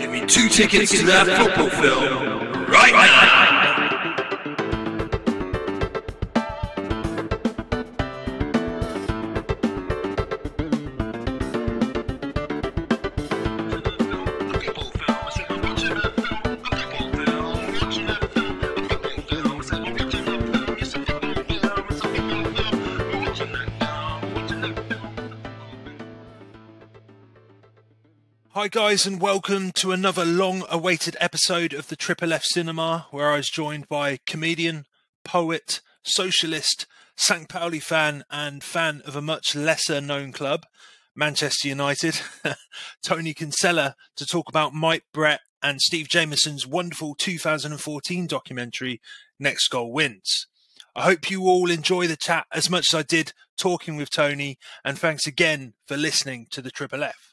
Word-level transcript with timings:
Give 0.00 0.10
me 0.10 0.20
two 0.20 0.48
tickets 0.48 0.92
to 0.92 1.04
that 1.04 1.26
football 1.26 1.68
film 1.68 2.66
right 2.70 2.90
now. 2.90 3.49
Guys, 28.70 29.04
and 29.04 29.20
welcome 29.20 29.72
to 29.72 29.90
another 29.90 30.24
long 30.24 30.62
awaited 30.70 31.16
episode 31.18 31.72
of 31.72 31.88
the 31.88 31.96
Triple 31.96 32.32
F 32.32 32.44
Cinema, 32.44 33.08
where 33.10 33.28
I 33.30 33.38
was 33.38 33.48
joined 33.48 33.88
by 33.88 34.20
comedian, 34.26 34.84
poet, 35.24 35.80
socialist, 36.04 36.86
St. 37.16 37.48
Pauli 37.48 37.80
fan, 37.80 38.22
and 38.30 38.62
fan 38.62 39.02
of 39.04 39.16
a 39.16 39.22
much 39.22 39.56
lesser 39.56 40.00
known 40.00 40.30
club, 40.30 40.66
Manchester 41.16 41.66
United, 41.66 42.20
Tony 43.02 43.34
Kinsella, 43.34 43.96
to 44.14 44.24
talk 44.24 44.48
about 44.48 44.72
Mike 44.72 45.04
Brett 45.12 45.40
and 45.60 45.80
Steve 45.80 46.06
Jamison's 46.06 46.64
wonderful 46.64 47.16
2014 47.16 48.28
documentary, 48.28 49.00
Next 49.40 49.66
Goal 49.66 49.92
Wins. 49.92 50.46
I 50.94 51.02
hope 51.02 51.28
you 51.28 51.42
all 51.42 51.72
enjoy 51.72 52.06
the 52.06 52.16
chat 52.16 52.46
as 52.52 52.70
much 52.70 52.86
as 52.92 53.00
I 53.00 53.02
did 53.02 53.32
talking 53.58 53.96
with 53.96 54.10
Tony, 54.10 54.58
and 54.84 54.96
thanks 54.96 55.26
again 55.26 55.74
for 55.88 55.96
listening 55.96 56.46
to 56.52 56.62
the 56.62 56.70
Triple 56.70 57.02
F. 57.02 57.29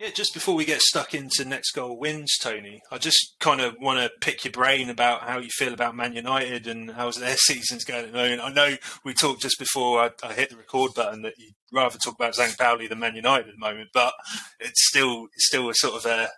Yeah, 0.00 0.10
just 0.10 0.32
before 0.32 0.54
we 0.54 0.64
get 0.64 0.80
stuck 0.80 1.12
into 1.12 1.44
next 1.44 1.72
goal 1.72 1.98
wins, 1.98 2.36
Tony, 2.40 2.80
I 2.92 2.98
just 2.98 3.34
kind 3.40 3.60
of 3.60 3.74
want 3.80 3.98
to 3.98 4.10
pick 4.20 4.44
your 4.44 4.52
brain 4.52 4.90
about 4.90 5.22
how 5.22 5.38
you 5.38 5.48
feel 5.50 5.74
about 5.74 5.96
Man 5.96 6.12
United 6.12 6.68
and 6.68 6.92
how 6.92 7.10
their 7.10 7.36
season's 7.38 7.84
going 7.84 8.04
at 8.04 8.12
the 8.12 8.16
moment. 8.16 8.40
I 8.40 8.52
know 8.52 8.76
we 9.04 9.12
talked 9.12 9.42
just 9.42 9.58
before 9.58 10.00
I, 10.00 10.10
I 10.22 10.34
hit 10.34 10.50
the 10.50 10.56
record 10.56 10.94
button 10.94 11.22
that 11.22 11.34
you'd 11.36 11.54
rather 11.72 11.98
talk 11.98 12.14
about 12.14 12.36
St. 12.36 12.56
Pauli 12.56 12.86
than 12.86 13.00
Man 13.00 13.16
United 13.16 13.48
at 13.48 13.54
the 13.54 13.66
moment, 13.66 13.88
but 13.92 14.12
it's 14.60 14.86
still 14.88 15.24
it's 15.34 15.48
still 15.48 15.68
a 15.68 15.74
sort 15.74 15.96
of 15.96 16.06
a, 16.06 16.28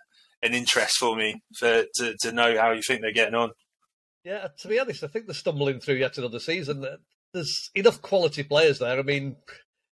an 0.41 0.55
interest 0.55 0.97
for 0.97 1.15
me 1.15 1.43
for 1.59 1.83
to, 1.97 2.15
to 2.21 2.31
know 2.31 2.57
how 2.57 2.71
you 2.71 2.81
think 2.81 3.01
they're 3.01 3.11
getting 3.11 3.35
on. 3.35 3.51
Yeah, 4.23 4.47
to 4.61 4.67
be 4.67 4.79
honest, 4.79 5.03
I 5.03 5.07
think 5.07 5.27
they're 5.27 5.35
stumbling 5.35 5.79
through 5.79 5.95
yet 5.95 6.17
another 6.17 6.39
season. 6.39 6.85
There's 7.31 7.69
enough 7.75 8.01
quality 8.01 8.43
players 8.43 8.79
there. 8.79 8.97
I 8.97 9.03
mean, 9.03 9.35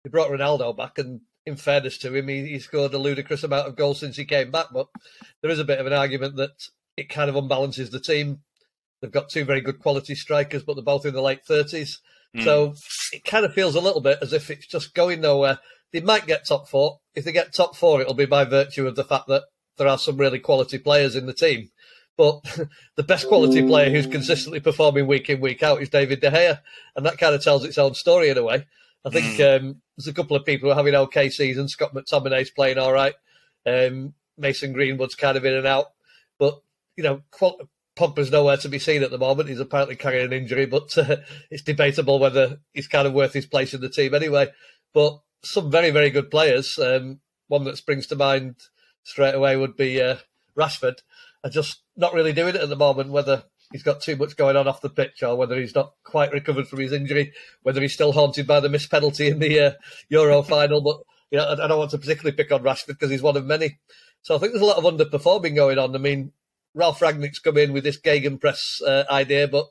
they 0.04 0.10
brought 0.10 0.30
Ronaldo 0.30 0.76
back, 0.76 0.98
and 0.98 1.20
in 1.46 1.56
fairness 1.56 1.96
to 1.98 2.14
him, 2.14 2.28
he, 2.28 2.46
he, 2.46 2.58
scored 2.58 2.92
a 2.92 2.98
ludicrous 2.98 3.44
amount 3.44 3.68
of 3.68 3.76
goals 3.76 4.00
since 4.00 4.16
he 4.16 4.24
came 4.24 4.50
back. 4.50 4.66
But 4.72 4.88
there 5.40 5.50
is 5.50 5.60
a 5.60 5.64
bit 5.64 5.78
of 5.78 5.86
an 5.86 5.92
argument 5.92 6.36
that 6.36 6.68
it 6.96 7.08
kind 7.08 7.30
of 7.30 7.36
unbalances 7.36 7.90
the 7.90 8.00
team. 8.00 8.40
They've 9.00 9.12
got 9.12 9.28
two 9.28 9.44
very 9.44 9.60
good 9.60 9.78
quality 9.78 10.14
strikers, 10.14 10.64
but 10.64 10.74
they're 10.74 10.82
both 10.82 11.06
in 11.06 11.14
the 11.14 11.22
late 11.22 11.44
30s. 11.48 11.98
Mm. 12.36 12.44
So 12.44 12.74
it 13.12 13.24
kind 13.24 13.44
of 13.44 13.54
feels 13.54 13.76
a 13.76 13.80
little 13.80 14.00
bit 14.00 14.18
as 14.20 14.32
if 14.32 14.50
it's 14.50 14.66
just 14.66 14.94
going 14.94 15.20
nowhere. 15.20 15.60
They 15.92 16.00
might 16.00 16.26
get 16.26 16.46
top 16.46 16.68
four. 16.68 16.98
If 17.14 17.24
they 17.24 17.32
get 17.32 17.54
top 17.54 17.76
four, 17.76 18.00
it'll 18.00 18.14
be 18.14 18.26
by 18.26 18.44
virtue 18.44 18.86
of 18.86 18.96
the 18.96 19.04
fact 19.04 19.28
that 19.28 19.44
there 19.78 19.86
are 19.86 19.98
some 19.98 20.16
really 20.16 20.40
quality 20.40 20.78
players 20.78 21.14
in 21.14 21.26
the 21.26 21.32
team. 21.32 21.70
But 22.16 22.40
the 22.96 23.02
best 23.04 23.28
quality 23.28 23.62
player 23.64 23.90
who's 23.90 24.06
consistently 24.06 24.60
performing 24.60 25.06
week 25.06 25.30
in, 25.30 25.40
week 25.40 25.62
out 25.62 25.82
is 25.82 25.90
David 25.90 26.20
De 26.20 26.30
Gea. 26.30 26.60
And 26.96 27.06
that 27.06 27.18
kind 27.18 27.34
of 27.34 27.42
tells 27.44 27.64
its 27.64 27.78
own 27.78 27.94
story 27.94 28.30
in 28.30 28.38
a 28.38 28.42
way. 28.42 28.66
I 29.06 29.10
think 29.10 29.40
um, 29.40 29.80
there's 29.96 30.08
a 30.08 30.12
couple 30.12 30.36
of 30.36 30.44
people 30.44 30.68
who 30.68 30.72
are 30.72 30.76
having 30.76 30.94
okay 30.94 31.30
seasons. 31.30 31.72
Scott 31.72 31.94
McTominay's 31.94 32.50
playing 32.50 32.78
all 32.78 32.92
right. 32.92 33.14
Um, 33.64 34.14
Mason 34.36 34.72
Greenwood's 34.72 35.14
kind 35.14 35.36
of 35.36 35.44
in 35.44 35.54
and 35.54 35.66
out. 35.66 35.92
But, 36.38 36.60
you 36.96 37.04
know, 37.04 37.22
Pogba's 37.96 38.32
nowhere 38.32 38.56
to 38.58 38.68
be 38.68 38.80
seen 38.80 39.04
at 39.04 39.10
the 39.10 39.18
moment. 39.18 39.48
He's 39.48 39.60
apparently 39.60 39.94
carrying 39.94 40.26
an 40.26 40.32
injury, 40.32 40.66
but 40.66 40.96
uh, 40.98 41.18
it's 41.50 41.62
debatable 41.62 42.18
whether 42.18 42.58
he's 42.74 42.88
kind 42.88 43.06
of 43.06 43.14
worth 43.14 43.32
his 43.32 43.46
place 43.46 43.72
in 43.74 43.80
the 43.80 43.88
team 43.88 44.12
anyway. 44.12 44.48
But 44.92 45.20
some 45.42 45.70
very, 45.70 45.90
very 45.90 46.10
good 46.10 46.30
players. 46.30 46.78
Um, 46.78 47.20
one 47.46 47.64
that 47.64 47.76
springs 47.76 48.08
to 48.08 48.16
mind 48.16 48.56
straight 49.04 49.34
away 49.34 49.56
would 49.56 49.76
be 49.76 50.02
uh, 50.02 50.16
Rashford. 50.56 50.98
Are 51.44 51.50
just 51.50 51.82
not 51.96 52.12
really 52.12 52.32
doing 52.32 52.56
it 52.56 52.60
at 52.60 52.68
the 52.68 52.76
moment, 52.76 53.12
whether 53.12 53.44
he's 53.72 53.82
got 53.82 54.00
too 54.00 54.16
much 54.16 54.36
going 54.36 54.56
on 54.56 54.68
off 54.68 54.80
the 54.80 54.90
pitch 54.90 55.22
or 55.22 55.36
whether 55.36 55.58
he's 55.58 55.74
not 55.74 55.92
quite 56.04 56.32
recovered 56.32 56.68
from 56.68 56.80
his 56.80 56.92
injury, 56.92 57.32
whether 57.62 57.80
he's 57.80 57.94
still 57.94 58.12
haunted 58.12 58.46
by 58.46 58.60
the 58.60 58.68
missed 58.68 58.90
penalty 58.90 59.28
in 59.28 59.38
the 59.38 59.60
uh, 59.60 59.72
Euro 60.08 60.42
final. 60.42 60.80
But 60.80 60.98
you 61.30 61.38
know, 61.38 61.50
I 61.50 61.68
don't 61.68 61.78
want 61.78 61.90
to 61.90 61.98
particularly 61.98 62.36
pick 62.36 62.52
on 62.52 62.62
Rashford 62.62 62.88
because 62.88 63.10
he's 63.10 63.22
one 63.22 63.36
of 63.36 63.44
many. 63.44 63.78
So 64.22 64.34
I 64.34 64.38
think 64.38 64.52
there's 64.52 64.62
a 64.62 64.66
lot 64.66 64.78
of 64.78 64.84
underperforming 64.84 65.54
going 65.54 65.78
on. 65.78 65.94
I 65.94 65.98
mean, 65.98 66.32
Ralf 66.74 67.00
Rangnick's 67.00 67.38
come 67.38 67.56
in 67.56 67.72
with 67.72 67.84
this 67.84 68.00
Gegenpress 68.00 68.82
uh, 68.86 69.04
idea, 69.10 69.48
but 69.48 69.66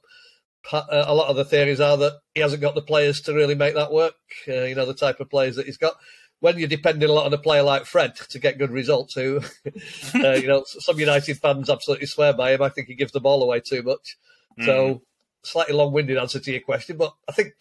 a 0.72 1.14
lot 1.14 1.30
of 1.30 1.36
the 1.36 1.46
theories 1.46 1.80
are 1.80 1.98
that 1.98 2.20
he 2.34 2.42
hasn't 2.42 2.62
got 2.62 2.76
the 2.76 2.82
players 2.82 3.22
to 3.22 3.34
really 3.34 3.56
make 3.56 3.76
that 3.76 3.92
work. 3.92 4.16
Uh, 4.48 4.64
you 4.64 4.76
know, 4.76 4.86
the 4.86 4.94
type 4.94 5.20
of 5.20 5.30
players 5.30 5.56
that 5.56 5.66
he's 5.66 5.78
got. 5.78 5.96
When 6.42 6.60
you're 6.60 6.68
depending 6.68 7.10
a 7.10 7.14
lot 7.14 7.26
on 7.26 7.34
a 7.34 7.38
player 7.38 7.64
like 7.64 7.86
Fred 7.86 8.16
to 8.30 8.40
get 8.40 8.58
good 8.58 8.72
results, 8.72 9.16
who, 9.16 9.42
uh, 10.16 10.32
you 10.32 10.48
know, 10.48 10.64
some 10.68 11.00
United 11.00 11.38
fans 11.40 11.70
absolutely 11.70 12.08
swear 12.08 12.34
by 12.34 12.54
him. 12.54 12.62
I 12.62 12.70
think 12.70 12.88
he 12.88 12.96
gives 12.96 13.14
the 13.14 13.22
ball 13.22 13.42
away 13.42 13.62
too 13.62 13.82
much. 13.82 14.18
Mm. 14.60 14.66
So, 14.66 15.02
slightly 15.44 15.74
long-winded 15.74 16.18
answer 16.18 16.40
to 16.40 16.52
your 16.52 16.62
question, 16.62 16.98
but 16.98 17.14
I 17.28 17.32
think 17.32 17.54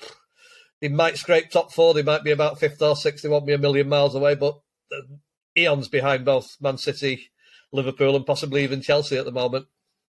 they 0.80 0.88
might 0.88 1.16
scrape 1.16 1.50
top 1.50 1.72
four. 1.72 1.94
They 1.94 2.02
might 2.02 2.24
be 2.24 2.30
about 2.30 2.58
fifth 2.58 2.82
or 2.82 2.96
sixth. 2.96 3.22
They 3.22 3.28
won't 3.28 3.46
be 3.46 3.54
a 3.54 3.58
million 3.58 3.88
miles 3.88 4.14
away, 4.14 4.34
but 4.34 4.60
eons 5.56 5.88
behind 5.88 6.24
both 6.24 6.56
Man 6.60 6.78
City, 6.78 7.30
Liverpool, 7.72 8.16
and 8.16 8.26
possibly 8.26 8.64
even 8.64 8.82
Chelsea 8.82 9.16
at 9.16 9.24
the 9.24 9.32
moment. 9.32 9.66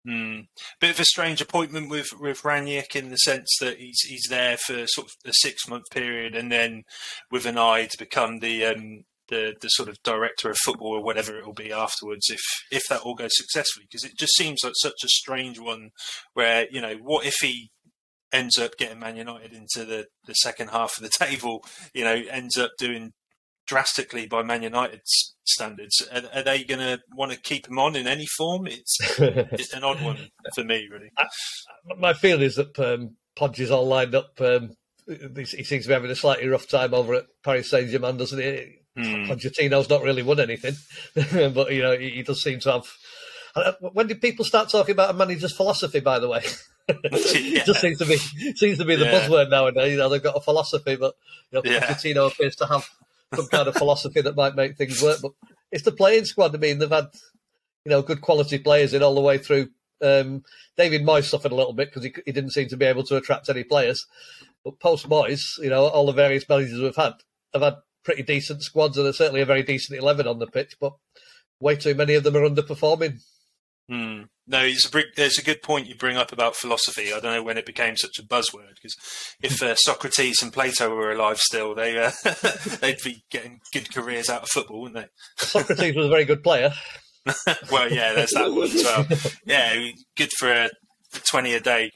Hmm. 0.06 0.42
Bit 0.80 0.92
of 0.92 1.00
a 1.02 1.06
strange 1.06 1.42
appointment 1.42 1.90
with 1.90 2.08
with 2.20 2.44
Rangnick 2.44 2.96
in 2.96 3.10
the 3.10 3.18
sense 3.18 3.50
that 3.60 3.78
he's 3.78 4.00
he's 4.02 4.28
there 4.30 4.56
for 4.58 4.88
sort 4.88 5.08
of 5.08 5.30
a 5.30 5.34
six 5.34 5.68
month 5.68 5.86
period, 5.92 6.36
and 6.36 6.52
then 6.52 6.84
with 7.32 7.46
an 7.46 7.58
eye 7.58 7.86
to 7.86 7.98
become 7.98 8.40
the 8.40 8.66
um, 8.66 9.04
the 9.28 9.56
the 9.60 9.68
sort 9.70 9.90
of 9.90 10.02
director 10.04 10.50
of 10.50 10.58
football 10.58 10.96
or 10.96 11.04
whatever 11.04 11.38
it 11.38 11.46
will 11.46 11.54
be 11.54 11.72
afterwards, 11.72 12.30
if 12.30 12.42
if 12.72 12.84
that 12.90 13.02
all 13.02 13.16
goes 13.16 13.32
successfully. 13.34 13.88
Because 13.90 14.06
it 14.06 14.18
just 14.18 14.36
seems 14.36 14.60
like 14.64 14.74
such 14.76 15.04
a 15.04 15.10
strange 15.10 15.60
one, 15.60 15.90
where 16.34 16.68
you 16.72 16.82
know, 16.82 16.96
what 17.02 17.26
if 17.26 17.36
he 17.42 17.70
ends 18.32 18.58
up 18.60 18.78
getting 18.78 19.00
Man 19.00 19.18
United 19.18 19.54
into 19.54 19.84
the 19.84 20.08
the 20.26 20.34
second 20.34 20.70
half 20.70 20.98
of 20.98 21.04
the 21.04 21.10
table? 21.26 21.64
You 21.94 22.06
know, 22.06 22.22
ends 22.30 22.58
up 22.58 22.72
doing 22.78 23.12
drastically 23.70 24.26
by 24.26 24.42
Man 24.42 24.64
United's 24.64 25.36
standards. 25.46 26.06
Are, 26.12 26.24
are 26.34 26.44
they 26.44 26.64
going 26.64 26.80
to 26.80 27.00
want 27.16 27.32
to 27.32 27.40
keep 27.40 27.68
him 27.68 27.78
on 27.78 27.96
in 27.96 28.08
any 28.08 28.26
form? 28.26 28.66
It's, 28.66 28.98
it's 29.20 29.74
an 29.74 29.84
odd 29.84 30.02
one 30.02 30.18
for 30.56 30.64
me, 30.64 30.88
really. 30.92 31.12
I, 31.18 31.28
my 31.98 32.14
feeling 32.14 32.42
is 32.42 32.56
that 32.56 32.78
um, 32.80 33.16
Poch 33.38 33.60
is 33.60 33.72
all 33.72 33.88
lined 33.88 34.16
up. 34.16 34.32
Um, 34.42 34.72
he 35.08 35.46
seems 35.46 35.84
to 35.84 35.88
be 35.88 35.94
having 35.94 36.12
a 36.12 36.16
slightly 36.16 36.48
rough 36.48 36.68
time 36.68 36.94
over 36.94 37.14
at 37.14 37.26
Paris 37.44 37.70
Saint 37.70 37.90
Germain, 37.90 38.18
doesn't 38.18 38.40
he? 38.40 38.80
Mm. 38.98 39.28
Pochettino's 39.28 39.90
not 39.90 40.04
really 40.04 40.24
won 40.24 40.40
anything, 40.40 40.76
but 41.54 41.72
you 41.72 41.82
know 41.82 41.98
he, 41.98 42.10
he 42.10 42.24
does 42.24 42.42
seem 42.42 42.60
to 42.62 42.72
have. 42.74 42.92
Uh, 43.56 43.72
when 43.94 44.08
did 44.08 44.22
people 44.22 44.44
start 44.44 44.70
talking 44.70 44.92
about 44.92 45.10
a 45.10 45.14
manager's 45.14 45.56
philosophy? 45.56 46.00
By 46.00 46.20
the 46.20 46.28
way, 46.28 46.42
it 46.90 47.66
just 47.66 47.82
seems 47.82 47.98
to 48.00 48.06
be 48.06 48.18
seems 48.18 48.78
to 48.78 48.86
be 48.86 48.96
the 48.96 49.06
yeah. 49.06 49.28
buzzword 49.28 49.50
nowadays. 49.50 49.94
You 49.94 49.98
know, 49.98 50.10
they've 50.10 50.22
got 50.22 50.36
a 50.36 50.42
philosophy, 50.42 50.96
but 50.96 51.16
you 51.52 51.58
know, 51.58 51.62
Pochettino 51.62 52.16
yeah. 52.16 52.28
appears 52.28 52.56
to 52.58 52.66
have 52.66 52.90
some 53.36 53.48
kind 53.48 53.68
of 53.68 53.76
philosophy 53.76 54.22
that 54.22 54.36
might 54.36 54.56
make 54.56 54.78
things 54.78 55.02
work. 55.02 55.20
But 55.22 55.32
it's 55.72 55.84
the 55.84 55.92
playing 55.92 56.26
squad. 56.26 56.56
I 56.56 56.58
mean, 56.58 56.80
they've 56.80 56.90
had 56.90 57.10
you 57.86 57.92
know 57.92 58.02
good 58.02 58.22
quality 58.22 58.58
players 58.60 58.94
in 58.94 59.04
all 59.04 59.16
the 59.16 59.22
way 59.22 59.38
through. 59.38 59.70
Um, 60.02 60.44
David 60.78 61.04
Moyes 61.04 61.26
suffered 61.26 61.52
a 61.52 61.56
little 61.56 61.74
bit 61.74 61.90
because 61.90 62.04
he, 62.04 62.14
he 62.26 62.32
didn't 62.32 62.52
seem 62.52 62.70
to 62.70 62.78
be 62.78 62.86
able 62.86 63.04
to 63.04 63.18
attract 63.18 63.50
any 63.50 63.64
players. 63.64 64.06
But 64.64 64.80
post 64.80 65.10
Moyes, 65.10 65.58
you 65.60 65.70
know, 65.70 65.86
all 65.86 66.06
the 66.06 66.14
various 66.14 66.48
managers 66.48 66.80
we've 66.80 66.96
had 66.96 67.14
have 67.54 67.64
had 67.64 67.76
pretty 68.04 68.24
decent 68.24 68.64
squads 68.64 68.98
and 68.98 69.14
certainly 69.14 69.42
a 69.42 69.46
very 69.46 69.64
decent 69.64 70.00
eleven 70.00 70.28
on 70.28 70.40
the 70.40 70.48
pitch. 70.48 70.76
But 70.80 70.94
way 71.60 71.76
too 71.76 71.96
many 71.96 72.16
of 72.16 72.24
them 72.24 72.36
are 72.36 72.50
underperforming. 72.50 73.20
Hmm. 73.90 74.24
No, 74.50 74.64
it's 74.64 74.92
a, 74.92 75.04
there's 75.16 75.38
a 75.38 75.44
good 75.44 75.62
point 75.62 75.88
you 75.88 75.94
bring 75.94 76.18
up 76.18 76.32
about 76.32 76.56
philosophy. 76.56 77.14
I 77.14 77.20
don't 77.20 77.36
know 77.36 77.44
when 77.44 77.60
it 77.60 77.68
became 77.68 77.96
such 77.96 78.18
a 78.18 78.24
buzzword 78.24 78.74
because 78.82 78.96
if 79.44 79.62
uh, 79.62 79.76
Socrates 79.76 80.42
and 80.42 80.52
Plato 80.52 80.90
were 80.90 81.12
alive 81.12 81.38
still, 81.38 81.76
they 81.76 82.00
uh, 82.00 82.12
they'd 82.82 82.98
be 83.04 83.24
getting 83.30 83.60
good 83.72 83.94
careers 83.94 84.28
out 84.28 84.42
of 84.42 84.50
football, 84.50 84.82
wouldn't 84.82 85.06
they? 85.06 85.46
Socrates 85.46 85.96
was 85.96 86.08
a 86.08 86.10
very 86.10 86.26
good 86.26 86.42
player. 86.42 86.72
well, 87.72 87.92
yeah, 87.92 88.14
there's 88.14 88.32
that 88.32 88.52
one 88.52 88.64
as 88.64 88.84
well. 88.84 89.06
Yeah, 89.46 89.92
good 90.18 90.32
for 90.40 90.52
a 90.52 90.70
twenty 91.30 91.54
a 91.54 91.60
day 91.60 91.92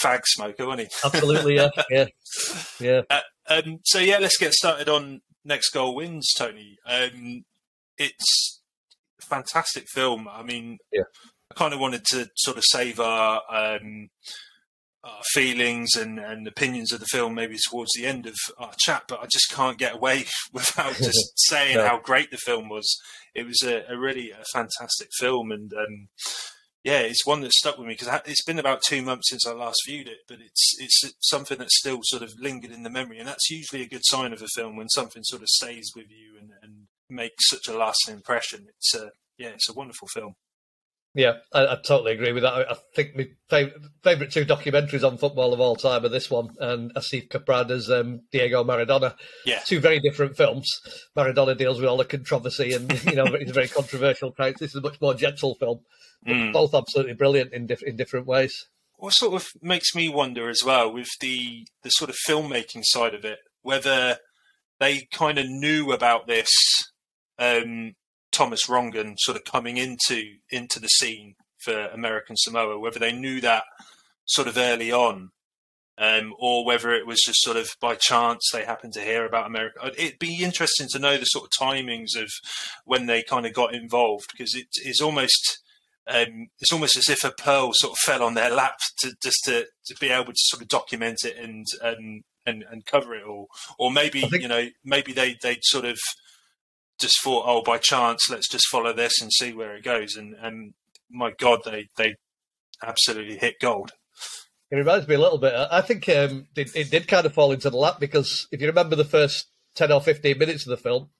fag 0.00 0.20
smoker, 0.24 0.66
wasn't 0.66 0.88
he? 0.88 0.88
Absolutely, 1.04 1.56
yeah, 1.56 1.70
yeah, 1.90 2.06
yeah. 2.80 3.02
Uh, 3.10 3.20
um, 3.48 3.78
so 3.84 3.98
yeah, 3.98 4.18
let's 4.18 4.38
get 4.38 4.52
started 4.52 4.88
on 4.88 5.20
next 5.44 5.70
goal 5.70 5.96
wins, 5.96 6.32
Tony. 6.36 6.76
Um, 6.86 7.42
it's 7.98 8.60
a 9.20 9.26
fantastic 9.26 9.86
film. 9.92 10.28
I 10.28 10.42
mean, 10.42 10.78
yeah. 10.92 11.02
I 11.52 11.58
kind 11.58 11.74
of 11.74 11.80
wanted 11.80 12.04
to 12.06 12.28
sort 12.36 12.56
of 12.56 12.64
save 12.66 12.98
our 13.00 13.42
um, 13.50 14.08
our 15.04 15.20
feelings 15.32 15.96
and, 15.96 16.20
and 16.20 16.46
opinions 16.46 16.92
of 16.92 17.00
the 17.00 17.06
film 17.06 17.34
maybe 17.34 17.56
towards 17.68 17.90
the 17.96 18.06
end 18.06 18.24
of 18.24 18.36
our 18.56 18.72
chat, 18.78 19.02
but 19.08 19.20
I 19.20 19.26
just 19.26 19.50
can't 19.50 19.76
get 19.76 19.96
away 19.96 20.26
without 20.52 20.94
just 20.94 21.32
saying 21.48 21.76
No. 21.76 21.86
how 21.86 21.98
great 21.98 22.30
the 22.30 22.36
film 22.36 22.68
was. 22.68 22.96
It 23.34 23.44
was 23.44 23.60
a, 23.64 23.82
a 23.92 23.98
really 23.98 24.30
a 24.30 24.44
fantastic 24.52 25.08
film, 25.18 25.50
and 25.50 25.72
um, 25.74 26.08
yeah, 26.84 27.00
it's 27.00 27.26
one 27.26 27.40
that 27.40 27.52
stuck 27.52 27.78
with 27.78 27.88
me 27.88 27.94
because 27.98 28.20
it's 28.26 28.44
been 28.44 28.58
about 28.60 28.82
two 28.86 29.02
months 29.02 29.30
since 29.30 29.44
I 29.46 29.52
last 29.52 29.80
viewed 29.86 30.06
it, 30.08 30.18
but 30.28 30.38
it's 30.40 30.76
it's 30.78 31.02
something 31.20 31.58
that's 31.58 31.78
still 31.78 31.98
sort 32.02 32.22
of 32.22 32.32
lingered 32.38 32.70
in 32.70 32.82
the 32.84 32.90
memory, 32.90 33.18
and 33.18 33.26
that's 33.26 33.50
usually 33.50 33.82
a 33.82 33.88
good 33.88 34.04
sign 34.04 34.32
of 34.32 34.40
a 34.42 34.48
film 34.54 34.76
when 34.76 34.88
something 34.90 35.22
sort 35.24 35.42
of 35.42 35.48
stays 35.48 35.90
with 35.96 36.10
you 36.10 36.38
and, 36.40 36.50
and 36.62 36.86
makes 37.10 37.48
such 37.48 37.66
a 37.68 37.76
lasting 37.76 38.14
impression. 38.14 38.66
It's 38.68 38.94
a 38.94 39.10
yeah, 39.36 39.48
it's 39.48 39.68
a 39.68 39.74
wonderful 39.74 40.06
film. 40.14 40.34
Yeah, 41.14 41.34
I, 41.52 41.66
I 41.66 41.76
totally 41.84 42.12
agree 42.12 42.32
with 42.32 42.42
that. 42.42 42.54
I, 42.54 42.62
I 42.72 42.76
think 42.96 43.14
my 43.14 43.28
fav- 43.50 43.72
favourite 44.02 44.32
two 44.32 44.46
documentaries 44.46 45.06
on 45.06 45.18
football 45.18 45.52
of 45.52 45.60
all 45.60 45.76
time 45.76 46.04
are 46.06 46.08
this 46.08 46.30
one 46.30 46.48
and 46.58 46.94
Asif 46.94 47.28
Kapadia's 47.28 47.90
um, 47.90 48.22
Diego 48.32 48.64
Maradona. 48.64 49.14
Yeah. 49.44 49.60
Two 49.66 49.78
very 49.78 50.00
different 50.00 50.36
films. 50.38 50.70
Maradona 51.16 51.56
deals 51.56 51.78
with 51.78 51.88
all 51.88 51.98
the 51.98 52.06
controversy 52.06 52.72
and, 52.72 52.90
you 53.04 53.14
know, 53.16 53.26
a 53.26 53.52
very 53.52 53.68
controversial 53.68 54.32
character. 54.32 54.64
This 54.64 54.70
is 54.70 54.76
a 54.76 54.80
much 54.80 55.00
more 55.02 55.12
gentle 55.12 55.54
film. 55.56 55.80
Mm. 56.26 56.52
Both 56.52 56.72
absolutely 56.74 57.14
brilliant 57.14 57.52
in, 57.52 57.66
diff- 57.66 57.82
in 57.82 57.96
different 57.96 58.26
ways. 58.26 58.66
what 58.96 59.10
sort 59.12 59.34
of 59.34 59.48
makes 59.60 59.94
me 59.94 60.08
wonder 60.08 60.48
as 60.48 60.62
well 60.64 60.90
with 60.92 61.10
the 61.20 61.66
the 61.82 61.90
sort 61.90 62.08
of 62.08 62.16
filmmaking 62.26 62.84
side 62.84 63.12
of 63.14 63.24
it, 63.24 63.40
whether 63.62 64.16
they 64.78 65.08
kind 65.12 65.38
of 65.38 65.46
knew 65.48 65.90
about 65.92 66.26
this 66.26 66.48
um, 67.38 67.94
Thomas 68.32 68.66
Rongen 68.66 69.14
sort 69.18 69.36
of 69.36 69.44
coming 69.44 69.76
into 69.76 70.24
into 70.50 70.80
the 70.80 70.88
scene 70.88 71.34
for 71.64 71.86
American 71.86 72.36
Samoa, 72.36 72.78
whether 72.78 72.98
they 72.98 73.12
knew 73.12 73.40
that 73.40 73.64
sort 74.24 74.48
of 74.48 74.56
early 74.58 74.90
on, 74.90 75.30
um, 75.98 76.34
or 76.38 76.64
whether 76.64 76.92
it 76.92 77.06
was 77.06 77.20
just 77.24 77.42
sort 77.42 77.56
of 77.56 77.70
by 77.80 77.94
chance 77.94 78.50
they 78.52 78.64
happened 78.64 78.94
to 78.94 79.00
hear 79.00 79.24
about 79.24 79.46
America. 79.46 79.92
It'd 79.96 80.18
be 80.18 80.42
interesting 80.42 80.88
to 80.90 80.98
know 80.98 81.16
the 81.18 81.24
sort 81.26 81.44
of 81.44 81.50
timings 81.50 82.16
of 82.20 82.28
when 82.84 83.06
they 83.06 83.22
kind 83.22 83.46
of 83.46 83.52
got 83.52 83.74
involved 83.74 84.26
because 84.32 84.54
it 84.54 84.66
is 84.84 85.00
almost 85.00 85.60
um, 86.08 86.48
it's 86.58 86.72
almost 86.72 86.96
as 86.96 87.08
if 87.08 87.22
a 87.22 87.30
pearl 87.30 87.70
sort 87.74 87.92
of 87.92 87.98
fell 87.98 88.24
on 88.24 88.34
their 88.34 88.50
lap 88.50 88.74
to 88.98 89.12
just 89.22 89.38
to, 89.44 89.66
to 89.86 89.94
be 90.00 90.08
able 90.08 90.32
to 90.32 90.38
sort 90.38 90.62
of 90.62 90.68
document 90.68 91.18
it 91.24 91.36
and 91.36 91.64
um, 91.80 92.22
and 92.44 92.64
and 92.70 92.84
cover 92.86 93.14
it 93.14 93.24
all, 93.24 93.46
or 93.78 93.92
maybe 93.92 94.22
think- 94.22 94.42
you 94.42 94.48
know 94.48 94.66
maybe 94.84 95.12
they 95.12 95.36
they 95.42 95.58
sort 95.62 95.84
of 95.84 95.98
just 97.00 97.20
thought, 97.22 97.44
oh, 97.46 97.62
by 97.62 97.78
chance, 97.78 98.28
let's 98.30 98.48
just 98.48 98.68
follow 98.68 98.92
this 98.92 99.20
and 99.20 99.32
see 99.32 99.52
where 99.52 99.74
it 99.76 99.84
goes, 99.84 100.16
and 100.16 100.34
and 100.40 100.74
my 101.10 101.32
God, 101.38 101.60
they 101.64 101.88
they 101.96 102.14
absolutely 102.82 103.36
hit 103.38 103.60
gold. 103.60 103.92
It 104.70 104.76
reminds 104.76 105.06
me 105.06 105.14
a 105.16 105.20
little 105.20 105.38
bit. 105.38 105.52
I 105.54 105.82
think 105.82 106.08
um, 106.08 106.46
it, 106.56 106.74
it 106.74 106.90
did 106.90 107.06
kind 107.06 107.26
of 107.26 107.34
fall 107.34 107.52
into 107.52 107.68
the 107.68 107.76
lap 107.76 108.00
because 108.00 108.46
if 108.50 108.60
you 108.62 108.66
remember 108.68 108.96
the 108.96 109.04
first 109.04 109.46
10 109.74 109.92
or 109.92 110.00
15 110.00 110.38
minutes 110.38 110.64
of 110.66 110.70
the 110.70 110.78
film, 110.78 111.10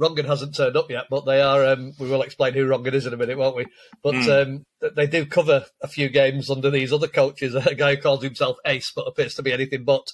Rongen 0.00 0.24
hasn't 0.26 0.56
turned 0.56 0.76
up 0.76 0.90
yet, 0.90 1.04
but 1.08 1.24
they 1.24 1.40
are. 1.40 1.64
Um, 1.64 1.92
we 2.00 2.08
will 2.10 2.22
explain 2.22 2.52
who 2.54 2.66
Rongen 2.66 2.92
is 2.94 3.06
in 3.06 3.14
a 3.14 3.16
minute, 3.16 3.38
won't 3.38 3.54
we? 3.56 3.66
But 4.02 4.14
Mm. 4.16 4.42
um, 4.42 4.90
they 4.96 5.06
do 5.06 5.24
cover 5.24 5.66
a 5.80 5.86
few 5.88 6.08
games 6.08 6.50
under 6.50 6.68
these 6.68 6.92
other 6.92 7.06
coaches. 7.06 7.54
A 7.54 7.74
guy 7.76 7.94
who 7.94 8.02
calls 8.02 8.24
himself 8.24 8.56
Ace, 8.66 8.90
but 8.94 9.06
appears 9.06 9.34
to 9.36 9.42
be 9.42 9.52
anything 9.52 9.84
but. 9.84 10.06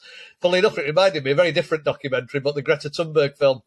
Funnily 0.43 0.59
enough, 0.59 0.77
it 0.77 0.85
reminded 0.87 1.25
me 1.25 1.31
of 1.31 1.39
a 1.39 1.43
very 1.43 1.53
different 1.53 1.85
documentary, 1.85 2.41
but 2.41 2.55
the 2.55 2.63
Greta 2.63 2.91
Thunberg 2.91 3.39
film, 3.39 3.63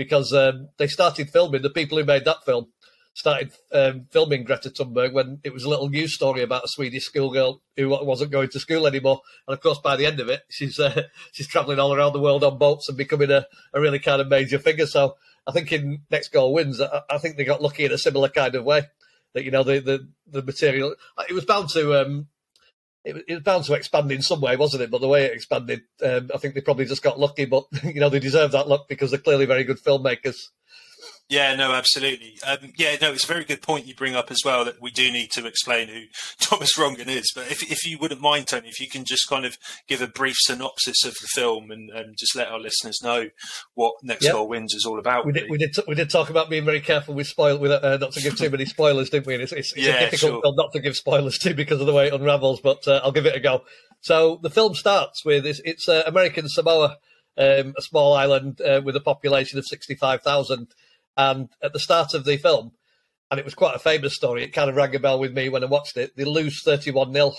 because 0.00 0.32
um, 0.32 0.70
they 0.78 0.86
started 0.86 1.28
filming 1.28 1.60
the 1.60 1.68
people 1.68 1.98
who 1.98 2.04
made 2.06 2.24
that 2.24 2.42
film 2.46 2.68
started 3.12 3.52
um, 3.70 4.06
filming 4.10 4.44
Greta 4.44 4.70
Thunberg 4.70 5.12
when 5.12 5.40
it 5.44 5.52
was 5.52 5.64
a 5.64 5.68
little 5.68 5.90
news 5.90 6.14
story 6.14 6.40
about 6.40 6.64
a 6.64 6.68
Swedish 6.68 7.04
schoolgirl 7.04 7.60
who 7.76 7.90
wasn't 7.90 8.30
going 8.30 8.48
to 8.48 8.58
school 8.58 8.86
anymore. 8.86 9.20
And 9.46 9.52
of 9.52 9.60
course, 9.60 9.78
by 9.78 9.96
the 9.96 10.06
end 10.06 10.18
of 10.18 10.30
it, 10.30 10.40
she's 10.48 10.80
uh, 10.80 11.02
she's 11.32 11.48
travelling 11.48 11.78
all 11.78 11.92
around 11.92 12.14
the 12.14 12.18
world 12.18 12.42
on 12.42 12.56
boats 12.56 12.88
and 12.88 12.96
becoming 12.96 13.30
a, 13.30 13.44
a 13.74 13.80
really 13.80 13.98
kind 13.98 14.22
of 14.22 14.28
major 14.28 14.58
figure. 14.58 14.86
So 14.86 15.16
I 15.46 15.52
think 15.52 15.70
in 15.70 16.00
Next 16.10 16.32
Goal 16.32 16.54
Wins, 16.54 16.80
I, 16.80 17.02
I 17.10 17.18
think 17.18 17.36
they 17.36 17.44
got 17.44 17.60
lucky 17.60 17.84
in 17.84 17.92
a 17.92 17.98
similar 17.98 18.30
kind 18.30 18.54
of 18.54 18.64
way. 18.64 18.84
That 19.34 19.44
you 19.44 19.50
know 19.50 19.64
the 19.64 19.80
the, 19.80 20.08
the 20.26 20.42
material 20.42 20.94
it 21.28 21.34
was 21.34 21.44
bound 21.44 21.68
to. 21.70 22.00
Um, 22.00 22.28
it, 23.04 23.24
it 23.28 23.34
was 23.34 23.42
bound 23.42 23.64
to 23.64 23.74
expand 23.74 24.12
in 24.12 24.22
some 24.22 24.40
way, 24.40 24.56
wasn't 24.56 24.82
it? 24.82 24.90
But 24.90 25.00
the 25.00 25.08
way 25.08 25.24
it 25.24 25.32
expanded, 25.32 25.82
um, 26.04 26.30
I 26.34 26.38
think 26.38 26.54
they 26.54 26.60
probably 26.60 26.84
just 26.84 27.02
got 27.02 27.18
lucky. 27.18 27.46
But 27.46 27.64
you 27.84 28.00
know, 28.00 28.08
they 28.08 28.20
deserve 28.20 28.52
that 28.52 28.68
luck 28.68 28.88
because 28.88 29.10
they're 29.10 29.20
clearly 29.20 29.46
very 29.46 29.64
good 29.64 29.82
filmmakers. 29.82 30.48
Yeah, 31.30 31.54
no, 31.54 31.72
absolutely. 31.72 32.34
Um, 32.44 32.72
yeah, 32.76 32.96
no, 33.00 33.12
it's 33.12 33.22
a 33.22 33.26
very 33.28 33.44
good 33.44 33.62
point 33.62 33.86
you 33.86 33.94
bring 33.94 34.16
up 34.16 34.32
as 34.32 34.38
well 34.44 34.64
that 34.64 34.82
we 34.82 34.90
do 34.90 35.12
need 35.12 35.30
to 35.34 35.46
explain 35.46 35.86
who 35.86 36.02
Thomas 36.40 36.76
Rongen 36.76 37.06
is. 37.06 37.30
But 37.34 37.46
if, 37.52 37.62
if 37.70 37.86
you 37.86 37.98
wouldn't 37.98 38.20
mind, 38.20 38.48
Tony, 38.48 38.68
if 38.68 38.80
you 38.80 38.88
can 38.88 39.04
just 39.06 39.28
kind 39.28 39.44
of 39.46 39.56
give 39.86 40.02
a 40.02 40.08
brief 40.08 40.34
synopsis 40.40 41.04
of 41.04 41.12
the 41.14 41.28
film 41.32 41.70
and, 41.70 41.88
and 41.90 42.16
just 42.18 42.34
let 42.34 42.48
our 42.48 42.58
listeners 42.58 42.98
know 43.02 43.28
what 43.74 43.94
Next 44.02 44.24
Yeah. 44.24 44.32
Goal 44.32 44.48
Wins 44.48 44.74
is 44.74 44.84
all 44.84 44.98
about. 44.98 45.24
We 45.24 45.32
did, 45.32 45.48
we 45.48 45.56
did, 45.56 45.76
we 45.86 45.94
did 45.94 46.10
talk 46.10 46.30
about 46.30 46.50
being 46.50 46.64
very 46.64 46.80
careful 46.80 47.14
with 47.14 47.28
spoil, 47.28 47.58
with 47.58 47.70
uh, 47.70 47.96
not 47.98 48.10
to 48.14 48.20
give 48.20 48.36
too 48.36 48.50
many 48.50 48.64
spoilers, 48.64 49.08
didn't 49.08 49.28
we? 49.28 49.34
And 49.34 49.42
it's, 49.44 49.52
it's, 49.52 49.72
it's 49.74 49.86
Yeah, 49.86 49.94
a 49.94 50.00
difficult 50.10 50.32
sure. 50.32 50.42
film 50.42 50.56
not 50.56 50.72
to 50.72 50.80
give 50.80 50.96
spoilers 50.96 51.38
to 51.38 51.54
because 51.54 51.80
of 51.80 51.86
the 51.86 51.94
way 51.94 52.08
it 52.08 52.12
unravels, 52.12 52.60
but 52.60 52.86
uh, 52.88 53.00
I'll 53.04 53.12
give 53.12 53.26
it 53.26 53.36
a 53.36 53.40
go. 53.40 53.62
So 54.00 54.40
the 54.42 54.50
film 54.50 54.74
starts 54.74 55.24
with 55.24 55.46
it's, 55.46 55.60
it's 55.64 55.88
uh, 55.88 56.02
American 56.06 56.48
Samoa, 56.48 56.96
um, 57.38 57.74
a 57.78 57.82
small 57.82 58.14
island 58.14 58.60
uh, 58.60 58.80
with 58.84 58.96
a 58.96 59.00
population 59.00 59.58
of 59.60 59.64
sixty-five 59.66 60.22
thousand, 60.22 60.68
and 61.20 61.48
at 61.62 61.72
the 61.72 61.78
start 61.78 62.14
of 62.14 62.24
the 62.24 62.36
film, 62.36 62.72
and 63.30 63.38
it 63.38 63.44
was 63.44 63.54
quite 63.54 63.76
a 63.76 63.78
famous 63.78 64.14
story. 64.14 64.42
It 64.42 64.52
kind 64.52 64.70
of 64.70 64.76
rang 64.76 64.94
a 64.94 64.98
bell 64.98 65.18
with 65.18 65.32
me 65.34 65.48
when 65.48 65.62
I 65.62 65.66
watched 65.66 65.96
it. 65.96 66.16
They 66.16 66.24
lose 66.24 66.62
thirty-one 66.62 67.12
0 67.12 67.32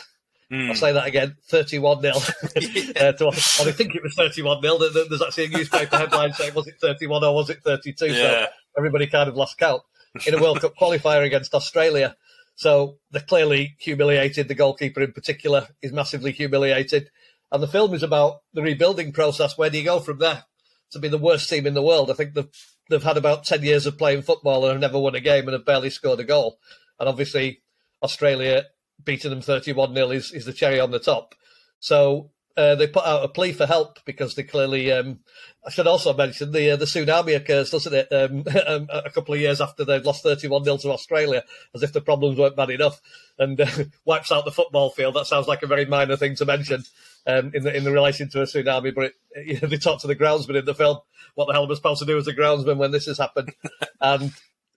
Mm. 0.51 0.67
I'll 0.67 0.75
say 0.75 0.91
that 0.91 1.07
again, 1.07 1.37
31 1.47 2.01
0. 2.01 2.13
uh, 2.15 2.19
to, 2.19 3.27
and 3.27 3.69
I 3.69 3.71
think 3.71 3.95
it 3.95 4.03
was 4.03 4.13
31 4.17 4.61
0. 4.61 4.77
There's 4.79 5.21
actually 5.21 5.45
a 5.45 5.49
newspaper 5.49 5.97
headline 5.97 6.33
saying, 6.33 6.53
was 6.53 6.67
it 6.67 6.75
31 6.81 7.23
or 7.23 7.33
was 7.33 7.49
it 7.49 7.63
32? 7.63 8.07
Yeah. 8.07 8.13
So 8.13 8.47
everybody 8.77 9.07
kind 9.07 9.29
of 9.29 9.37
lost 9.37 9.57
count 9.57 9.81
in 10.27 10.33
a 10.33 10.41
World 10.41 10.59
Cup 10.59 10.73
qualifier 10.75 11.25
against 11.25 11.55
Australia. 11.55 12.17
So 12.55 12.97
they're 13.11 13.21
clearly 13.21 13.77
humiliated. 13.79 14.49
The 14.49 14.55
goalkeeper, 14.55 15.01
in 15.01 15.13
particular, 15.13 15.69
is 15.81 15.93
massively 15.93 16.33
humiliated. 16.33 17.09
And 17.49 17.63
the 17.63 17.67
film 17.67 17.93
is 17.93 18.03
about 18.03 18.41
the 18.53 18.61
rebuilding 18.61 19.13
process. 19.13 19.57
Where 19.57 19.69
do 19.69 19.77
you 19.77 19.85
go 19.85 20.01
from 20.01 20.19
there 20.19 20.43
to 20.91 20.99
be 20.99 21.07
the 21.07 21.17
worst 21.17 21.49
team 21.49 21.65
in 21.65 21.73
the 21.73 21.81
world? 21.81 22.09
I 22.09 22.13
think 22.13 22.33
they've, 22.33 22.49
they've 22.89 23.03
had 23.03 23.17
about 23.17 23.45
10 23.45 23.63
years 23.63 23.85
of 23.85 23.97
playing 23.97 24.21
football 24.21 24.63
and 24.63 24.73
have 24.73 24.81
never 24.81 24.99
won 24.99 25.15
a 25.15 25.19
game 25.19 25.45
and 25.45 25.53
have 25.53 25.65
barely 25.65 25.89
scored 25.89 26.19
a 26.19 26.23
goal. 26.23 26.59
And 26.99 27.09
obviously, 27.09 27.61
Australia 28.03 28.65
beating 29.03 29.31
them 29.31 29.41
31 29.41 29.93
0 29.93 30.11
is, 30.11 30.31
is 30.31 30.45
the 30.45 30.53
cherry 30.53 30.79
on 30.79 30.91
the 30.91 30.99
top. 30.99 31.35
So 31.79 32.31
uh, 32.57 32.75
they 32.75 32.87
put 32.87 33.05
out 33.05 33.23
a 33.23 33.27
plea 33.27 33.53
for 33.53 33.65
help 33.65 33.99
because 34.05 34.35
they 34.35 34.43
clearly. 34.43 34.91
Um, 34.91 35.19
I 35.65 35.69
should 35.69 35.87
also 35.87 36.13
mention 36.13 36.51
the 36.51 36.71
uh, 36.71 36.75
the 36.75 36.85
tsunami 36.85 37.35
occurs, 37.35 37.69
doesn't 37.69 37.93
it? 37.93 38.07
Um, 38.11 38.43
um, 38.67 38.87
a 38.91 39.09
couple 39.09 39.33
of 39.33 39.39
years 39.39 39.61
after 39.61 39.85
they've 39.85 40.05
lost 40.05 40.23
31 40.23 40.63
0 40.63 40.77
to 40.77 40.91
Australia, 40.91 41.43
as 41.73 41.83
if 41.83 41.93
the 41.93 42.01
problems 42.01 42.37
weren't 42.37 42.55
bad 42.55 42.69
enough, 42.69 43.01
and 43.39 43.59
uh, 43.59 43.67
wipes 44.05 44.31
out 44.31 44.45
the 44.45 44.51
football 44.51 44.89
field. 44.89 45.15
That 45.15 45.27
sounds 45.27 45.47
like 45.47 45.63
a 45.63 45.67
very 45.67 45.85
minor 45.85 46.17
thing 46.17 46.35
to 46.35 46.45
mention 46.45 46.83
um, 47.27 47.51
in 47.53 47.63
the 47.63 47.75
in 47.75 47.83
the 47.83 47.91
relation 47.91 48.29
to 48.29 48.41
a 48.41 48.45
tsunami. 48.45 48.93
But 48.93 49.05
it, 49.05 49.13
you 49.45 49.59
know, 49.59 49.67
they 49.67 49.77
talk 49.77 50.01
to 50.01 50.07
the 50.07 50.15
groundsman 50.15 50.59
in 50.59 50.65
the 50.65 50.75
film. 50.75 50.99
What 51.35 51.47
the 51.47 51.53
hell 51.53 51.63
am 51.63 51.71
I 51.71 51.75
supposed 51.75 51.99
to 51.99 52.05
do 52.05 52.17
as 52.17 52.27
a 52.27 52.33
groundsman 52.33 52.77
when 52.77 52.91
this 52.91 53.05
has 53.05 53.17
happened? 53.17 53.53
and 54.01 54.33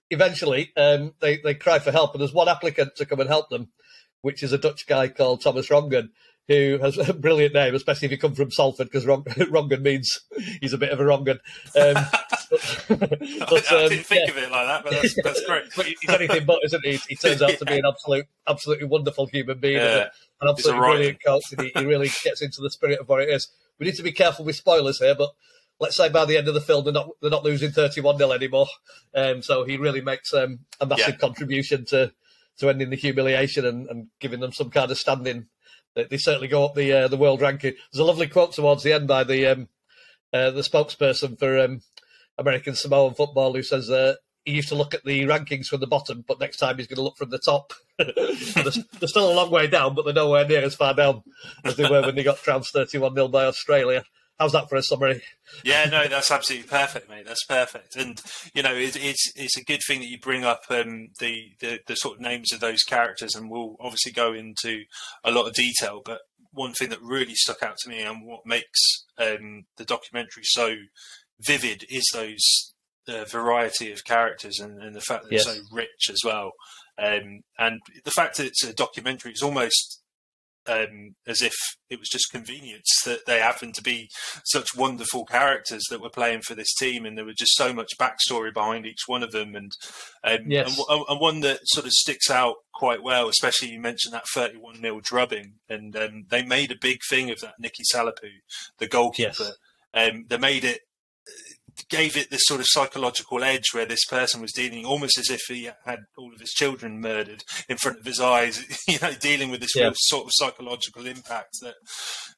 eventually, 0.09 0.71
um, 0.77 1.13
they 1.19 1.37
they 1.37 1.53
cry 1.53 1.79
for 1.79 1.91
help, 1.91 2.13
and 2.13 2.21
there's 2.21 2.33
one 2.33 2.49
applicant 2.49 2.95
to 2.97 3.05
come 3.05 3.19
and 3.19 3.29
help 3.29 3.49
them 3.49 3.69
which 4.25 4.41
is 4.41 4.51
a 4.51 4.57
Dutch 4.57 4.87
guy 4.87 5.07
called 5.07 5.43
Thomas 5.43 5.69
Rongen, 5.69 6.09
who 6.47 6.79
has 6.81 6.97
a 7.09 7.13
brilliant 7.13 7.53
name, 7.53 7.75
especially 7.75 8.07
if 8.07 8.11
you 8.11 8.17
come 8.17 8.33
from 8.33 8.49
Salford, 8.49 8.87
because 8.87 9.05
Ron- 9.05 9.23
Rongen 9.23 9.83
means 9.83 10.19
he's 10.61 10.73
a 10.73 10.79
bit 10.79 10.89
of 10.89 10.99
a 10.99 11.03
Rongan. 11.03 11.37
Um, 11.79 12.03
but, 12.49 12.89
but, 12.89 13.71
I 13.71 13.83
um, 13.83 13.89
didn't 13.89 14.05
think 14.05 14.27
yeah. 14.27 14.31
of 14.31 14.37
it 14.37 14.51
like 14.51 14.67
that, 14.67 14.83
but 14.83 14.93
that's, 14.93 15.15
that's 15.23 15.45
great. 15.45 15.63
But 15.75 15.85
he's 15.85 16.09
anything 16.09 16.45
but, 16.45 16.59
isn't 16.63 16.85
he? 16.85 16.97
He 17.09 17.15
turns 17.15 17.41
out 17.41 17.57
to 17.57 17.65
be 17.65 17.77
an 17.79 17.85
absolute, 17.85 18.25
absolutely 18.47 18.85
wonderful 18.87 19.27
human 19.27 19.59
being, 19.59 19.77
Yeah. 19.77 20.09
an 20.41 20.49
absolutely 20.49 20.79
brilliant 20.79 21.23
coach, 21.23 21.43
and 21.51 21.61
he, 21.61 21.71
he 21.75 21.85
really 21.85 22.09
gets 22.23 22.41
into 22.41 22.61
the 22.61 22.69
spirit 22.69 22.99
of 22.99 23.09
what 23.09 23.21
it 23.21 23.29
is. 23.29 23.47
We 23.79 23.85
need 23.85 23.95
to 23.95 24.03
be 24.03 24.11
careful 24.11 24.45
with 24.45 24.55
spoilers 24.55 24.99
here, 24.99 25.15
but 25.15 25.31
let's 25.79 25.97
say 25.97 26.09
by 26.09 26.25
the 26.25 26.37
end 26.37 26.47
of 26.47 26.53
the 26.53 26.61
film 26.61 26.83
they're 26.85 26.93
not 26.93 27.09
they're 27.21 27.31
not 27.31 27.43
losing 27.43 27.71
thirty 27.71 28.01
one 28.01 28.17
0 28.17 28.31
anymore. 28.31 28.67
Um, 29.13 29.41
so 29.41 29.63
he 29.65 29.77
really 29.77 30.01
makes 30.01 30.33
um, 30.33 30.59
a 30.79 30.85
massive 30.85 31.15
Yeah. 31.15 31.19
contribution 31.19 31.85
to 31.87 32.11
to 32.59 32.69
ending 32.69 32.89
the 32.89 32.95
humiliation 32.95 33.65
and, 33.65 33.89
and 33.89 34.07
giving 34.19 34.39
them 34.39 34.53
some 34.53 34.69
kind 34.69 34.89
of 34.91 34.97
standing. 34.97 35.47
They, 35.95 36.05
they 36.05 36.17
certainly 36.17 36.47
go 36.47 36.65
up 36.65 36.75
the 36.75 36.91
uh, 36.93 37.07
the 37.07 37.17
world 37.17 37.41
ranking. 37.41 37.73
There's 37.91 37.99
a 37.99 38.05
lovely 38.05 38.27
quote 38.27 38.53
towards 38.53 38.83
the 38.83 38.93
end 38.93 39.07
by 39.07 39.23
the 39.23 39.47
um, 39.47 39.67
uh, 40.33 40.51
the 40.51 40.61
spokesperson 40.61 41.37
for 41.37 41.59
um, 41.59 41.81
American 42.37 42.75
Samoan 42.75 43.13
football 43.13 43.53
who 43.53 43.63
says 43.63 43.89
uh, 43.89 44.15
he 44.45 44.53
used 44.53 44.69
to 44.69 44.75
look 44.75 44.93
at 44.93 45.03
the 45.03 45.23
rankings 45.23 45.65
from 45.65 45.79
the 45.79 45.87
bottom, 45.87 46.23
but 46.27 46.39
next 46.39 46.57
time 46.57 46.77
he's 46.77 46.87
going 46.87 46.97
to 46.97 47.03
look 47.03 47.17
from 47.17 47.31
the 47.31 47.39
top. 47.39 47.73
they're, 47.97 48.83
they're 48.99 49.07
still 49.07 49.31
a 49.31 49.33
long 49.33 49.49
way 49.49 49.67
down, 49.67 49.95
but 49.95 50.05
they're 50.05 50.13
nowhere 50.13 50.47
near 50.47 50.61
as 50.61 50.75
far 50.75 50.93
down 50.93 51.23
as 51.63 51.75
they 51.75 51.89
were 51.89 52.01
when 52.01 52.15
they 52.15 52.23
got 52.23 52.37
trounced 52.37 52.73
31 52.73 53.15
0 53.15 53.27
by 53.27 53.45
Australia. 53.45 54.03
How's 54.39 54.51
that 54.51 54.69
for 54.69 54.75
a 54.75 54.83
summary? 54.83 55.21
Yeah, 55.63 55.85
no, 55.85 56.07
that's 56.07 56.29
absolutely 56.29 56.67
perfect, 56.67 57.09
mate. 57.09 57.25
That's 57.25 57.45
perfect, 57.45 57.95
and 57.95 58.21
you 58.53 58.63
know, 58.63 58.75
it, 58.75 58.97
it's 58.97 59.31
it's 59.33 59.57
a 59.57 59.63
good 59.63 59.79
thing 59.87 60.01
that 60.01 60.09
you 60.09 60.19
bring 60.19 60.43
up 60.43 60.63
um, 60.69 61.07
the, 61.19 61.53
the 61.61 61.79
the 61.87 61.95
sort 61.95 62.15
of 62.15 62.21
names 62.21 62.51
of 62.51 62.59
those 62.59 62.83
characters, 62.83 63.33
and 63.33 63.49
we'll 63.49 63.77
obviously 63.79 64.11
go 64.11 64.33
into 64.33 64.83
a 65.23 65.31
lot 65.31 65.47
of 65.47 65.53
detail. 65.53 66.01
But 66.03 66.19
one 66.51 66.73
thing 66.73 66.89
that 66.89 67.01
really 67.01 67.35
stuck 67.35 67.63
out 67.63 67.77
to 67.77 67.89
me 67.89 68.01
and 68.01 68.25
what 68.25 68.45
makes 68.45 69.05
um, 69.17 69.65
the 69.77 69.85
documentary 69.85 70.43
so 70.43 70.75
vivid 71.39 71.85
is 71.89 72.03
those 72.13 72.73
uh, 73.07 73.25
variety 73.25 73.91
of 73.91 74.03
characters 74.03 74.59
and, 74.59 74.81
and 74.81 74.95
the 74.95 75.01
fact 75.01 75.23
that 75.23 75.31
Yes. 75.31 75.45
it's 75.47 75.57
so 75.57 75.63
rich 75.75 76.09
as 76.09 76.21
well. 76.23 76.51
Um, 76.97 77.41
and 77.59 77.81
the 78.03 78.11
fact 78.11 78.37
that 78.37 78.45
it's 78.47 78.63
a 78.63 78.73
documentary 78.73 79.31
is 79.33 79.41
almost 79.41 80.01
um, 80.67 81.13
as 81.27 81.43
if 81.43 81.53
it 81.91 81.99
was 81.99 82.09
just 82.09 82.31
convenience 82.31 82.89
that 83.05 83.27
they 83.27 83.39
happened 83.39 83.75
to 83.75 83.83
be 83.83 84.09
such 84.45 84.75
wonderful 84.75 85.23
characters 85.23 85.83
that 85.91 86.01
were 86.01 86.09
playing 86.09 86.41
for 86.41 86.55
this 86.55 86.73
team, 86.73 87.05
and 87.05 87.15
there 87.15 87.25
was 87.25 87.35
just 87.35 87.55
so 87.55 87.71
much 87.71 87.91
backstory 87.99 88.51
behind 88.51 88.87
each 88.87 89.01
one 89.05 89.21
of 89.21 89.31
them, 89.31 89.53
and 89.55 89.71
um, 90.23 90.39
Yes. 90.49 90.75
and, 90.89 91.03
and 91.07 91.19
one 91.21 91.41
that 91.41 91.59
sort 91.65 91.85
of 91.85 91.91
sticks 91.91 92.31
out 92.31 92.55
quite 92.73 93.03
well. 93.03 93.27
Especially 93.29 93.69
you 93.69 93.79
mentioned 93.79 94.15
that 94.15 94.25
thirty-one 94.33 94.77
0 94.81 95.01
drubbing, 95.03 95.53
and 95.69 95.95
um, 95.95 96.23
they 96.29 96.43
made 96.43 96.71
a 96.71 96.77
big 96.81 96.97
thing 97.07 97.29
of 97.29 97.39
that. 97.41 97.53
Nicky 97.59 97.83
Salapu, 97.93 98.31
the 98.79 98.87
goalkeeper, 98.87 99.51
Yes. 99.93 100.11
um, 100.13 100.25
they 100.29 100.39
made 100.39 100.63
it 100.63 100.79
gave 101.89 102.15
it 102.17 102.29
this 102.29 102.41
sort 102.45 102.59
of 102.59 102.67
psychological 102.69 103.43
edge 103.43 103.65
where 103.73 103.85
this 103.85 104.05
person 104.05 104.41
was 104.41 104.51
dealing 104.51 104.85
almost 104.85 105.17
as 105.17 105.29
if 105.29 105.41
he 105.47 105.69
had 105.85 105.99
all 106.17 106.33
of 106.33 106.39
his 106.39 106.51
children 106.51 106.99
murdered 106.99 107.43
in 107.69 107.77
front 107.77 107.99
of 107.99 108.05
his 108.05 108.19
eyes, 108.19 108.63
you 108.87 108.97
know, 109.01 109.13
dealing 109.13 109.51
with 109.51 109.61
this 109.61 109.75
Yeah. 109.75 109.85
real 109.85 109.93
sort 109.95 110.25
of 110.25 110.31
psychological 110.33 111.05
impact 111.05 111.57
that 111.61 111.75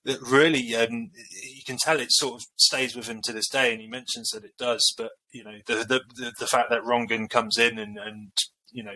that 0.06 0.22
really 0.22 0.76
um, 0.76 1.10
you 1.44 1.62
can 1.66 1.78
tell 1.78 2.00
it 2.00 2.12
sort 2.12 2.36
of 2.36 2.42
stays 2.56 2.96
with 2.96 3.08
him 3.08 3.20
to 3.26 3.34
this 3.34 3.50
day, 3.50 3.72
and 3.72 3.82
he 3.82 3.88
mentions 3.88 4.30
that 4.30 4.46
it 4.46 4.58
does. 4.58 4.82
But 4.98 5.12
you 5.34 5.44
know, 5.44 5.58
the 5.66 5.76
the 5.84 6.02
the, 6.16 6.34
the 6.40 6.48
fact 6.48 6.70
that 6.70 6.84
Rongen 6.84 7.30
comes 7.30 7.58
in 7.58 7.78
and 7.78 7.98
and 7.98 8.32
you 8.72 8.84
know 8.84 8.96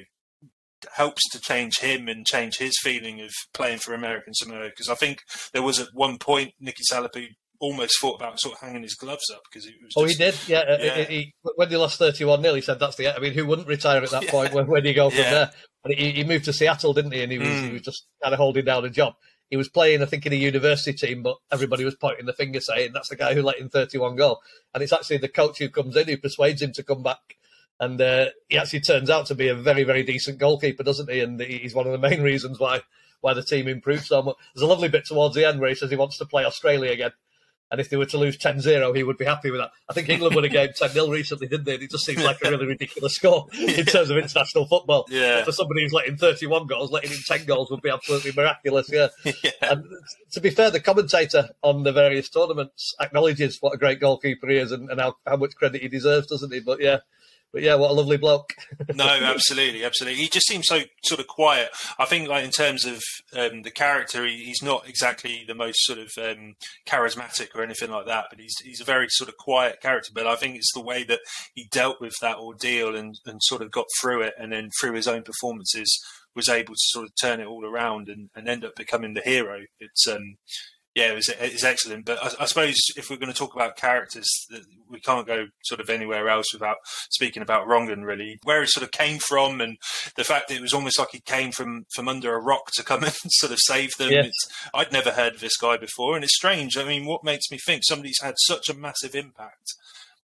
helps 0.95 1.21
to 1.29 1.39
change 1.39 1.77
him 1.79 2.07
and 2.07 2.25
change 2.25 2.57
his 2.57 2.74
feeling 2.81 3.21
of 3.21 3.29
playing 3.53 3.77
for 3.77 3.93
American 3.93 4.33
Samoa 4.33 4.69
because 4.69 4.89
I 4.89 4.95
think 4.95 5.19
there 5.53 5.62
was 5.62 5.79
at 5.79 5.89
one 5.93 6.17
point 6.17 6.53
Nicky 6.60 6.83
Salapu 6.91 7.27
almost 7.62 7.98
thought 8.01 8.15
about 8.15 8.39
sort 8.39 8.56
of 8.56 8.60
hanging 8.62 8.82
his 8.84 8.96
gloves 8.96 9.24
up 9.34 9.41
because 9.50 9.65
it 9.65 9.75
was. 9.82 9.94
Oh, 9.96 10.03
he 10.06 10.15
did. 10.15 10.36
Yeah. 10.48 10.60
uh, 10.60 10.77
Yeah. 10.82 11.03
He, 11.03 11.15
he, 11.15 11.34
when 11.56 11.70
they 11.70 11.77
lost 11.77 11.98
31 12.00 12.41
0, 12.41 12.56
he 12.56 12.62
said 12.62 12.80
that's 12.80 12.98
the. 12.98 13.15
I 13.15 13.20
mean, 13.20 13.34
who 13.34 13.46
wouldn't 13.46 13.68
retire 13.68 14.01
at 14.03 14.10
that 14.10 14.24
Yeah. 14.25 14.32
point? 14.32 14.53
Where, 14.53 14.65
where 14.65 14.82
do 14.82 14.89
you 14.89 14.96
go 14.96 15.10
from 15.10 15.20
Yeah. 15.20 15.32
there? 15.32 15.51
And 15.86 15.94
he, 15.94 16.12
he 16.12 16.24
moved 16.25 16.46
to 16.46 16.53
Seattle, 16.53 16.94
didn't 16.94 17.13
he? 17.13 17.24
And 17.24 17.32
he 17.32 17.38
was, 17.39 17.48
Mm. 17.48 17.68
he 17.68 17.72
was 17.74 17.82
just 17.84 18.06
kind 18.22 18.34
of 18.34 18.38
holding 18.39 18.65
down 18.65 18.84
a 18.86 18.89
job. 18.89 19.13
He 19.50 19.58
was 19.58 19.68
playing, 19.70 20.01
I 20.01 20.06
think, 20.06 20.25
in 20.25 20.34
a 20.34 20.38
university 20.38 20.94
team, 20.94 21.24
but 21.24 21.38
everybody 21.51 21.84
was 21.84 21.96
pointing 21.96 22.25
the 22.25 22.34
finger 22.34 22.60
saying 22.62 22.91
that's 22.94 23.10
the 23.10 23.15
guy 23.18 23.34
who 23.34 23.41
let 23.41 23.60
in 23.60 23.70
31 23.70 24.15
goal. 24.15 24.39
And 24.74 24.82
it's 24.82 24.94
actually 24.94 25.18
the 25.18 25.27
coach 25.27 25.58
who 25.60 25.70
comes 25.70 25.96
in 25.98 26.08
who 26.08 26.18
persuades 26.18 26.62
him 26.62 26.72
to 26.74 26.84
come 26.84 27.03
back. 27.03 27.20
And 27.80 28.00
uh, 28.00 28.27
he 28.48 28.58
actually 28.58 28.80
turns 28.82 29.10
out 29.10 29.25
to 29.25 29.36
be 29.36 29.48
a 29.50 29.56
very, 29.56 29.84
very 29.84 30.03
decent 30.03 30.38
goalkeeper, 30.38 30.84
doesn't 30.84 31.10
he? 31.10 31.20
And 31.20 31.41
he's 31.41 31.74
one 31.75 31.86
of 31.88 31.91
the 31.91 31.98
main 32.10 32.22
reasons 32.22 32.60
why 32.60 32.82
why 33.22 33.34
the 33.36 33.44
team 33.44 33.68
improved 33.68 34.06
so 34.06 34.22
much. 34.24 34.36
There's 34.56 34.63
a 34.63 34.68
lovely 34.68 34.88
bit 34.89 35.06
towards 35.06 35.36
the 35.36 35.46
end 35.48 35.60
where 35.60 35.70
he 35.70 35.75
says 35.75 35.89
he 35.91 35.96
wants 35.96 36.18
to 36.20 36.25
play 36.25 36.44
Australia 36.46 36.91
again. 36.91 37.12
And 37.72 37.80
if 37.80 37.90
they 37.90 37.96
were 37.96 38.06
to 38.08 38.18
lose 38.18 38.38
10 38.38 38.60
0, 38.60 38.92
he 38.94 39.04
would 39.04 39.18
be 39.18 39.24
happy 39.24 39.50
with 39.50 39.62
that. 39.62 39.72
I 39.90 39.94
think 39.94 40.10
England 40.10 40.36
won 40.36 40.44
a 40.44 40.50
game 40.50 40.70
10 40.75 40.90
0 40.90 41.08
recently, 41.08 41.48
didn't 41.48 41.66
they? 41.66 41.75
And 41.75 41.84
It 41.84 41.90
just 41.90 42.06
seems 42.06 42.22
like 42.24 42.38
a 42.44 42.51
really 42.51 42.66
ridiculous 42.66 43.16
score 43.16 43.48
in 43.54 43.86
terms 43.86 44.10
of 44.10 44.18
international 44.18 44.66
football. 44.66 45.06
Yeah. 45.10 45.38
But 45.38 45.46
for 45.46 45.51
somebody 45.54 45.84
who's 45.84 45.94
letting 45.94 46.18
31 46.18 46.68
goals, 46.68 46.92
letting 46.92 47.12
in 47.12 47.18
10 47.25 47.46
goals 47.46 47.72
would 47.72 47.82
be 47.82 47.90
absolutely 47.90 48.34
miraculous, 48.36 48.90
yeah. 48.92 49.08
yeah. 49.44 49.51
And 49.62 49.86
to 50.32 50.42
be 50.42 50.50
fair, 50.50 50.70
the 50.70 50.82
commentator 50.82 51.50
on 51.63 51.84
the 51.84 51.94
various 51.94 52.30
tournaments 52.30 52.94
acknowledges 53.00 53.58
what 53.62 53.74
a 53.74 53.78
great 53.78 54.01
goalkeeper 54.01 54.50
he 54.50 54.58
is 54.58 54.72
and, 54.72 54.90
and 54.90 55.00
how, 55.00 55.16
how 55.25 55.38
much 55.38 55.56
credit 55.56 55.82
he 55.82 55.88
deserves, 55.88 56.28
doesn't 56.28 56.54
he? 56.54 56.60
But 56.60 56.82
yeah, 56.82 56.98
but 57.53 57.62
yeah, 57.62 57.75
what 57.75 57.91
a 57.91 57.93
lovely 57.93 58.17
bloke. 58.17 58.53
no, 58.96 59.05
absolutely, 59.05 59.84
absolutely. 59.84 60.22
He 60.22 60.29
just 60.29 60.48
seems 60.48 60.67
so 60.67 60.81
sort 61.03 61.20
of 61.20 61.27
quiet. 61.27 61.70
I 62.00 62.05
think, 62.05 62.29
like 62.29 62.46
in 62.46 62.51
terms 62.51 62.86
of 62.86 63.01
um, 63.36 63.63
the 63.63 63.72
character, 63.72 64.25
he, 64.25 64.46
he's 64.46 64.62
not 64.62 64.88
exactly 64.88 65.43
the 65.48 65.55
most 65.55 65.84
sort 65.84 66.00
of 66.00 66.10
um, 66.17 66.55
charismatic 66.88 67.50
or 67.55 67.63
anything 67.63 67.91
like 67.91 68.05
that. 68.05 68.25
But 68.29 68.39
he's 68.39 68.55
he's 68.63 68.81
a 68.81 68.86
very 68.86 69.08
sort 69.10 69.29
of 69.29 69.38
quiet 69.38 69.81
character. 69.81 70.12
But 70.13 70.27
I 70.27 70.36
think 70.36 70.55
it's 70.55 70.74
the 70.74 70.81
way 70.81 71.03
that 71.03 71.20
he 71.53 71.67
dealt 71.72 72.00
with 72.00 72.13
that 72.22 72.38
ordeal 72.38 72.96
and 72.96 73.15
and 73.25 73.41
sort 73.43 73.62
of 73.62 73.72
got 73.72 73.88
through 74.00 74.22
it, 74.22 74.34
and 74.39 74.51
then 74.51 74.70
through 74.79 74.93
his 74.93 75.08
own 75.08 75.24
performances 75.24 76.00
was 76.34 76.48
able 76.48 76.74
to 76.74 76.79
sort 76.79 77.05
of 77.05 77.12
turn 77.20 77.41
it 77.41 77.48
all 77.48 77.65
around 77.65 78.08
and, 78.08 78.29
and 78.34 78.48
end 78.48 78.63
up 78.63 78.75
becoming 78.75 79.13
the 79.13 79.22
hero. 79.22 79.60
It's 79.79 80.08
um 80.08 80.36
yeah, 80.95 81.12
it 81.12 81.15
was, 81.15 81.29
it's 81.29 81.63
excellent. 81.63 82.05
But 82.05 82.21
I, 82.21 82.43
I 82.43 82.45
suppose 82.45 82.75
if 82.98 83.10
we're 83.10 83.17
going 83.17 83.31
to 83.31 83.38
talk 83.38 83.55
about 83.55 83.77
characters, 83.77 84.27
we 84.89 85.00
can't 85.00 85.25
go 85.25 85.45
sort 85.63 85.79
of 85.79 85.89
anywhere 85.89 86.27
else 86.27 86.48
without 86.53 86.77
speaking 87.10 87.41
about 87.41 87.67
Rongen, 87.67 88.03
really. 88.03 88.39
Where 88.43 88.62
he 88.62 88.67
sort 88.67 88.83
of 88.83 88.91
came 88.91 89.19
from, 89.19 89.62
and 89.62 89.77
the 90.17 90.24
fact 90.25 90.50
that 90.50 90.55
it 90.55 90.62
was 90.62 90.74
almost 90.74 91.00
like 91.00 91.10
he 91.12 91.21
came 91.21 91.51
from 91.51 91.86
from 91.95 92.07
under 92.10 92.36
a 92.36 92.41
rock 92.41 92.71
to 92.75 92.83
come 92.83 93.03
and 93.03 93.13
sort 93.29 93.51
of 93.53 93.60
save 93.62 93.91
them. 93.98 94.12
Yes. 94.12 94.25
It's, 94.27 94.67
I'd 94.74 94.91
never 94.91 95.12
heard 95.12 95.36
of 95.36 95.39
this 95.39 95.57
guy 95.57 95.77
before, 95.77 96.15
and 96.15 96.24
it's 96.24 96.36
strange. 96.36 96.75
I 96.77 96.83
mean, 96.83 97.05
what 97.05 97.24
makes 97.24 97.50
me 97.51 97.57
think 97.65 97.83
somebody's 97.86 98.21
had 98.21 98.36
such 98.45 98.67
a 98.69 98.74
massive 98.77 99.15
impact 99.15 99.74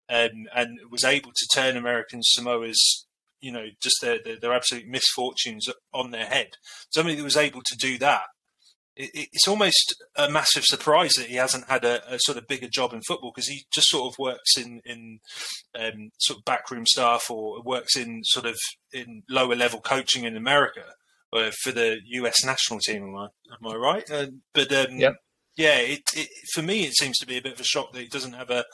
and 0.08 0.48
and 0.54 0.78
was 0.90 1.04
able 1.04 1.30
to 1.34 1.48
turn 1.54 1.76
American 1.76 2.20
Samoa's 2.22 3.06
you 3.40 3.52
know 3.52 3.66
just 3.82 3.96
their, 4.02 4.18
their 4.22 4.36
their 4.38 4.52
absolute 4.52 4.86
misfortunes 4.86 5.68
on 5.94 6.10
their 6.10 6.26
head. 6.26 6.48
Somebody 6.90 7.16
that 7.16 7.24
was 7.24 7.36
able 7.36 7.62
to 7.64 7.76
do 7.78 7.96
that 7.98 8.24
it, 8.24 8.24
it- 8.24 8.24
it's 9.14 9.48
almost 9.48 9.94
a 10.16 10.30
massive 10.30 10.64
surprise 10.64 11.12
that 11.14 11.26
he 11.26 11.36
hasn't 11.36 11.68
had 11.68 11.84
a, 11.84 12.02
a 12.14 12.18
sort 12.20 12.36
of 12.38 12.46
bigger 12.46 12.68
job 12.72 12.92
in 12.92 13.00
football 13.02 13.32
because 13.34 13.48
he 13.48 13.64
just 13.72 13.88
sort 13.88 14.12
of 14.12 14.18
works 14.18 14.56
in 14.56 14.80
in 14.84 15.20
um, 15.78 16.10
sort 16.18 16.38
of 16.38 16.44
backroom 16.44 16.84
staff 16.86 17.30
or 17.30 17.62
works 17.62 17.96
in 17.96 18.20
sort 18.24 18.46
of 18.46 18.56
in 18.92 19.22
lower 19.28 19.54
level 19.56 19.80
coaching 19.80 20.24
in 20.24 20.36
America 20.36 20.84
uh, 21.32 21.50
for 21.62 21.72
the 21.72 21.98
US 22.12 22.44
national 22.44 22.80
team. 22.80 23.02
Am 23.04 23.16
I 23.16 23.24
am 23.24 23.72
I 23.72 23.76
right? 23.76 24.10
Uh, 24.10 24.26
but 24.52 24.72
um, 24.72 24.98
Yep. 24.98 25.14
yeah, 25.56 25.78
it, 25.78 26.02
it 26.14 26.28
for 26.54 26.62
me 26.62 26.84
it 26.84 26.96
seems 26.96 27.18
to 27.18 27.26
be 27.26 27.36
a 27.38 27.42
bit 27.42 27.52
of 27.54 27.60
a 27.60 27.64
shock 27.64 27.92
that 27.92 28.00
he 28.02 28.08
doesn't 28.08 28.34
have 28.34 28.50
a 28.50 28.64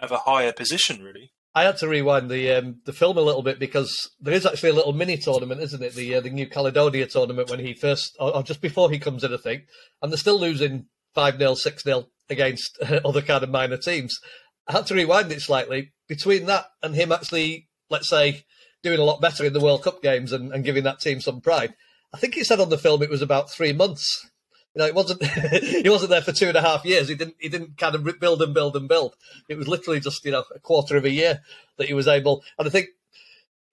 have 0.00 0.12
a 0.12 0.18
higher 0.18 0.52
position 0.52 1.02
really. 1.02 1.32
I 1.56 1.64
had 1.64 1.78
to 1.78 1.88
rewind 1.88 2.30
the 2.30 2.52
um, 2.52 2.82
the 2.84 2.92
film 2.92 3.16
a 3.16 3.22
little 3.22 3.42
bit 3.42 3.58
because 3.58 4.10
there 4.20 4.34
is 4.34 4.44
actually 4.44 4.68
a 4.68 4.74
little 4.74 4.92
mini 4.92 5.16
tournament, 5.16 5.62
isn't 5.62 5.82
it? 5.82 5.94
The 5.94 6.16
uh, 6.16 6.20
the 6.20 6.28
New 6.28 6.46
Caledonia 6.46 7.06
tournament 7.06 7.48
when 7.48 7.60
he 7.60 7.72
first, 7.72 8.14
or, 8.20 8.36
or 8.36 8.42
just 8.42 8.60
before 8.60 8.90
he 8.90 8.98
comes 8.98 9.24
in, 9.24 9.32
I 9.32 9.38
think, 9.38 9.62
and 10.02 10.12
they're 10.12 10.18
still 10.18 10.38
losing 10.38 10.84
five 11.14 11.38
0 11.38 11.54
six 11.54 11.82
0 11.82 12.08
against 12.28 12.78
other 13.06 13.22
kind 13.22 13.42
of 13.42 13.48
minor 13.48 13.78
teams. 13.78 14.20
I 14.68 14.72
had 14.72 14.86
to 14.88 14.94
rewind 14.94 15.32
it 15.32 15.40
slightly 15.40 15.94
between 16.06 16.44
that 16.44 16.66
and 16.82 16.94
him 16.94 17.10
actually, 17.10 17.68
let's 17.88 18.10
say, 18.10 18.44
doing 18.82 18.98
a 18.98 19.04
lot 19.04 19.22
better 19.22 19.42
in 19.42 19.54
the 19.54 19.60
World 19.60 19.82
Cup 19.82 20.02
games 20.02 20.32
and, 20.32 20.52
and 20.52 20.62
giving 20.62 20.84
that 20.84 21.00
team 21.00 21.22
some 21.22 21.40
pride. 21.40 21.72
I 22.12 22.18
think 22.18 22.34
he 22.34 22.44
said 22.44 22.60
on 22.60 22.68
the 22.68 22.76
film 22.76 23.02
it 23.02 23.10
was 23.10 23.22
about 23.22 23.50
three 23.50 23.72
months. 23.72 24.28
You 24.76 24.82
know, 24.82 24.88
it 24.88 24.94
wasn't. 24.94 25.24
he 25.62 25.88
wasn't 25.88 26.10
there 26.10 26.20
for 26.20 26.32
two 26.32 26.48
and 26.48 26.56
a 26.56 26.60
half 26.60 26.84
years. 26.84 27.08
He 27.08 27.14
didn't. 27.14 27.36
He 27.38 27.48
didn't 27.48 27.78
kind 27.78 27.94
of 27.94 28.20
build 28.20 28.42
and 28.42 28.52
build 28.52 28.76
and 28.76 28.86
build. 28.86 29.16
It 29.48 29.56
was 29.56 29.66
literally 29.66 30.00
just 30.00 30.22
you 30.26 30.32
know 30.32 30.44
a 30.54 30.58
quarter 30.58 30.98
of 30.98 31.06
a 31.06 31.10
year 31.10 31.40
that 31.78 31.86
he 31.86 31.94
was 31.94 32.06
able. 32.06 32.44
And 32.58 32.68
I 32.68 32.70
think 32.70 32.88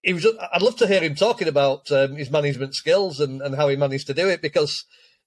he 0.02 0.14
was. 0.14 0.26
I'd 0.26 0.62
love 0.62 0.78
to 0.78 0.88
hear 0.88 1.02
him 1.02 1.16
talking 1.16 1.50
about 1.50 1.92
um, 1.92 2.16
his 2.16 2.32
management 2.32 2.74
skills 2.74 3.20
and, 3.20 3.42
and 3.42 3.54
how 3.56 3.68
he 3.68 3.76
managed 3.76 4.08
to 4.08 4.14
do 4.14 4.30
it. 4.30 4.42
Because 4.42 4.86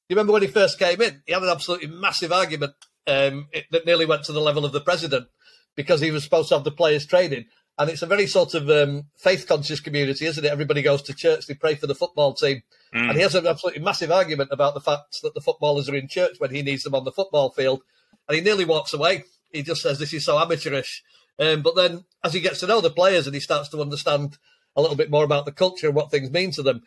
you 0.08 0.16
remember 0.16 0.32
when 0.32 0.40
he 0.40 0.48
first 0.48 0.78
came 0.78 1.02
in, 1.02 1.22
he 1.26 1.34
had 1.34 1.42
an 1.42 1.50
absolutely 1.50 1.88
massive 1.88 2.32
argument 2.32 2.72
um, 3.06 3.48
it, 3.52 3.66
that 3.70 3.84
nearly 3.84 4.06
went 4.06 4.24
to 4.24 4.32
the 4.32 4.40
level 4.40 4.64
of 4.64 4.72
the 4.72 4.80
president 4.80 5.28
because 5.74 6.00
he 6.00 6.10
was 6.10 6.24
supposed 6.24 6.48
to 6.48 6.54
have 6.54 6.64
the 6.64 6.70
players 6.70 7.04
training. 7.04 7.44
And 7.78 7.90
it's 7.90 8.02
a 8.02 8.06
very 8.06 8.26
sort 8.26 8.54
of 8.54 8.70
um, 8.70 9.04
faith 9.16 9.46
conscious 9.46 9.80
community, 9.80 10.24
isn't 10.24 10.44
it? 10.44 10.50
Everybody 10.50 10.80
goes 10.82 11.02
to 11.02 11.14
church, 11.14 11.46
they 11.46 11.54
pray 11.54 11.74
for 11.74 11.86
the 11.86 11.94
football 11.94 12.32
team. 12.32 12.62
Mm. 12.94 13.08
And 13.08 13.16
he 13.16 13.22
has 13.22 13.34
an 13.34 13.46
absolutely 13.46 13.82
massive 13.82 14.10
argument 14.10 14.50
about 14.52 14.74
the 14.74 14.80
fact 14.80 15.20
that 15.22 15.34
the 15.34 15.40
footballers 15.42 15.88
are 15.88 15.94
in 15.94 16.08
church 16.08 16.36
when 16.38 16.50
he 16.54 16.62
needs 16.62 16.84
them 16.84 16.94
on 16.94 17.04
the 17.04 17.12
football 17.12 17.50
field. 17.50 17.82
And 18.28 18.36
he 18.36 18.42
nearly 18.42 18.64
walks 18.64 18.94
away. 18.94 19.24
He 19.52 19.62
just 19.62 19.82
says, 19.82 19.98
This 19.98 20.14
is 20.14 20.24
so 20.24 20.38
amateurish. 20.38 21.02
Um, 21.38 21.60
but 21.60 21.76
then, 21.76 22.04
as 22.24 22.32
he 22.32 22.40
gets 22.40 22.60
to 22.60 22.66
know 22.66 22.80
the 22.80 22.90
players 22.90 23.26
and 23.26 23.34
he 23.34 23.40
starts 23.40 23.68
to 23.68 23.82
understand 23.82 24.38
a 24.74 24.80
little 24.80 24.96
bit 24.96 25.10
more 25.10 25.24
about 25.24 25.44
the 25.44 25.52
culture 25.52 25.86
and 25.86 25.94
what 25.94 26.10
things 26.10 26.30
mean 26.30 26.50
to 26.52 26.62
them, 26.62 26.82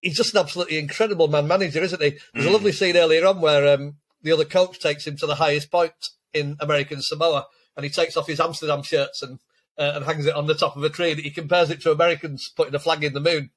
he's 0.00 0.16
just 0.16 0.32
an 0.34 0.40
absolutely 0.40 0.78
incredible 0.78 1.28
man 1.28 1.46
manager, 1.46 1.82
isn't 1.82 2.00
he? 2.02 2.18
There's 2.32 2.46
a 2.46 2.48
Mm. 2.48 2.52
lovely 2.52 2.72
scene 2.72 2.96
earlier 2.96 3.26
on 3.26 3.42
where 3.42 3.74
um, 3.74 3.96
the 4.22 4.32
other 4.32 4.46
coach 4.46 4.78
takes 4.78 5.06
him 5.06 5.16
to 5.18 5.26
the 5.26 5.34
highest 5.34 5.70
point 5.70 5.92
in 6.32 6.56
American 6.60 7.02
Samoa 7.02 7.46
and 7.76 7.84
he 7.84 7.90
takes 7.90 8.16
off 8.16 8.26
his 8.26 8.40
Amsterdam 8.40 8.82
shirts 8.82 9.22
and 9.22 9.38
uh, 9.80 9.92
and 9.96 10.04
hangs 10.04 10.26
it 10.26 10.34
on 10.36 10.46
the 10.46 10.54
top 10.54 10.76
of 10.76 10.84
a 10.84 10.88
tree. 10.90 11.10
And 11.10 11.20
he 11.20 11.30
compares 11.30 11.70
it 11.70 11.80
to 11.82 11.90
Americans 11.90 12.52
putting 12.54 12.74
a 12.74 12.78
flag 12.78 13.02
in 13.02 13.14
the 13.14 13.20
moon. 13.20 13.50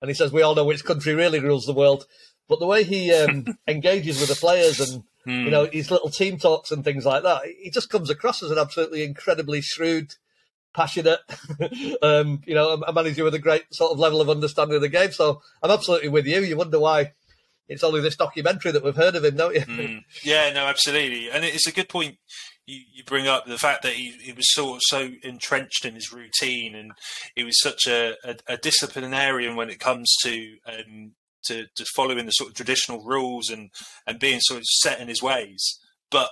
And 0.00 0.08
he 0.08 0.14
says, 0.14 0.30
We 0.32 0.42
all 0.42 0.54
know 0.54 0.64
which 0.64 0.84
country 0.84 1.14
really 1.14 1.40
rules 1.40 1.66
the 1.66 1.72
world. 1.72 2.06
But 2.48 2.60
the 2.60 2.66
way 2.66 2.84
he 2.84 3.12
um, 3.12 3.46
engages 3.68 4.20
with 4.20 4.28
the 4.28 4.36
players 4.36 4.78
and 4.78 5.02
Mm. 5.26 5.44
you 5.44 5.50
know 5.50 5.66
his 5.66 5.90
little 5.90 6.08
team 6.08 6.38
talks 6.38 6.70
and 6.70 6.82
things 6.82 7.04
like 7.04 7.24
that, 7.24 7.42
he 7.44 7.68
just 7.70 7.90
comes 7.90 8.08
across 8.08 8.42
as 8.42 8.50
an 8.50 8.56
absolutely 8.56 9.02
incredibly 9.04 9.60
shrewd, 9.60 10.14
passionate, 10.74 11.20
um, 12.02 12.40
you 12.46 12.54
know, 12.54 12.70
a- 12.70 12.88
a 12.88 12.92
manager 12.94 13.22
with 13.24 13.34
a 13.34 13.38
great 13.38 13.64
sort 13.70 13.92
of 13.92 13.98
level 13.98 14.22
of 14.22 14.30
understanding 14.30 14.76
of 14.76 14.80
the 14.80 14.88
game. 14.88 15.12
So 15.12 15.42
I'm 15.62 15.70
absolutely 15.70 16.08
with 16.08 16.26
you. 16.26 16.40
You 16.40 16.56
wonder 16.56 16.80
why 16.80 17.12
it's 17.68 17.84
only 17.84 18.00
this 18.00 18.16
documentary 18.16 18.72
that 18.72 18.82
we've 18.82 18.96
heard 18.96 19.14
of 19.14 19.22
him, 19.24 19.36
don't 19.36 19.54
you? 19.54 19.60
Mm. 19.60 20.04
Yeah, 20.22 20.50
no, 20.54 20.64
absolutely, 20.66 21.30
and 21.30 21.44
it's 21.44 21.66
a 21.66 21.72
good 21.72 21.90
point 21.90 22.16
you, 22.70 22.80
you 22.92 23.04
bring 23.04 23.26
up 23.26 23.46
the 23.46 23.58
fact 23.58 23.82
that 23.82 23.94
he, 23.94 24.12
he 24.22 24.32
was 24.32 24.52
sort 24.54 24.76
of 24.76 24.82
so 24.86 25.10
entrenched 25.22 25.84
in 25.84 25.94
his 25.94 26.12
routine, 26.12 26.74
and 26.74 26.92
he 27.34 27.44
was 27.44 27.60
such 27.60 27.86
a, 27.86 28.14
a, 28.24 28.36
a 28.46 28.56
disciplinarian 28.56 29.56
when 29.56 29.70
it 29.70 29.80
comes 29.80 30.14
to 30.22 30.56
um, 30.66 31.12
to, 31.44 31.66
to 31.74 31.84
following 31.96 32.26
the 32.26 32.32
sort 32.32 32.50
of 32.50 32.54
traditional 32.54 33.02
rules 33.02 33.48
and, 33.48 33.70
and 34.06 34.18
being 34.18 34.40
sort 34.42 34.58
of 34.60 34.66
set 34.66 35.00
in 35.00 35.08
his 35.08 35.22
ways. 35.22 35.78
But 36.10 36.28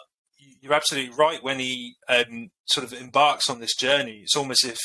you're 0.60 0.74
absolutely 0.74 1.14
right 1.16 1.42
when 1.42 1.58
he 1.58 1.94
um, 2.08 2.50
sort 2.66 2.86
of 2.86 2.92
embarks 2.92 3.48
on 3.48 3.60
this 3.60 3.74
journey. 3.74 4.20
It's 4.22 4.36
almost 4.36 4.64
if 4.64 4.78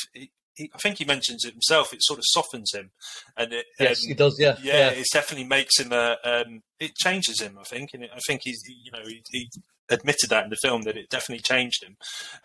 he, 0.54 0.70
I 0.74 0.78
think 0.78 0.98
he 0.98 1.04
mentions 1.04 1.44
it 1.44 1.52
himself. 1.52 1.92
It 1.92 2.02
sort 2.02 2.18
of 2.18 2.24
softens 2.28 2.72
him, 2.72 2.90
and 3.36 3.52
it, 3.52 3.66
Yes, 3.78 4.04
um, 4.04 4.08
he 4.08 4.14
does. 4.14 4.36
Yeah, 4.38 4.56
yeah, 4.62 4.90
it 4.90 5.06
definitely 5.12 5.46
makes 5.46 5.78
him 5.78 5.92
a. 5.92 6.16
Um, 6.24 6.62
it 6.78 6.94
changes 6.96 7.40
him, 7.40 7.58
I 7.58 7.64
think, 7.64 7.90
and 7.94 8.04
it, 8.04 8.10
I 8.14 8.20
think 8.26 8.42
he's 8.44 8.62
you 8.66 8.92
know 8.92 9.04
he, 9.06 9.22
he 9.30 9.50
admitted 9.90 10.30
that 10.30 10.44
in 10.44 10.50
the 10.50 10.56
film 10.56 10.82
that 10.82 10.96
it 10.96 11.10
definitely 11.10 11.42
changed 11.42 11.84
him. 11.84 11.96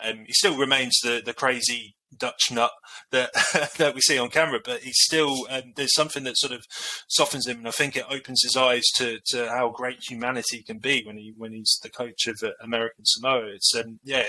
Um, 0.04 0.26
he 0.26 0.34
still 0.34 0.58
remains 0.58 0.98
the 1.04 1.22
the 1.24 1.34
crazy 1.34 1.96
Dutch 2.18 2.52
nut 2.52 2.72
that 3.12 3.32
that 3.78 3.94
we 3.94 4.02
see 4.02 4.18
on 4.18 4.30
camera, 4.30 4.60
but 4.64 4.82
he's 4.82 4.98
still 5.00 5.48
um, 5.50 5.74
there's 5.76 5.94
something 5.94 6.24
that 6.24 6.38
sort 6.38 6.54
of 6.54 6.64
softens 7.08 7.48
him, 7.48 7.60
and 7.60 7.68
I 7.68 7.72
think 7.72 7.96
it 7.96 8.06
opens 8.10 8.42
his 8.44 8.56
eyes 8.56 8.84
to, 8.98 9.20
to 9.28 9.50
how 9.50 9.70
great 9.70 10.00
humanity 10.08 10.64
can 10.64 10.80
be 10.80 11.04
when 11.06 11.18
he 11.18 11.34
when 11.38 11.54
he's 11.54 11.78
the 11.84 11.90
coach 11.90 12.28
of 12.28 12.42
uh, 12.44 12.52
American 12.62 13.06
Samoa. 13.06 13.48
It's 13.48 13.74
um, 13.76 14.00
yeah. 14.04 14.28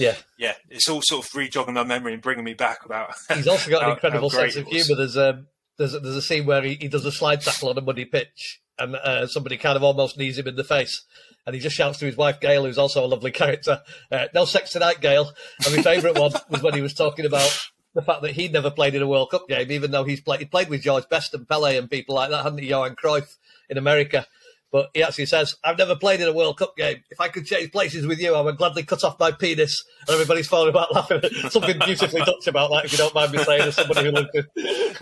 Yeah, 0.00 0.16
yeah, 0.38 0.54
it's 0.70 0.88
all 0.88 1.02
sort 1.02 1.26
of 1.26 1.34
rejogging 1.34 1.74
my 1.74 1.84
memory 1.84 2.14
and 2.14 2.22
bringing 2.22 2.44
me 2.44 2.54
back 2.54 2.86
about. 2.86 3.14
he's 3.34 3.46
also 3.46 3.70
got 3.70 3.84
an 3.84 3.90
incredible 3.90 4.30
sense 4.30 4.56
of 4.56 4.66
humour. 4.66 4.96
There's 4.96 5.16
um, 5.16 5.46
there's 5.76 5.94
a, 5.94 6.00
there's 6.00 6.16
a 6.16 6.22
scene 6.22 6.46
where 6.46 6.62
he, 6.62 6.74
he 6.74 6.88
does 6.88 7.04
a 7.04 7.12
slide 7.12 7.42
tackle 7.42 7.68
on 7.68 7.76
a 7.76 7.82
muddy 7.82 8.06
pitch, 8.06 8.60
and 8.78 8.96
uh, 8.96 9.26
somebody 9.26 9.58
kind 9.58 9.76
of 9.76 9.82
almost 9.82 10.16
knees 10.16 10.38
him 10.38 10.48
in 10.48 10.56
the 10.56 10.64
face, 10.64 11.04
and 11.46 11.54
he 11.54 11.60
just 11.60 11.76
shouts 11.76 11.98
to 11.98 12.06
his 12.06 12.16
wife 12.16 12.40
Gail, 12.40 12.64
who's 12.64 12.78
also 12.78 13.04
a 13.04 13.06
lovely 13.06 13.30
character, 13.30 13.82
uh, 14.10 14.26
"No 14.34 14.46
sex 14.46 14.70
tonight, 14.70 15.02
Gail." 15.02 15.30
And 15.66 15.76
my 15.76 15.82
favourite 15.82 16.18
one 16.18 16.32
was 16.48 16.62
when 16.62 16.74
he 16.74 16.80
was 16.80 16.94
talking 16.94 17.26
about 17.26 17.68
the 17.94 18.02
fact 18.02 18.22
that 18.22 18.32
he'd 18.32 18.52
never 18.52 18.70
played 18.70 18.94
in 18.94 19.02
a 19.02 19.06
World 19.06 19.30
Cup 19.30 19.48
game, 19.48 19.70
even 19.70 19.90
though 19.90 20.04
he's 20.04 20.22
played 20.22 20.40
he 20.40 20.46
played 20.46 20.70
with 20.70 20.82
George 20.82 21.08
Best 21.10 21.34
and 21.34 21.46
Pele 21.46 21.76
and 21.76 21.90
people 21.90 22.14
like 22.14 22.30
that, 22.30 22.42
hadn't 22.42 22.58
he? 22.58 22.68
Johan 22.68 22.96
Cruyff 22.96 23.36
in 23.68 23.76
America. 23.76 24.26
But 24.72 24.90
he 24.94 25.02
actually 25.02 25.26
says, 25.26 25.56
I've 25.64 25.78
never 25.78 25.96
played 25.96 26.20
in 26.20 26.28
a 26.28 26.32
World 26.32 26.58
Cup 26.58 26.76
game. 26.76 27.02
If 27.10 27.20
I 27.20 27.28
could 27.28 27.44
change 27.44 27.72
places 27.72 28.06
with 28.06 28.20
you, 28.20 28.34
I 28.34 28.40
would 28.40 28.56
gladly 28.56 28.84
cut 28.84 29.02
off 29.02 29.18
my 29.18 29.32
penis. 29.32 29.82
And 30.06 30.14
everybody's 30.14 30.46
falling 30.46 30.68
about 30.68 30.94
laughing. 30.94 31.22
Something 31.48 31.78
beautifully 31.84 32.20
Dutch 32.20 32.46
about 32.46 32.70
that, 32.70 32.84
if 32.84 32.92
you 32.92 32.98
don't 32.98 33.14
mind 33.14 33.32
me 33.32 33.38
saying, 33.42 33.62
as 33.62 33.74
somebody 33.74 34.04
who 34.04 34.12
lived 34.12 34.30
in. 34.34 34.46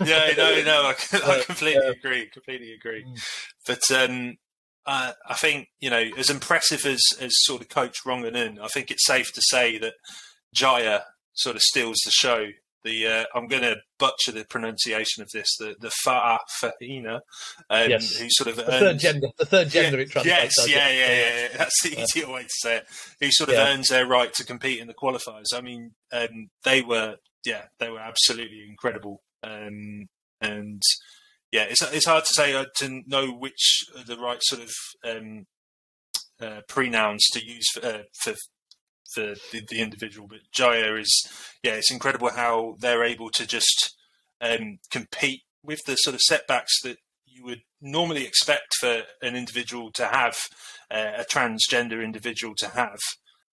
yeah, 0.07 0.31
no, 0.35 0.63
no, 0.63 0.81
I, 0.85 0.95
I 1.13 1.43
completely 1.45 1.85
agree. 1.85 2.27
Completely 2.27 2.73
agree. 2.73 3.03
Mm. 3.03 3.23
But 3.67 3.91
um, 3.91 4.37
I, 4.87 5.13
I 5.27 5.35
think 5.35 5.67
you 5.79 5.91
know, 5.91 6.03
as 6.17 6.31
impressive 6.31 6.85
as 6.85 7.01
as 7.21 7.31
sort 7.43 7.61
of 7.61 7.69
Coach 7.69 7.97
Ronganen, 8.05 8.59
I 8.59 8.67
think 8.67 8.89
it's 8.89 9.05
safe 9.05 9.31
to 9.33 9.41
say 9.49 9.77
that 9.77 9.93
Jaiyah 10.55 11.03
sort 11.33 11.55
of 11.55 11.61
steals 11.61 11.97
the 12.03 12.11
show. 12.11 12.47
The 12.83 13.07
uh, 13.07 13.25
I'm 13.35 13.47
going 13.47 13.63
to 13.63 13.77
butcher 13.97 14.31
the 14.31 14.45
pronunciation 14.45 15.21
of 15.21 15.29
this. 15.33 15.47
The 15.57 15.75
the 15.79 15.91
Fa'a 16.05 16.39
um, 16.63 17.89
Yes. 17.89 18.17
who 18.17 18.27
sort 18.29 18.49
of 18.49 18.55
The 18.57 18.63
third 18.63 18.99
gender. 18.99 19.27
The 19.37 19.45
third 19.45 19.69
gender 19.69 19.97
yeah, 19.97 20.03
it 20.03 20.11
translates. 20.11 20.55
Yes, 20.57 20.69
yeah, 20.69 20.89
yeah, 20.89 21.07
yeah, 21.07 21.41
yeah. 21.41 21.47
That's 21.57 21.83
the 21.83 22.01
easier 22.01 22.31
way 22.31 22.43
to 22.43 22.49
say 22.49 22.77
it. 22.77 22.87
Who 23.19 23.27
sort 23.31 23.49
of 23.49 23.55
earns 23.55 23.87
their 23.87 24.05
right 24.05 24.33
to 24.33 24.45
compete 24.45 24.79
in 24.79 24.87
the 24.87 24.93
qualifiers. 24.93 25.53
I 25.53 25.61
mean, 25.61 25.91
um, 26.11 26.49
they 26.63 26.81
were, 26.81 27.15
yeah, 27.45 27.63
they 27.79 27.89
were 27.89 27.99
absolutely 27.99 28.65
incredible. 28.67 29.21
Um, 29.43 30.07
and 30.41 30.81
yeah, 31.51 31.63
it's 31.63 31.81
it's 31.93 32.05
hard 32.05 32.25
to 32.25 32.33
say 32.33 32.53
uh, 32.53 32.65
to 32.77 33.01
know 33.07 33.31
which 33.31 33.83
are 33.97 34.03
the 34.03 34.17
right 34.17 34.39
sort 34.41 34.61
of 34.61 34.71
um, 35.03 35.45
uh, 36.41 36.61
pronouns 36.67 37.25
to 37.33 37.45
use 37.45 37.65
for, 37.73 37.85
uh, 37.85 38.01
for 38.23 38.33
for 39.13 39.35
the, 39.51 39.61
the 39.67 39.81
individual. 39.81 40.27
But 40.27 40.39
Jaiyah 40.55 40.99
is, 40.99 41.27
yeah, 41.63 41.73
it's 41.73 41.91
incredible 41.91 42.29
how 42.29 42.75
they're 42.79 43.03
able 43.03 43.29
to 43.31 43.47
just 43.47 43.95
um, 44.41 44.79
compete 44.91 45.41
with 45.63 45.79
the 45.85 45.95
sort 45.95 46.13
of 46.13 46.21
setbacks 46.21 46.81
that 46.83 46.97
you 47.25 47.43
would 47.43 47.61
normally 47.81 48.25
expect 48.25 48.75
for 48.79 49.03
an 49.21 49.35
individual 49.35 49.91
to 49.93 50.07
have, 50.07 50.35
uh, 50.91 51.11
a 51.17 51.25
transgender 51.25 52.03
individual 52.03 52.53
to 52.57 52.67
have. 52.69 52.99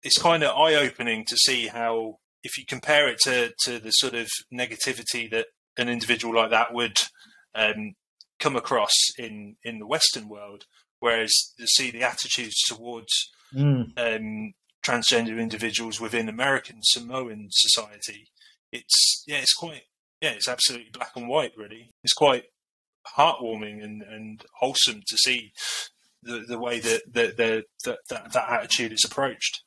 It's 0.03 0.21
kind 0.21 0.43
of 0.43 0.55
eye 0.55 0.75
opening 0.75 1.25
to 1.25 1.37
see 1.37 1.67
how, 1.67 2.19
if 2.43 2.57
you 2.57 2.65
compare 2.65 3.07
it 3.07 3.19
to, 3.23 3.51
to 3.65 3.79
the 3.79 3.91
sort 3.91 4.15
of 4.15 4.27
negativity 4.53 5.29
that 5.31 5.47
an 5.77 5.89
individual 5.89 6.35
like 6.35 6.51
that 6.51 6.73
would 6.73 6.97
um, 7.55 7.93
come 8.39 8.55
across 8.55 8.93
in, 9.17 9.55
in 9.63 9.79
the 9.79 9.87
Western 9.87 10.29
world, 10.29 10.63
whereas 10.99 11.31
you 11.57 11.67
see 11.67 11.91
the 11.91 12.03
attitudes 12.03 12.55
towards 12.67 13.11
Mm. 13.51 13.93
um, 13.97 14.53
transgender 14.85 15.39
individuals 15.39 15.99
within 15.99 16.29
American 16.29 16.79
Samoan 16.81 17.47
society, 17.51 18.29
it's 18.71 19.23
yeah, 19.27 19.37
it's 19.37 19.53
quite 19.53 19.83
yeah, 20.21 20.31
it's 20.31 20.47
absolutely 20.47 20.89
black 20.93 21.11
and 21.15 21.27
white. 21.27 21.53
Really, 21.57 21.91
it's 22.03 22.13
quite 22.13 22.45
heartwarming 23.17 23.83
and, 23.83 24.01
and 24.01 24.43
wholesome 24.59 25.01
to 25.07 25.17
see 25.17 25.51
the 26.23 26.43
the 26.47 26.59
way 26.59 26.79
that 26.79 27.01
that 27.13 27.37
that, 27.37 27.65
that, 28.09 28.31
that, 28.33 28.49
attitude 28.49 28.93
is 28.93 29.03
approached. 29.05 29.61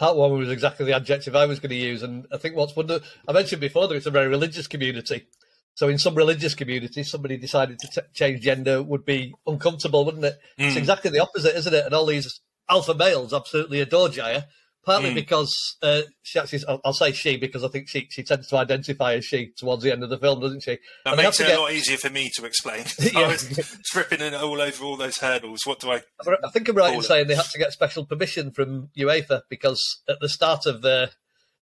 Heartwarming 0.00 0.38
was 0.38 0.50
exactly 0.50 0.84
the 0.84 0.94
adjective 0.94 1.34
I 1.34 1.46
was 1.46 1.58
going 1.58 1.70
to 1.70 1.76
use, 1.76 2.02
and 2.02 2.26
I 2.32 2.36
think 2.36 2.54
what's 2.54 2.76
wonder 2.76 3.00
I 3.26 3.32
mentioned 3.32 3.60
before 3.60 3.88
that 3.88 3.94
it's 3.94 4.06
a 4.06 4.10
very 4.10 4.28
religious 4.28 4.66
community. 4.66 5.26
So 5.74 5.88
in 5.88 5.98
some 5.98 6.14
religious 6.14 6.54
communities, 6.54 7.10
somebody 7.10 7.36
decided 7.36 7.78
to 7.80 7.88
t- 7.88 8.06
change 8.14 8.40
gender 8.40 8.82
would 8.82 9.04
be 9.04 9.34
uncomfortable, 9.46 10.06
wouldn't 10.06 10.24
it? 10.24 10.38
It's 10.56 10.74
Mm. 10.74 10.78
exactly 10.78 11.10
the 11.10 11.18
opposite, 11.18 11.54
isn't 11.54 11.74
it? 11.74 11.84
And 11.84 11.94
all 11.94 12.06
these 12.06 12.40
alpha 12.68 12.94
males 12.94 13.32
absolutely 13.32 13.80
adore 13.80 14.08
Jaiyah, 14.08 14.44
partly 14.84 15.10
Mm. 15.10 15.14
because 15.16 15.76
uh, 15.82 16.02
she 16.22 16.38
actually, 16.38 16.60
I'll, 16.68 16.80
I'll 16.84 16.92
say 16.92 17.12
she 17.12 17.36
because 17.36 17.64
I 17.64 17.68
think 17.68 17.88
she 17.88 18.06
she 18.10 18.22
tends 18.22 18.46
to 18.48 18.56
identify 18.56 19.14
as 19.14 19.24
she 19.24 19.52
towards 19.56 19.82
the 19.82 19.92
end 19.92 20.02
of 20.04 20.10
the 20.10 20.18
film, 20.18 20.40
doesn't 20.40 20.62
she? 20.62 20.78
That 21.04 21.14
And 21.14 21.22
makes 21.22 21.40
it 21.40 21.46
to 21.46 21.56
a 21.56 21.60
lot 21.60 21.72
easier 21.72 21.96
for 21.96 22.10
me 22.10 22.30
to 22.36 22.44
explain. 22.44 22.84
Yeah. 23.12 23.20
I 23.20 23.26
was 23.28 23.78
tripping 23.86 24.20
in 24.20 24.34
all 24.34 24.60
over 24.60 24.84
all 24.84 24.96
those 24.96 25.18
hurdles. 25.18 25.60
What 25.64 25.80
do 25.80 25.90
I? 25.92 26.02
I 26.44 26.50
think 26.50 26.68
I'm 26.68 26.76
right 26.76 26.92
in 26.94 27.00
it. 27.00 27.04
saying 27.04 27.26
they 27.26 27.34
had 27.34 27.46
to 27.46 27.58
get 27.58 27.72
special 27.72 28.04
permission 28.06 28.50
from 28.52 28.90
UEFA 28.96 29.42
because 29.50 29.82
at 30.08 30.20
the 30.20 30.28
start 30.28 30.66
of 30.66 30.82
the 30.82 31.10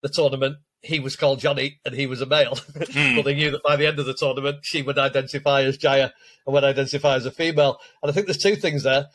the 0.02 0.10
tournament 0.10 0.58
he 0.82 1.00
was 1.00 1.16
called 1.16 1.40
Johnny 1.40 1.80
and 1.86 1.96
he 1.96 2.06
was 2.06 2.20
a 2.20 2.26
male, 2.26 2.56
Hmm. 2.92 3.16
but 3.16 3.24
they 3.24 3.34
knew 3.36 3.52
that 3.52 3.64
by 3.64 3.78
the 3.78 3.88
end 3.88 4.00
of 4.00 4.06
the 4.06 4.14
tournament 4.14 4.58
she 4.64 4.82
would 4.82 5.00
identify 5.00 5.62
as 5.64 5.78
Jaiyah 5.78 6.12
and 6.46 6.54
would 6.54 6.66
identify 6.66 7.16
as 7.16 7.26
a 7.26 7.32
female. 7.32 7.80
And 8.02 8.12
I 8.12 8.14
think 8.14 8.28
there's 8.28 8.38
two 8.38 8.58
things 8.58 8.84
there. 8.84 9.06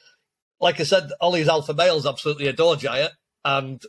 Like 0.60 0.80
I 0.80 0.84
said, 0.84 1.10
all 1.20 1.32
these 1.32 1.48
alpha 1.48 1.74
males 1.74 2.06
absolutely 2.06 2.48
adore 2.48 2.76
Jaiyah, 2.76 3.10
and 3.44 3.82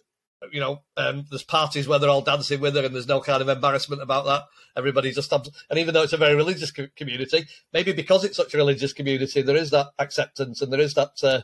you 0.51 0.59
know, 0.59 0.81
um, 0.95 1.25
there's 1.29 1.43
parties 1.43 1.87
where 1.87 1.99
they're 1.99 2.09
all 2.09 2.21
dancing 2.21 2.59
with 2.61 2.75
her, 2.75 2.85
and 2.85 2.93
there's 2.95 3.07
no 3.07 3.19
kind 3.21 3.41
of 3.41 3.49
embarrassment 3.49 4.01
about 4.01 4.25
that. 4.25 4.43
Everybody 4.77 5.11
just 5.11 5.33
abs- 5.33 5.49
and 5.69 5.79
even 5.79 5.93
though 5.93 6.03
it's 6.03 6.13
a 6.13 6.17
very 6.17 6.35
religious 6.35 6.71
co- 6.71 6.87
community, 6.95 7.45
maybe 7.73 7.91
because 7.91 8.23
it's 8.23 8.37
such 8.37 8.53
a 8.53 8.57
religious 8.57 8.93
community, 8.93 9.41
there 9.41 9.57
is 9.57 9.71
that 9.71 9.87
acceptance 9.99 10.61
and 10.61 10.71
there 10.71 10.79
is 10.79 10.93
that 10.93 11.11
uh, 11.23 11.41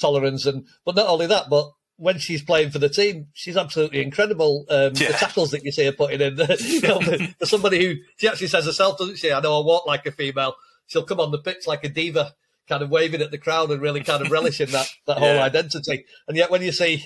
tolerance. 0.00 0.46
And 0.46 0.66
but 0.84 0.96
not 0.96 1.06
only 1.08 1.26
that, 1.26 1.48
but 1.50 1.70
when 1.96 2.18
she's 2.18 2.42
playing 2.42 2.70
for 2.70 2.78
the 2.80 2.88
team, 2.88 3.28
she's 3.32 3.56
absolutely 3.56 4.02
incredible. 4.02 4.64
Um, 4.68 4.92
Yeah. 4.96 5.08
The 5.12 5.18
tackles 5.18 5.50
that 5.52 5.62
you 5.64 5.70
see 5.70 5.84
her 5.84 5.92
putting 5.92 6.20
in, 6.20 6.36
you 6.60 6.80
know, 6.80 7.00
for 7.38 7.46
somebody 7.46 7.84
who 7.84 7.94
she 8.16 8.26
actually 8.26 8.48
says 8.48 8.64
herself, 8.66 8.98
doesn't 8.98 9.18
she? 9.18 9.30
I 9.32 9.40
know 9.40 9.60
I 9.60 9.64
walk 9.64 9.86
like 9.86 10.06
a 10.06 10.10
female. 10.10 10.54
She'll 10.86 11.04
come 11.04 11.20
on 11.20 11.30
the 11.30 11.38
pitch 11.38 11.66
like 11.68 11.84
a 11.84 11.88
diva, 11.88 12.34
kind 12.68 12.82
of 12.82 12.90
waving 12.90 13.20
at 13.20 13.30
the 13.30 13.38
crowd 13.38 13.70
and 13.70 13.82
really 13.82 14.02
kind 14.02 14.22
of 14.24 14.30
relishing 14.30 14.70
that 14.70 14.88
that 15.06 15.18
whole 15.18 15.34
Yeah. 15.34 15.42
identity. 15.44 16.04
And 16.28 16.36
yet, 16.36 16.50
when 16.50 16.62
you 16.62 16.72
see, 16.72 17.04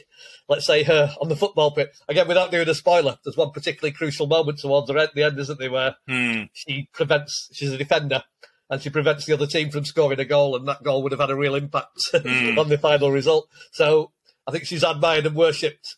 let's 0.49 0.67
say, 0.67 0.83
her 0.85 1.15
on 1.21 1.29
the 1.29 1.37
football 1.37 1.71
pitch 1.73 1.91
again, 2.09 2.29
without 2.29 2.51
doing 2.51 2.69
a 2.69 2.75
spoiler, 2.75 3.19
there's 3.25 3.37
one 3.37 3.51
particularly 3.53 3.93
crucial 3.93 4.27
moment 4.27 4.59
towards 4.61 4.89
the 4.89 4.95
end, 5.01 5.11
the 5.15 5.23
end, 5.23 5.39
isn't 5.39 5.59
there, 5.59 5.71
where 5.71 5.97
Hmm. 6.07 6.43
she 6.53 6.89
prevents. 6.93 7.49
She's 7.53 7.73
a 7.73 7.79
defender. 7.79 8.23
And 8.69 8.83
she 8.83 8.91
prevents 8.91 9.25
the 9.27 9.33
other 9.33 9.47
team 9.47 9.71
from 9.71 9.85
scoring 9.85 10.19
a 10.19 10.25
goal, 10.25 10.57
and 10.57 10.67
that 10.67 10.83
goal 10.83 11.03
would 11.05 11.13
have 11.13 11.21
had 11.21 11.31
a 11.31 11.37
real 11.37 11.55
impact 11.55 11.99
Mm. 12.13 12.59
on 12.59 12.69
the 12.69 12.77
final 12.77 13.13
result. 13.13 13.49
So 13.73 14.11
I 14.47 14.51
think 14.51 14.67
she's 14.67 14.83
admired 14.83 15.25
and 15.25 15.37
worshipped 15.37 15.95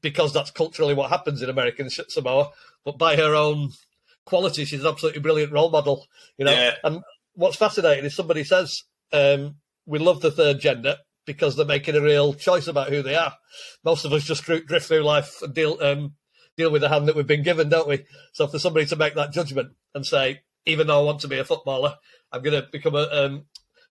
because 0.00 0.32
that's 0.32 0.50
culturally 0.50 0.94
what 0.94 1.10
happens 1.10 1.42
in 1.42 1.50
American 1.50 1.90
Samoa. 1.90 2.52
But 2.86 2.96
by 2.98 3.16
her 3.16 3.34
own 3.34 3.70
quality, 4.24 4.64
she's 4.64 4.80
an 4.80 4.86
absolutely 4.86 5.20
brilliant 5.20 5.52
role 5.52 5.68
model. 5.70 6.06
You 6.38 6.46
know, 6.46 6.52
Yeah. 6.52 6.74
and 6.84 7.02
what's 7.34 7.56
fascinating 7.56 8.06
is 8.06 8.14
somebody 8.16 8.44
says 8.44 8.82
um, 9.12 9.56
we 9.86 9.98
love 9.98 10.20
the 10.20 10.30
third 10.30 10.60
gender 10.60 10.96
because 11.26 11.56
they're 11.56 11.66
making 11.66 11.96
a 11.96 12.00
real 12.00 12.34
choice 12.34 12.66
about 12.68 12.88
who 12.88 13.02
they 13.02 13.16
are. 13.16 13.34
Most 13.84 14.04
of 14.04 14.12
us 14.12 14.24
just 14.24 14.44
drift 14.44 14.86
through 14.86 15.02
life 15.02 15.42
and 15.42 15.54
deal 15.54 15.78
um, 15.80 16.14
deal 16.56 16.70
with 16.70 16.82
the 16.82 16.88
hand 16.88 17.06
that 17.08 17.16
we've 17.16 17.26
been 17.26 17.42
given, 17.42 17.68
don't 17.68 17.88
we? 17.88 18.04
So 18.32 18.46
for 18.46 18.58
somebody 18.58 18.86
to 18.86 18.96
make 18.96 19.14
that 19.14 19.32
judgment 19.32 19.72
and 19.94 20.06
say, 20.06 20.42
even 20.64 20.86
though 20.86 21.00
I 21.00 21.04
want 21.04 21.20
to 21.20 21.28
be 21.28 21.38
a 21.38 21.44
footballer, 21.44 21.96
I'm 22.32 22.42
going 22.42 22.60
to 22.60 22.68
become 22.70 22.94
a 22.94 23.08
um, 23.10 23.46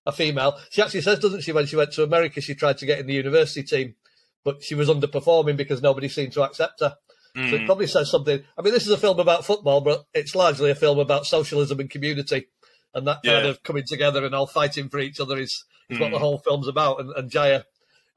a 0.06 0.12
female. 0.12 0.60
She 0.70 0.82
actually 0.82 1.02
says, 1.02 1.20
doesn't 1.20 1.42
she, 1.42 1.52
when 1.52 1.66
she 1.66 1.76
went 1.76 1.92
to 1.94 2.04
America, 2.04 2.40
she 2.42 2.56
tried 2.56 2.78
to 2.80 2.86
get 2.86 3.00
in 3.00 3.08
the 3.08 3.14
university 3.14 3.64
team, 3.64 3.96
but 4.44 4.62
she 4.64 4.76
was 4.76 4.88
underperforming 4.90 5.58
because 5.58 5.82
nobody 5.82 6.08
seemed 6.10 6.34
to 6.34 6.44
accept 6.44 6.80
her. 6.82 6.96
So 7.36 7.56
it 7.56 7.60
Hmm. 7.60 7.66
probably 7.66 7.88
says 7.88 8.10
something. 8.10 8.44
I 8.58 8.62
mean, 8.62 8.74
this 8.74 8.86
is 8.86 8.92
a 8.94 8.98
film 8.98 9.20
about 9.20 9.46
football, 9.46 9.82
but 9.82 10.06
it's 10.14 10.36
largely 10.36 10.72
a 10.72 10.76
film 10.76 11.00
about 11.00 11.26
socialism 11.26 11.80
and 11.82 11.90
community, 11.90 12.48
and 12.96 13.06
that 13.08 13.22
kind 13.24 13.44
Yeah. 13.46 13.52
of 13.52 13.62
coming 13.64 13.84
together 13.88 14.26
and 14.26 14.34
all 14.34 14.48
fighting 14.48 14.90
for 14.90 14.98
each 15.00 15.20
other 15.20 15.38
is, 15.38 15.64
is 15.90 16.00
what 16.00 16.10
Mm. 16.10 16.14
the 16.14 16.20
whole 16.20 16.40
film's 16.40 16.68
about. 16.68 17.00
And, 17.00 17.12
and 17.16 17.30
Jaiyah, 17.30 17.64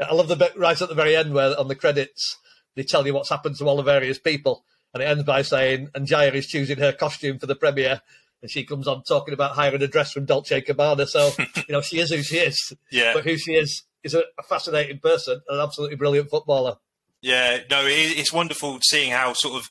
I 0.01 0.15
love 0.15 0.29
the 0.29 0.37
bit 0.37 0.57
right 0.57 0.81
at 0.81 0.89
the 0.89 0.95
very 0.95 1.15
end 1.17 1.35
where 1.35 1.59
on 1.59 1.69
the 1.69 1.75
credits 1.75 2.37
they 2.77 2.85
tell 2.85 3.07
you 3.07 3.13
what's 3.13 3.29
happened 3.29 3.57
to 3.57 3.65
all 3.67 3.77
the 3.77 3.83
various 3.83 4.19
people, 4.19 4.65
and 4.95 5.03
it 5.03 5.07
ends 5.07 5.25
by 5.25 5.43
saying, 5.43 5.91
"And 5.95 6.07
Jaiyah 6.07 6.33
is 6.35 6.47
choosing 6.47 6.79
her 6.79 6.93
costume 6.93 7.39
for 7.39 7.47
the 7.47 7.57
premiere." 7.57 8.01
and 8.41 8.49
she 8.49 8.63
comes 8.65 8.87
on 8.87 9.03
talking 9.03 9.35
about 9.35 9.57
hiring 9.57 9.83
a 9.83 9.89
dress 9.89 10.13
from 10.13 10.25
Dolce 10.25 10.61
Gabbana. 10.63 11.09
So 11.09 11.33
you 11.57 11.73
know 11.73 11.81
she 11.81 11.99
is 11.99 12.11
who 12.11 12.23
she 12.23 12.37
is. 12.37 12.73
Yeah. 12.89 13.13
But 13.13 13.25
who 13.25 13.37
she 13.37 13.55
is 13.57 13.83
is 14.05 14.15
a, 14.15 14.23
a 14.39 14.45
fascinating 14.45 15.01
person, 15.01 15.41
an 15.49 15.59
absolutely 15.59 15.97
brilliant 15.97 16.31
footballer. 16.31 16.77
Yeah, 17.21 17.59
no, 17.69 17.85
it, 17.85 18.17
it's 18.17 18.33
wonderful 18.33 18.79
seeing 18.85 19.11
how 19.11 19.33
sort 19.33 19.57
of 19.61 19.69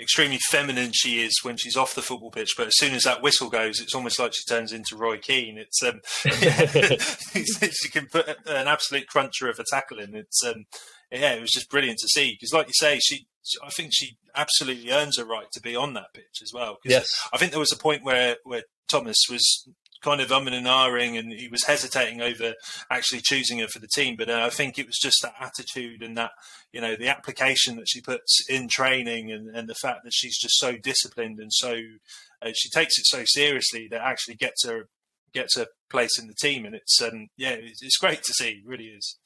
extremely 0.00 0.38
feminine 0.50 0.92
she 0.92 1.22
is 1.22 1.38
when 1.42 1.56
she's 1.56 1.76
off 1.76 1.94
the 1.94 2.02
football 2.02 2.30
pitch, 2.30 2.54
but 2.56 2.68
as 2.68 2.76
soon 2.76 2.94
as 2.94 3.02
that 3.02 3.22
whistle 3.22 3.50
goes, 3.50 3.80
it's 3.80 3.94
almost 3.94 4.18
like 4.18 4.32
she 4.34 4.44
turns 4.48 4.72
into 4.72 4.96
Roy 4.96 5.18
Keane. 5.18 5.58
It's 5.58 5.82
um, 5.82 6.00
she 7.72 7.88
can 7.88 8.06
put 8.06 8.28
an 8.46 8.68
absolute 8.68 9.06
cruncher 9.06 9.48
of 9.48 9.58
a 9.58 9.64
tackle 9.68 9.98
in. 9.98 10.14
It's 10.14 10.44
um, 10.44 10.66
yeah, 11.10 11.34
it 11.34 11.40
was 11.40 11.50
just 11.50 11.70
brilliant 11.70 11.98
to 12.00 12.08
see 12.08 12.32
because, 12.32 12.52
like 12.52 12.66
you 12.66 12.74
say, 12.74 12.98
she. 12.98 13.26
I 13.64 13.70
think 13.70 13.90
she 13.92 14.18
absolutely 14.36 14.92
earns 14.92 15.16
a 15.16 15.24
right 15.24 15.50
to 15.52 15.62
be 15.62 15.74
on 15.74 15.94
that 15.94 16.12
pitch 16.12 16.42
as 16.42 16.52
well. 16.52 16.76
Yes, 16.84 17.08
I 17.32 17.38
think 17.38 17.52
there 17.52 17.58
was 17.58 17.72
a 17.72 17.76
point 17.76 18.04
where 18.04 18.36
where 18.44 18.64
Thomas 18.86 19.16
was 19.30 19.66
kind 20.02 20.20
of 20.20 20.28
umming 20.28 20.54
and 20.54 20.66
ahhing, 20.66 21.18
and 21.18 21.32
he 21.32 21.48
was 21.48 21.64
hesitating 21.64 22.20
over 22.20 22.54
actually 22.90 23.20
choosing 23.22 23.58
her 23.58 23.68
for 23.68 23.78
the 23.78 23.88
team. 23.88 24.16
But 24.16 24.30
uh, 24.30 24.42
I 24.44 24.50
think 24.50 24.78
it 24.78 24.86
was 24.86 24.98
just 24.98 25.22
that 25.22 25.34
attitude 25.40 26.02
and 26.02 26.16
that 26.16 26.32
you 26.72 26.80
know 26.80 26.96
the 26.96 27.08
application 27.08 27.76
that 27.76 27.88
she 27.88 28.00
puts 28.00 28.48
in 28.48 28.68
training, 28.68 29.30
and, 29.30 29.54
and 29.54 29.68
the 29.68 29.74
fact 29.74 30.00
that 30.04 30.14
she's 30.14 30.38
just 30.38 30.58
so 30.58 30.76
disciplined 30.76 31.38
and 31.38 31.52
so 31.52 31.80
uh, 32.42 32.50
she 32.54 32.70
takes 32.70 32.98
it 32.98 33.06
so 33.06 33.22
seriously 33.26 33.88
that 33.90 34.00
actually 34.00 34.36
gets 34.36 34.66
her 34.66 34.88
gets 35.32 35.56
her 35.56 35.66
place 35.88 36.18
in 36.18 36.26
the 36.26 36.34
team. 36.34 36.64
And 36.64 36.74
it's 36.74 37.00
um, 37.02 37.28
yeah, 37.36 37.50
it's, 37.50 37.82
it's 37.82 37.98
great 37.98 38.22
to 38.24 38.32
see. 38.32 38.62
It 38.62 38.66
really 38.66 38.86
is. 38.86 39.18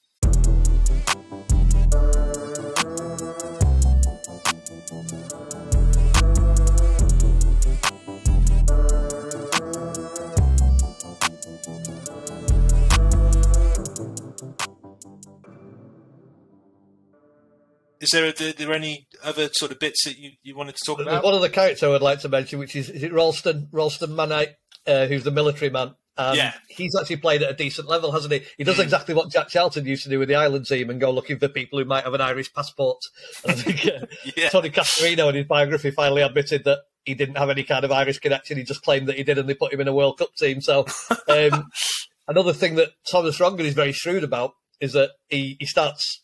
Is 18.04 18.10
there, 18.10 18.26
are 18.28 18.52
there 18.52 18.72
any 18.72 19.06
other 19.22 19.48
sort 19.52 19.72
of 19.72 19.78
bits 19.78 20.04
that 20.04 20.18
you, 20.18 20.32
you 20.42 20.54
wanted 20.54 20.76
to 20.76 20.82
talk 20.84 21.00
about? 21.00 21.24
one 21.24 21.34
of 21.34 21.40
the 21.40 21.48
characters 21.48 21.82
I 21.82 21.88
would 21.88 22.02
like 22.02 22.20
to 22.20 22.28
mention, 22.28 22.58
which 22.58 22.76
is, 22.76 22.90
is 22.90 23.02
it 23.02 23.12
Ralston 23.12 23.68
Ralston 23.72 24.10
Manite, 24.10 24.54
uh, 24.86 25.06
who's 25.06 25.24
the 25.24 25.30
military 25.30 25.70
man. 25.70 25.94
Um, 26.16 26.36
Yeah. 26.36 26.52
he's 26.68 26.94
actually 27.00 27.16
played 27.16 27.42
at 27.42 27.50
a 27.50 27.54
decent 27.54 27.88
level, 27.88 28.12
hasn't 28.12 28.32
he? 28.32 28.42
He 28.58 28.64
does 28.64 28.76
Mm. 28.76 28.82
exactly 28.84 29.14
what 29.14 29.32
Jack 29.32 29.48
Charlton 29.48 29.86
used 29.86 30.04
to 30.04 30.10
do 30.10 30.18
with 30.18 30.28
the 30.28 30.34
Ireland 30.36 30.66
team 30.66 30.90
and 30.90 31.00
go 31.00 31.10
looking 31.10 31.38
for 31.38 31.48
people 31.48 31.78
who 31.78 31.84
might 31.86 32.04
have 32.04 32.14
an 32.14 32.20
Irish 32.20 32.52
passport. 32.52 32.98
And 33.42 33.52
I 33.52 33.54
think 33.54 33.86
uh, 34.02 34.06
Yeah. 34.36 34.50
Tony 34.50 34.70
Cascarino 34.70 35.28
in 35.30 35.34
his 35.36 35.46
biography 35.46 35.90
finally 35.90 36.22
admitted 36.22 36.64
that 36.64 36.80
he 37.04 37.14
didn't 37.14 37.36
have 37.36 37.50
any 37.50 37.64
kind 37.64 37.84
of 37.84 37.90
Irish 37.92 38.18
connection. 38.18 38.58
He 38.58 38.64
just 38.64 38.82
claimed 38.82 39.08
that 39.08 39.16
he 39.16 39.24
did, 39.24 39.38
and 39.38 39.48
they 39.48 39.54
put 39.54 39.72
him 39.72 39.80
in 39.80 39.88
a 39.88 39.94
World 39.94 40.18
Cup 40.18 40.34
team. 40.36 40.60
So 40.60 40.86
um, 41.28 41.66
another 42.28 42.52
thing 42.52 42.76
that 42.76 42.90
Thomas 43.10 43.38
Rongen 43.38 43.60
is 43.60 43.74
very 43.74 43.92
shrewd 43.92 44.24
about 44.24 44.52
is 44.80 44.92
that 44.92 45.10
he, 45.28 45.56
he 45.60 45.66
starts 45.66 46.22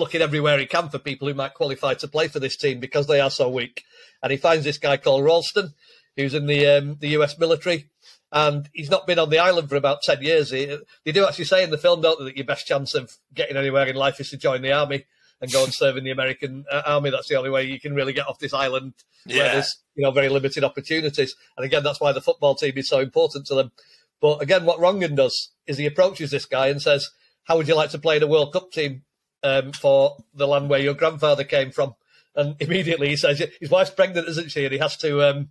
looking 0.00 0.22
everywhere 0.22 0.58
he 0.58 0.66
can 0.66 0.88
for 0.88 0.98
people 0.98 1.28
who 1.28 1.34
might 1.34 1.54
qualify 1.54 1.94
to 1.94 2.08
play 2.08 2.26
for 2.26 2.40
this 2.40 2.56
team 2.56 2.80
because 2.80 3.06
they 3.06 3.20
are 3.20 3.30
so 3.30 3.48
weak. 3.48 3.84
And 4.22 4.32
he 4.32 4.38
finds 4.38 4.64
this 4.64 4.78
guy 4.78 4.96
called 4.96 5.24
Ralston, 5.24 5.74
who's 6.16 6.34
in 6.34 6.46
the 6.46 6.66
um, 6.66 6.96
the 7.00 7.08
US 7.10 7.38
military, 7.38 7.90
and 8.32 8.68
he's 8.72 8.90
not 8.90 9.06
been 9.06 9.18
on 9.18 9.30
the 9.30 9.38
island 9.38 9.68
for 9.68 9.76
about 9.76 10.02
ten 10.02 10.22
years. 10.22 10.50
He, 10.50 10.76
they 11.04 11.12
do 11.12 11.26
actually 11.26 11.44
say 11.44 11.62
in 11.62 11.70
the 11.70 11.78
film, 11.78 12.00
don't 12.00 12.18
they, 12.18 12.24
that 12.26 12.36
your 12.36 12.46
best 12.46 12.66
chance 12.66 12.94
of 12.94 13.12
getting 13.32 13.56
anywhere 13.56 13.86
in 13.86 13.96
life 13.96 14.20
is 14.20 14.30
to 14.30 14.36
join 14.36 14.62
the 14.62 14.72
army 14.72 15.06
and 15.40 15.52
go 15.52 15.64
and 15.64 15.72
serve 15.72 15.96
in 15.96 16.04
the 16.04 16.10
American 16.10 16.64
uh, 16.70 16.82
army. 16.84 17.10
That's 17.10 17.28
the 17.28 17.36
only 17.36 17.50
way 17.50 17.64
you 17.64 17.80
can 17.80 17.94
really 17.94 18.12
get 18.12 18.28
off 18.28 18.38
this 18.38 18.54
island 18.54 18.94
where 19.26 19.52
there's 19.52 19.76
you 19.94 20.02
know 20.02 20.10
very 20.10 20.28
limited 20.28 20.64
opportunities. 20.64 21.34
And 21.56 21.64
again, 21.64 21.82
that's 21.82 22.00
why 22.00 22.12
the 22.12 22.20
football 22.20 22.54
team 22.54 22.74
is 22.76 22.88
so 22.88 23.00
important 23.00 23.46
to 23.46 23.54
them. 23.54 23.72
But 24.20 24.42
again, 24.42 24.64
what 24.64 24.80
Rongen 24.80 25.16
does 25.16 25.52
is 25.66 25.78
he 25.78 25.86
approaches 25.86 26.30
this 26.30 26.46
guy 26.46 26.68
and 26.68 26.82
says, 26.82 27.10
"How 27.44 27.56
would 27.56 27.68
you 27.68 27.74
like 27.74 27.90
to 27.90 27.98
play 27.98 28.16
in 28.16 28.22
a 28.22 28.26
World 28.26 28.52
Cup 28.52 28.70
team 28.70 29.02
um, 29.42 29.72
for 29.72 30.16
the 30.34 30.46
land 30.46 30.68
where 30.68 30.80
your 30.80 30.94
grandfather 30.94 31.44
came 31.44 31.70
from?" 31.70 31.94
And 32.34 32.56
immediately 32.60 33.08
he 33.08 33.16
says, 33.16 33.42
"His 33.60 33.70
wife's 33.70 33.90
pregnant, 33.90 34.28
isn't 34.28 34.50
she?" 34.50 34.64
And 34.64 34.72
he 34.72 34.78
has 34.78 34.96
to 34.98 35.22
um, 35.22 35.48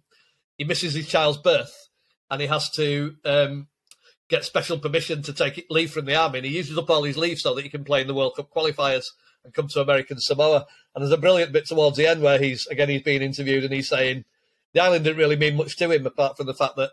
he 0.58 0.64
misses 0.64 0.94
his 0.94 1.08
child's 1.08 1.38
birth, 1.38 1.90
and 2.30 2.42
he 2.42 2.48
has 2.48 2.70
to 2.72 3.16
um, 3.26 3.68
get 4.30 4.46
special 4.46 4.78
permission 4.78 5.22
to 5.24 5.34
take 5.34 5.66
leave 5.70 5.92
from 5.92 6.06
the 6.06 6.16
army. 6.16 6.40
And 6.40 6.46
he 6.46 6.58
uses 6.58 6.78
up 6.78 6.90
all 6.90 7.04
his 7.04 7.18
leave 7.18 7.40
so 7.40 7.56
that 7.56 7.64
he 7.64 7.70
can 7.70 7.84
play 7.84 8.02
in 8.02 8.08
the 8.08 8.14
World 8.14 8.36
Cup 8.36 8.52
qualifiers 8.54 9.08
and 9.44 9.54
come 9.54 9.68
to 9.70 9.82
American 9.82 10.20
Samoa. 10.20 10.68
And 10.94 11.02
there's 11.02 11.12
a 11.12 11.18
brilliant 11.18 11.52
bit 11.52 11.66
towards 11.66 11.98
the 11.98 12.08
end 12.08 12.22
where 12.22 12.40
he's 12.40 12.68
again 12.68 12.90
he's 12.90 13.02
being 13.02 13.22
interviewed 13.22 13.64
and 13.64 13.74
he's 13.74 13.90
saying 13.90 14.26
the 14.74 14.82
island 14.82 15.04
didn't 15.04 15.18
really 15.18 15.36
mean 15.36 15.56
much 15.56 15.78
to 15.78 15.90
him 15.90 16.06
apart 16.06 16.38
from 16.38 16.46
the 16.46 16.54
fact 16.54 16.76
that 16.76 16.92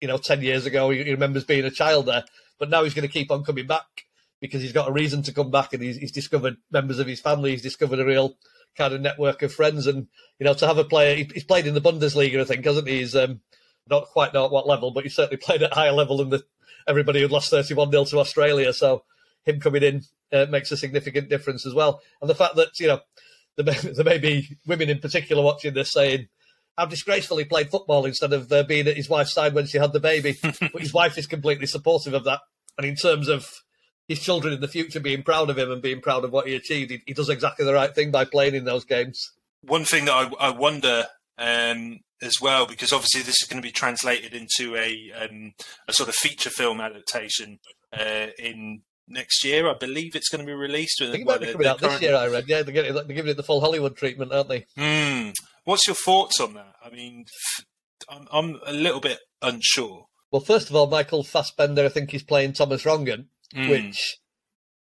you 0.00 0.08
know 0.08 0.18
ten 0.18 0.42
years 0.42 0.66
ago 0.66 0.90
he, 0.90 1.02
he 1.02 1.10
remembers 1.10 1.44
being 1.44 1.64
a 1.64 1.70
child 1.70 2.06
there, 2.06 2.24
but 2.58 2.70
now 2.70 2.84
he's 2.84 2.94
going 2.94 3.06
to 3.06 3.12
keep 3.12 3.30
on 3.30 3.44
coming 3.44 3.66
back 3.66 4.06
because 4.40 4.62
he's 4.62 4.72
got 4.72 4.88
a 4.88 4.92
reason 4.92 5.22
to 5.22 5.32
come 5.32 5.50
back 5.50 5.72
and 5.72 5.82
he's, 5.82 5.96
he's 5.96 6.12
discovered 6.12 6.56
members 6.70 6.98
of 6.98 7.06
his 7.06 7.20
family. 7.20 7.50
He's 7.50 7.62
discovered 7.62 8.00
a 8.00 8.04
real 8.04 8.36
kind 8.76 8.94
of 8.94 9.00
network 9.00 9.42
of 9.42 9.52
friends 9.52 9.86
and 9.86 10.06
you 10.38 10.44
know 10.44 10.54
to 10.54 10.66
have 10.66 10.78
a 10.78 10.84
player. 10.84 11.16
He, 11.16 11.30
he's 11.34 11.44
played 11.44 11.66
in 11.66 11.74
the 11.74 11.80
Bundesliga, 11.80 12.40
I 12.40 12.44
think, 12.44 12.64
hasn't 12.64 12.88
he? 12.88 12.98
He's 12.98 13.16
um, 13.16 13.40
not 13.88 14.06
quite 14.06 14.32
know 14.32 14.44
at 14.46 14.52
what 14.52 14.66
level, 14.66 14.90
but 14.90 15.04
he's 15.04 15.14
certainly 15.14 15.36
played 15.42 15.62
at 15.62 15.72
a 15.72 15.74
higher 15.74 15.92
level 15.92 16.18
than 16.18 16.30
the 16.30 16.44
everybody 16.88 17.20
who'd 17.20 17.30
lost 17.30 17.50
31 17.50 17.90
0 17.90 18.04
to 18.04 18.18
Australia. 18.18 18.72
So 18.72 19.04
him 19.44 19.60
coming 19.60 19.82
in 19.82 20.02
uh, 20.32 20.46
makes 20.50 20.70
a 20.70 20.76
significant 20.76 21.28
difference 21.28 21.66
as 21.66 21.74
well. 21.74 22.00
And 22.20 22.30
the 22.30 22.34
fact 22.34 22.56
that, 22.56 22.78
you 22.78 22.88
know, 22.88 23.00
there 23.56 23.64
may, 23.64 23.78
there 23.92 24.04
may 24.04 24.18
be 24.18 24.58
women 24.66 24.90
in 24.90 24.98
particular 24.98 25.42
watching 25.42 25.74
this 25.74 25.92
saying, 25.92 26.28
how 26.78 26.86
disgraceful 26.86 27.36
he 27.36 27.44
played 27.44 27.70
football 27.70 28.06
instead 28.06 28.32
of 28.32 28.50
uh, 28.52 28.62
being 28.62 28.86
at 28.86 28.96
his 28.96 29.08
wife's 29.08 29.32
side 29.32 29.54
when 29.54 29.66
she 29.66 29.78
had 29.78 29.92
the 29.92 30.00
baby. 30.00 30.36
but 30.42 30.80
his 30.80 30.94
wife 30.94 31.18
is 31.18 31.26
completely 31.26 31.66
supportive 31.66 32.14
of 32.14 32.24
that. 32.24 32.40
And 32.78 32.86
in 32.86 32.96
terms 32.96 33.28
of 33.28 33.50
his 34.10 34.18
children 34.18 34.52
in 34.52 34.60
the 34.60 34.66
future 34.66 34.98
being 34.98 35.22
proud 35.22 35.50
of 35.50 35.56
him 35.56 35.70
and 35.70 35.80
being 35.80 36.00
proud 36.00 36.24
of 36.24 36.32
what 36.32 36.48
he 36.48 36.56
achieved, 36.56 36.90
he, 36.90 37.00
he 37.06 37.14
does 37.14 37.28
exactly 37.28 37.64
the 37.64 37.72
right 37.72 37.94
thing 37.94 38.10
by 38.10 38.24
playing 38.24 38.56
in 38.56 38.64
those 38.64 38.84
games. 38.84 39.30
One 39.62 39.84
thing 39.84 40.06
that 40.06 40.12
I, 40.12 40.48
I 40.48 40.50
wonder 40.50 41.06
um, 41.38 42.00
as 42.20 42.40
well, 42.40 42.66
because 42.66 42.92
obviously 42.92 43.22
this 43.22 43.40
is 43.40 43.48
going 43.48 43.62
to 43.62 43.66
be 43.66 43.70
translated 43.70 44.34
into 44.34 44.74
a 44.74 45.12
um, 45.12 45.54
a 45.86 45.92
sort 45.92 46.08
of 46.08 46.16
feature 46.16 46.50
film 46.50 46.80
adaptation 46.80 47.60
uh, 47.96 48.26
in 48.36 48.82
next 49.06 49.44
year. 49.44 49.70
I 49.70 49.74
believe 49.74 50.16
it's 50.16 50.28
going 50.28 50.44
to 50.44 50.46
be 50.46 50.56
released. 50.56 51.00
I 51.00 51.12
think 51.12 51.22
it 51.22 51.26
might 51.26 51.40
be 51.40 51.52
coming 51.52 51.68
out 51.68 51.78
this 51.78 52.02
year, 52.02 52.16
I 52.16 52.26
read. 52.26 52.48
Yeah, 52.48 52.62
they're, 52.62 52.74
getting, 52.74 52.94
they're 52.94 53.04
giving 53.04 53.30
it 53.30 53.36
the 53.36 53.44
full 53.44 53.60
Hollywood 53.60 53.96
treatment, 53.96 54.32
aren't 54.32 54.48
they? 54.48 54.66
Hmm. 54.76 55.30
What's 55.62 55.86
your 55.86 55.94
thoughts 55.94 56.40
on 56.40 56.54
that? 56.54 56.74
I 56.84 56.90
mean, 56.90 57.26
I'm, 58.08 58.26
I'm 58.32 58.60
a 58.66 58.72
little 58.72 59.00
bit 59.00 59.20
unsure. 59.40 60.06
Well, 60.32 60.42
first 60.42 60.68
of 60.68 60.74
all, 60.74 60.88
Michael 60.88 61.22
Fassbender, 61.22 61.84
I 61.84 61.90
think 61.90 62.10
he's 62.10 62.24
playing 62.24 62.54
Thomas 62.54 62.82
Rongen, 62.82 63.26
Hmm. 63.54 63.68
which, 63.68 64.18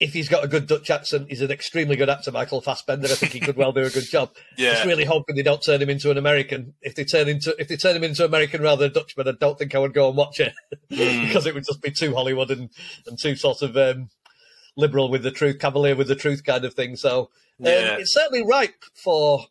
if 0.00 0.12
he's 0.12 0.28
got 0.28 0.44
a 0.44 0.48
good 0.48 0.66
Dutch 0.66 0.90
accent, 0.90 1.26
he's 1.28 1.40
an 1.40 1.50
extremely 1.50 1.96
good 1.96 2.09
actor, 2.09 2.31
Michael 2.31 2.61
Fassbender. 2.61 3.07
I 3.09 3.14
think 3.14 3.33
he 3.33 3.40
could 3.40 3.57
well 3.57 3.72
do 3.72 3.81
a 3.83 3.90
good 3.90 4.04
job. 4.04 4.31
Yeah. 4.57 4.72
Just 4.74 4.87
really 4.87 5.04
hoping 5.04 5.37
they 5.37 5.42
don't 5.42 5.62
turn 5.62 5.81
him 5.83 5.90
into 5.90 6.11
an 6.11 6.18
American. 6.18 6.74
If 6.83 6.94
they 6.94 7.04
turn 7.04 7.28
into 7.28 7.54
if 7.59 7.68
they 7.68 7.76
turn 7.76 7.96
him 7.96 8.04
into 8.04 8.24
American 8.24 8.61
rather 8.62 8.85
than 8.88 8.92
Dutchman, 8.94 9.26
I 9.28 9.33
don't 9.40 9.59
think 9.59 9.74
I 9.74 9.78
would 9.78 9.94
go 9.94 10.09
and 10.09 10.16
watch 10.16 10.38
it 10.40 10.52
Hmm. 10.90 11.26
because 11.26 11.46
it 11.46 11.54
would 11.54 11.64
just 11.64 11.83
be 11.83 11.90
too 11.90 12.14
Hollywood 12.14 12.50
and, 12.50 12.70
and 13.07 13.18
too 13.18 13.35
sort 13.37 13.62
of 13.62 13.76
um, 13.76 14.11
liberal 14.76 15.09
with 15.11 15.22
the 15.22 15.31
truth, 15.31 15.59
cavalier 15.59 15.96
with 15.96 16.09
the 16.09 16.14
truth 16.14 16.44
kind 16.44 16.64
of 16.64 16.74
thing. 16.74 16.94
So 16.96 17.22
um, 17.61 17.66
Yeah. 17.66 17.96
it's 17.98 18.14
certainly 18.14 18.44
ripe 18.44 18.85
for 18.94 19.46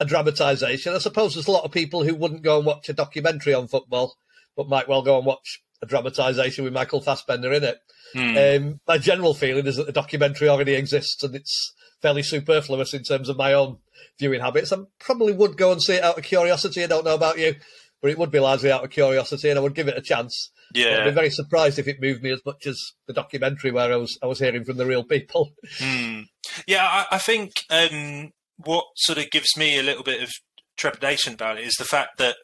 a 0.00 0.04
dramatisation. 0.06 0.94
I 0.94 0.98
suppose 0.98 1.34
there's 1.34 1.46
a 1.48 1.52
lot 1.52 1.64
of 1.64 1.72
people 1.72 2.04
who 2.04 2.14
wouldn't 2.14 2.42
go 2.42 2.56
and 2.58 2.66
watch 2.66 2.88
a 2.88 2.92
documentary 2.94 3.54
on 3.54 3.68
football, 3.68 4.16
but 4.56 4.68
might 4.68 4.88
well 4.88 5.02
go 5.02 5.16
and 5.18 5.26
watch 5.26 5.62
a 5.84 5.86
dramatisation 5.86 6.64
with 6.64 6.72
Michael 6.72 7.00
Fassbender 7.00 7.52
in 7.52 7.64
it. 7.64 7.78
Hmm. 8.14 8.36
Um, 8.36 8.80
my 8.86 8.98
general 8.98 9.34
feeling 9.34 9.66
is 9.66 9.76
that 9.76 9.86
the 9.86 9.92
documentary 9.92 10.48
already 10.48 10.74
exists 10.74 11.22
and 11.22 11.34
it's 11.34 11.74
fairly 12.00 12.22
superfluous 12.22 12.94
in 12.94 13.02
terms 13.02 13.28
of 13.28 13.36
my 13.36 13.52
own 13.52 13.78
viewing 14.18 14.40
habits. 14.40 14.72
I 14.72 14.78
probably 14.98 15.32
would 15.32 15.56
go 15.56 15.72
and 15.72 15.82
see 15.82 15.94
it 15.94 16.04
out 16.04 16.18
of 16.18 16.24
curiosity. 16.24 16.84
I 16.84 16.86
don't 16.86 17.04
know 17.04 17.14
about 17.14 17.38
you, 17.38 17.54
but 18.00 18.10
it 18.10 18.18
would 18.18 18.30
be 18.30 18.40
largely 18.40 18.70
out 18.70 18.84
of 18.84 18.90
curiosity, 18.90 19.50
and 19.50 19.58
I 19.58 19.62
would 19.62 19.74
give 19.74 19.88
it 19.88 19.96
a 19.96 20.02
chance. 20.02 20.50
Yeah, 20.74 20.98
I'd 20.98 21.04
be 21.04 21.10
very 21.10 21.30
surprised 21.30 21.78
if 21.78 21.88
it 21.88 22.00
moved 22.00 22.22
me 22.22 22.30
as 22.30 22.44
much 22.44 22.66
as 22.66 22.78
the 23.06 23.12
documentary 23.12 23.70
where 23.70 23.92
I 23.92 23.96
was 23.96 24.18
I 24.22 24.26
was 24.26 24.38
hearing 24.38 24.64
from 24.64 24.76
the 24.76 24.86
real 24.86 25.04
people. 25.04 25.52
Hmm. 25.78 26.22
Yeah, 26.66 26.84
I, 26.84 27.06
I 27.12 27.18
think 27.18 27.52
um, 27.70 28.32
what 28.56 28.84
sort 28.96 29.18
of 29.18 29.30
gives 29.30 29.56
me 29.56 29.78
a 29.78 29.82
little 29.82 30.04
bit 30.04 30.22
of 30.22 30.30
trepidation 30.76 31.34
about 31.34 31.58
it 31.58 31.64
is 31.64 31.74
the 31.78 31.84
fact 31.84 32.18
that 32.18 32.36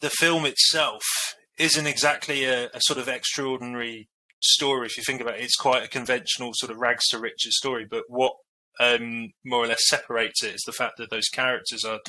the 0.00 0.10
film 0.10 0.46
itself 0.46 1.02
isn't 1.58 1.86
exactly 1.86 2.44
a, 2.44 2.66
a 2.66 2.80
sort 2.80 2.98
of 2.98 3.08
extraordinary 3.08 4.08
story. 4.40 4.86
If 4.86 4.96
you 4.96 5.02
think 5.04 5.20
about 5.20 5.38
it, 5.38 5.42
it's 5.44 5.56
quite 5.56 5.82
a 5.82 5.88
conventional 5.88 6.52
sort 6.54 6.70
of 6.70 6.78
rags 6.78 7.06
to 7.08 7.18
riches 7.18 7.56
story. 7.56 7.86
But 7.88 8.04
what 8.08 8.32
um, 8.78 9.32
more 9.44 9.64
or 9.64 9.66
less 9.66 9.88
separates 9.88 10.42
it 10.44 10.54
is 10.54 10.62
the 10.66 10.72
fact 10.72 10.98
that 10.98 11.10
those 11.10 11.28
characters 11.28 11.84
are 11.84 12.00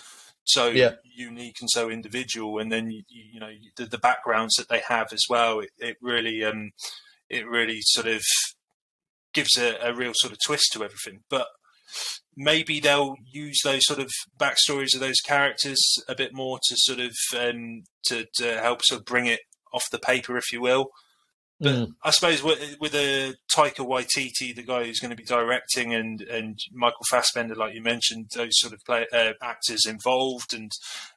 so 0.43 0.67
Yeah. 0.67 0.93
unique 1.03 1.57
and 1.61 1.69
so 1.69 1.89
individual, 1.89 2.59
and 2.59 2.71
then 2.71 2.89
you, 2.91 3.03
you 3.09 3.39
know 3.39 3.51
the, 3.77 3.85
the 3.85 3.97
backgrounds 3.97 4.55
that 4.55 4.69
they 4.69 4.81
have 4.87 5.11
as 5.11 5.23
well. 5.29 5.59
It, 5.59 5.69
it 5.77 5.97
really, 6.01 6.43
um, 6.43 6.71
it 7.29 7.47
really 7.47 7.79
sort 7.81 8.07
of 8.07 8.21
gives 9.33 9.57
a, 9.57 9.77
a 9.81 9.93
real 9.93 10.13
sort 10.15 10.33
of 10.33 10.39
twist 10.45 10.71
to 10.73 10.83
everything. 10.83 11.23
But 11.29 11.47
maybe 12.37 12.79
they'll 12.79 13.15
use 13.25 13.59
those 13.63 13.81
sort 13.85 13.99
of 13.99 14.09
backstories 14.39 14.93
of 14.93 14.99
those 15.01 15.19
characters 15.25 15.79
a 16.07 16.15
bit 16.15 16.33
more 16.33 16.59
to 16.69 16.75
sort 16.77 16.99
of 16.99 17.13
um, 17.37 17.83
to, 18.05 18.25
to 18.35 18.59
help 18.61 18.81
sort 18.83 18.99
of 19.01 19.05
bring 19.05 19.25
it 19.25 19.41
off 19.73 19.89
the 19.91 19.99
paper, 19.99 20.37
if 20.37 20.53
you 20.53 20.61
will. 20.61 20.91
But 21.59 21.73
Mm. 21.73 21.87
I 22.03 22.11
suppose 22.11 22.43
with, 22.43 22.77
with 22.79 22.93
a 22.93 23.33
Taika 23.51 23.77
Waititi, 23.79 24.55
the 24.55 24.61
guy 24.61 24.83
who's 24.83 24.99
going 24.99 25.09
to 25.09 25.17
be 25.17 25.23
directing, 25.23 25.91
and 25.91 26.21
and 26.21 26.59
Michael 26.71 27.03
Fassbender, 27.09 27.55
like 27.55 27.73
you 27.73 27.81
mentioned, 27.81 28.27
those 28.35 28.51
sort 28.59 28.73
of 28.73 28.79
play, 28.85 29.07
uh, 29.11 29.33
actors 29.41 29.87
involved, 29.87 30.53
and 30.53 30.71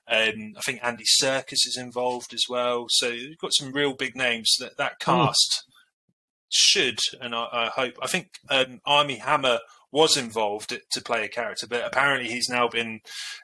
um, 0.08 0.54
I 0.56 0.60
think 0.64 0.80
Andy 0.82 1.04
Serkis 1.22 1.66
is 1.66 1.76
involved 1.78 2.32
as 2.32 2.44
well. 2.48 2.86
So 2.88 3.08
you've 3.08 3.36
got 3.36 3.52
some 3.52 3.72
real 3.72 3.92
big 3.92 4.16
names. 4.16 4.56
That 4.58 4.78
that 4.78 4.98
cast 4.98 5.64
should, 6.48 6.98
and 7.20 7.34
I, 7.34 7.46
I 7.52 7.66
hope. 7.66 7.98
I 8.02 8.06
think 8.06 8.28
um, 8.48 8.80
Armie 8.86 9.16
Hammer 9.16 9.58
was 9.92 10.16
involved 10.16 10.78
to 10.90 11.00
play 11.02 11.24
a 11.24 11.28
character, 11.28 11.66
but 11.66 11.84
apparently 11.84 12.30
he's 12.30 12.48
now 12.48 12.68
been. 12.68 13.00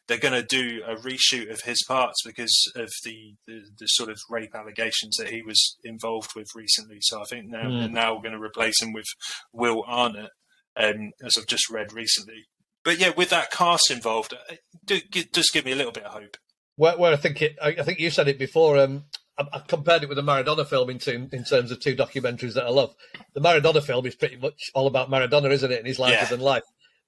They're 0.07 0.19
going 0.19 0.41
to 0.41 0.43
do 0.47 0.83
a 0.87 0.95
reshoot 0.95 1.51
of 1.51 1.63
his 1.63 1.83
parts 1.89 2.23
because 2.25 2.55
of 2.77 2.91
the, 3.05 3.35
the, 3.47 3.63
the 3.79 3.87
sort 3.87 4.11
of 4.11 4.19
rape 4.31 4.55
allegations 4.55 5.17
that 5.19 5.31
he 5.31 5.43
was 5.43 5.77
involved 5.83 6.31
with 6.37 6.47
recently. 6.55 6.99
So 7.01 7.21
I 7.21 7.25
think 7.25 7.47
now 7.49 7.71
Mm. 7.71 7.79
they're 7.81 7.89
now 7.89 8.19
going 8.19 8.33
to 8.33 8.41
replace 8.41 8.81
him 8.81 8.93
with 8.93 9.07
Will 9.53 9.83
Arnett, 9.89 10.31
um, 10.77 11.11
as 11.25 11.35
I've 11.37 11.47
just 11.47 11.69
read 11.71 11.93
recently. 11.93 12.45
But 12.85 12.99
yeah, 13.01 13.11
with 13.17 13.31
that 13.31 13.51
cast 13.51 13.91
involved, 13.91 14.35
it 14.49 14.61
do, 14.85 15.01
it 15.15 15.33
does 15.33 15.51
give 15.51 15.65
me 15.65 15.73
a 15.73 15.77
little 15.77 15.91
bit 15.93 16.05
of 16.05 16.13
hope. 16.13 16.37
Where, 16.77 16.97
where 16.97 17.13
I 17.13 17.17
think 17.17 17.43
it, 17.43 17.57
I, 17.61 17.71
I 17.71 17.83
think 17.83 17.99
you 17.99 18.11
said 18.11 18.29
it 18.29 18.39
before. 18.39 18.79
Um, 18.79 19.05
I, 19.38 19.59
compared 19.66 20.03
it 20.03 20.09
with 20.09 20.16
the 20.16 20.22
Maradona 20.22 20.66
film 20.66 20.88
in, 20.90 20.99
two, 20.99 21.29
in 21.33 21.44
terms 21.44 21.70
of 21.70 21.81
two 21.81 21.94
documentaries 21.94 22.55
that 22.55 22.64
I 22.64 22.70
love. 22.70 22.94
The 23.35 23.40
Maradona 23.40 23.83
film 23.83 24.07
is 24.07 24.14
pretty 24.14 24.37
much 24.37 24.70
all 24.75 24.87
about 24.87 25.11
Maradona, 25.11 25.51
isn't 25.51 25.70
it? 25.70 25.79
And 25.79 25.87
his 25.87 25.99
larger 25.99 26.14
Yeah. 26.16 26.25
than 26.27 26.40
life. 26.40 26.62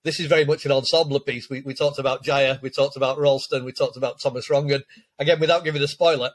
This 0.04 0.20
is 0.20 0.26
very 0.26 0.44
much 0.44 0.64
an 0.64 0.72
ensemble 0.72 1.20
piece. 1.20 1.48
We, 1.50 1.60
we 1.62 1.74
talked 1.74 1.98
about 1.98 2.24
Jaiyah, 2.24 2.60
we 2.62 2.70
talked 2.70 2.96
about 2.96 3.18
Ralston, 3.18 3.64
we 3.64 3.72
talked 3.72 3.96
about 3.96 4.20
Thomas 4.22 4.48
Rongen. 4.48 4.82
Again, 5.18 5.40
without 5.40 5.64
giving 5.64 5.82
a 5.82 5.88
spoiler, 5.88 6.30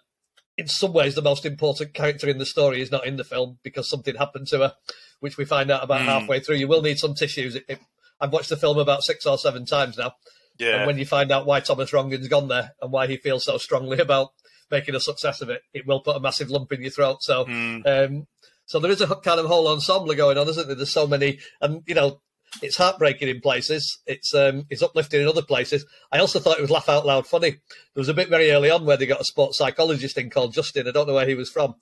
in 0.57 0.67
some 0.67 0.93
ways, 0.93 1.15
the 1.15 1.21
most 1.21 1.45
important 1.45 1.93
character 1.93 2.27
in 2.27 2.37
the 2.37 2.45
story 2.45 2.81
is 2.81 2.91
not 2.91 3.05
in 3.07 3.15
the 3.17 3.23
film 3.23 3.59
because 3.63 3.89
something 3.89 4.15
happened 4.15 4.47
to 4.47 4.59
her, 4.59 4.73
which 5.19 5.37
we 5.37 5.45
find 5.45 5.71
out 5.71 5.83
about 5.83 6.01
Mm. 6.01 6.05
halfway 6.05 6.39
through. 6.39 6.57
You 6.57 6.67
will 6.67 6.81
need 6.81 6.99
some 6.99 7.15
tissues. 7.15 7.55
It, 7.55 7.65
it, 7.67 7.79
I've 8.19 8.33
watched 8.33 8.49
the 8.49 8.57
film 8.57 8.77
about 8.77 9.03
six 9.03 9.25
or 9.25 9.37
seven 9.37 9.65
times 9.65 9.97
now. 9.97 10.13
Yeah, 10.59 10.77
And 10.77 10.85
when 10.87 10.97
you 10.99 11.05
find 11.05 11.31
out 11.31 11.45
why 11.47 11.61
Thomas 11.61 11.89
Rongen's 11.91 12.27
gone 12.27 12.47
there 12.49 12.73
and 12.81 12.91
why 12.91 13.07
he 13.07 13.17
feels 13.17 13.43
so 13.45 13.57
strongly 13.57 13.97
about 13.99 14.33
making 14.73 14.95
a 14.95 14.99
success 14.99 15.39
of 15.41 15.49
it, 15.49 15.61
it 15.73 15.87
will 15.87 16.01
put 16.01 16.17
a 16.17 16.19
massive 16.19 16.49
lump 16.49 16.71
in 16.73 16.81
your 16.81 16.91
throat. 16.91 17.17
So, 17.21 17.45
Mm. 17.45 17.87
um, 17.87 18.27
so 18.65 18.79
there 18.79 18.91
is 18.91 18.99
a 19.01 19.07
kind 19.15 19.39
of 19.39 19.45
whole 19.45 19.67
ensemble 19.69 20.13
going 20.15 20.37
on, 20.37 20.49
isn't 20.49 20.67
there? 20.67 20.75
There's 20.75 20.91
so 20.91 21.07
many, 21.07 21.39
and 21.61 21.81
you 21.87 21.95
know, 21.95 22.21
it's 22.61 22.77
heartbreaking 22.77 23.27
in 23.29 23.39
places. 23.41 23.99
It's 24.05 24.33
um, 24.33 24.65
it's 24.69 24.81
uplifting 24.83 25.21
in 25.21 25.27
other 25.27 25.41
places. 25.41 25.85
I 26.11 26.19
also 26.19 26.39
thought 26.39 26.57
it 26.59 26.61
was 26.61 26.69
laugh 26.71 26.89
out 26.89 27.05
loud 27.05 27.25
funny. 27.27 27.51
There 27.51 28.01
was 28.01 28.09
a 28.09 28.13
bit 28.13 28.29
very 28.29 28.51
early 28.51 28.69
on 28.69 28.85
where 28.85 28.97
they 28.97 29.05
got 29.05 29.21
a 29.21 29.25
sports 29.25 29.57
psychologist 29.57 30.17
in 30.17 30.29
called 30.29 30.53
Justin. 30.53 30.87
I 30.87 30.91
don't 30.91 31.07
know 31.07 31.13
where 31.15 31.27
he 31.27 31.35
was 31.35 31.49
from, 31.49 31.75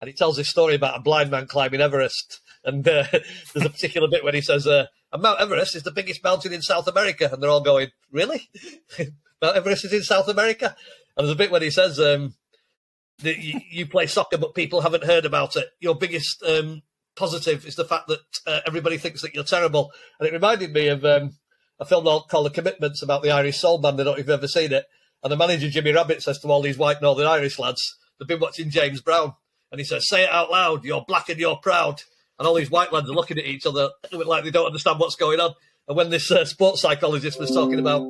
and 0.00 0.08
he 0.08 0.14
tells 0.14 0.36
this 0.36 0.48
story 0.48 0.74
about 0.74 0.98
a 0.98 1.02
blind 1.02 1.30
man 1.30 1.46
climbing 1.46 1.80
Everest. 1.80 2.40
And 2.64 2.86
uh, 2.86 3.04
there's 3.54 3.66
a 3.66 3.70
particular 3.70 4.08
bit 4.08 4.24
when 4.24 4.34
he 4.34 4.40
says, 4.42 4.66
uh, 4.66 4.86
Mount 5.16 5.40
Everest 5.40 5.76
is 5.76 5.84
the 5.84 5.92
biggest 5.92 6.22
mountain 6.24 6.52
in 6.52 6.60
South 6.60 6.86
America. 6.88 7.28
And 7.32 7.40
they're 7.42 7.50
all 7.50 7.62
going, 7.62 7.88
Really? 8.10 8.48
Mount 9.40 9.56
Everest 9.56 9.84
is 9.84 9.92
in 9.92 10.02
South 10.02 10.28
America? 10.28 10.76
And 11.16 11.26
there's 11.26 11.34
a 11.34 11.38
bit 11.38 11.50
when 11.50 11.62
he 11.62 11.70
says, 11.70 11.98
um, 11.98 12.34
that 13.22 13.38
you, 13.38 13.60
you 13.70 13.86
play 13.86 14.06
soccer, 14.06 14.38
but 14.38 14.54
people 14.54 14.80
haven't 14.80 15.04
heard 15.04 15.24
about 15.24 15.56
it. 15.56 15.68
Your 15.80 15.96
biggest 15.96 16.42
um, 16.46 16.82
positive 17.16 17.66
is 17.66 17.74
the 17.74 17.84
fact 17.84 18.08
that 18.08 18.20
uh, 18.46 18.60
everybody 18.66 18.96
thinks 18.96 19.22
that 19.22 19.34
you're 19.34 19.44
terrible. 19.44 19.92
And 20.18 20.28
it 20.28 20.32
reminded 20.32 20.72
me 20.72 20.88
of 20.88 21.04
um, 21.04 21.32
a 21.80 21.84
film 21.84 22.04
called 22.04 22.46
The 22.46 22.50
Commitments 22.50 23.02
about 23.02 23.22
the 23.22 23.30
Irish 23.30 23.58
soul 23.58 23.78
band. 23.78 24.00
I 24.00 24.04
don't 24.04 24.06
know 24.06 24.12
if 24.12 24.18
you've 24.18 24.30
ever 24.30 24.48
seen 24.48 24.72
it. 24.72 24.86
And 25.22 25.32
the 25.32 25.36
manager, 25.36 25.68
Jimmy 25.68 25.92
Rabbitte, 25.92 26.22
says 26.22 26.38
to 26.40 26.48
all 26.48 26.62
these 26.62 26.78
white 26.78 27.02
Northern 27.02 27.26
Irish 27.26 27.58
lads, 27.58 27.82
they've 28.18 28.28
been 28.28 28.40
watching 28.40 28.70
James 28.70 29.00
Brown. 29.00 29.34
And 29.72 29.80
he 29.80 29.84
says, 29.84 30.08
Say 30.08 30.24
it 30.24 30.30
out 30.30 30.50
loud, 30.50 30.84
you're 30.84 31.04
black 31.06 31.28
and 31.28 31.40
you're 31.40 31.56
proud. 31.56 32.02
And 32.38 32.46
all 32.46 32.54
these 32.54 32.70
white 32.70 32.92
lads 32.92 33.10
are 33.10 33.14
looking 33.14 33.38
at 33.38 33.44
each 33.44 33.66
other 33.66 33.90
like 34.12 34.44
they 34.44 34.52
don't 34.52 34.66
understand 34.66 35.00
what's 35.00 35.16
going 35.16 35.40
on. 35.40 35.54
And 35.88 35.96
when 35.96 36.10
this 36.10 36.30
uh, 36.30 36.44
sports 36.44 36.82
psychologist 36.82 37.40
was 37.40 37.50
talking 37.50 37.80
about 37.80 38.02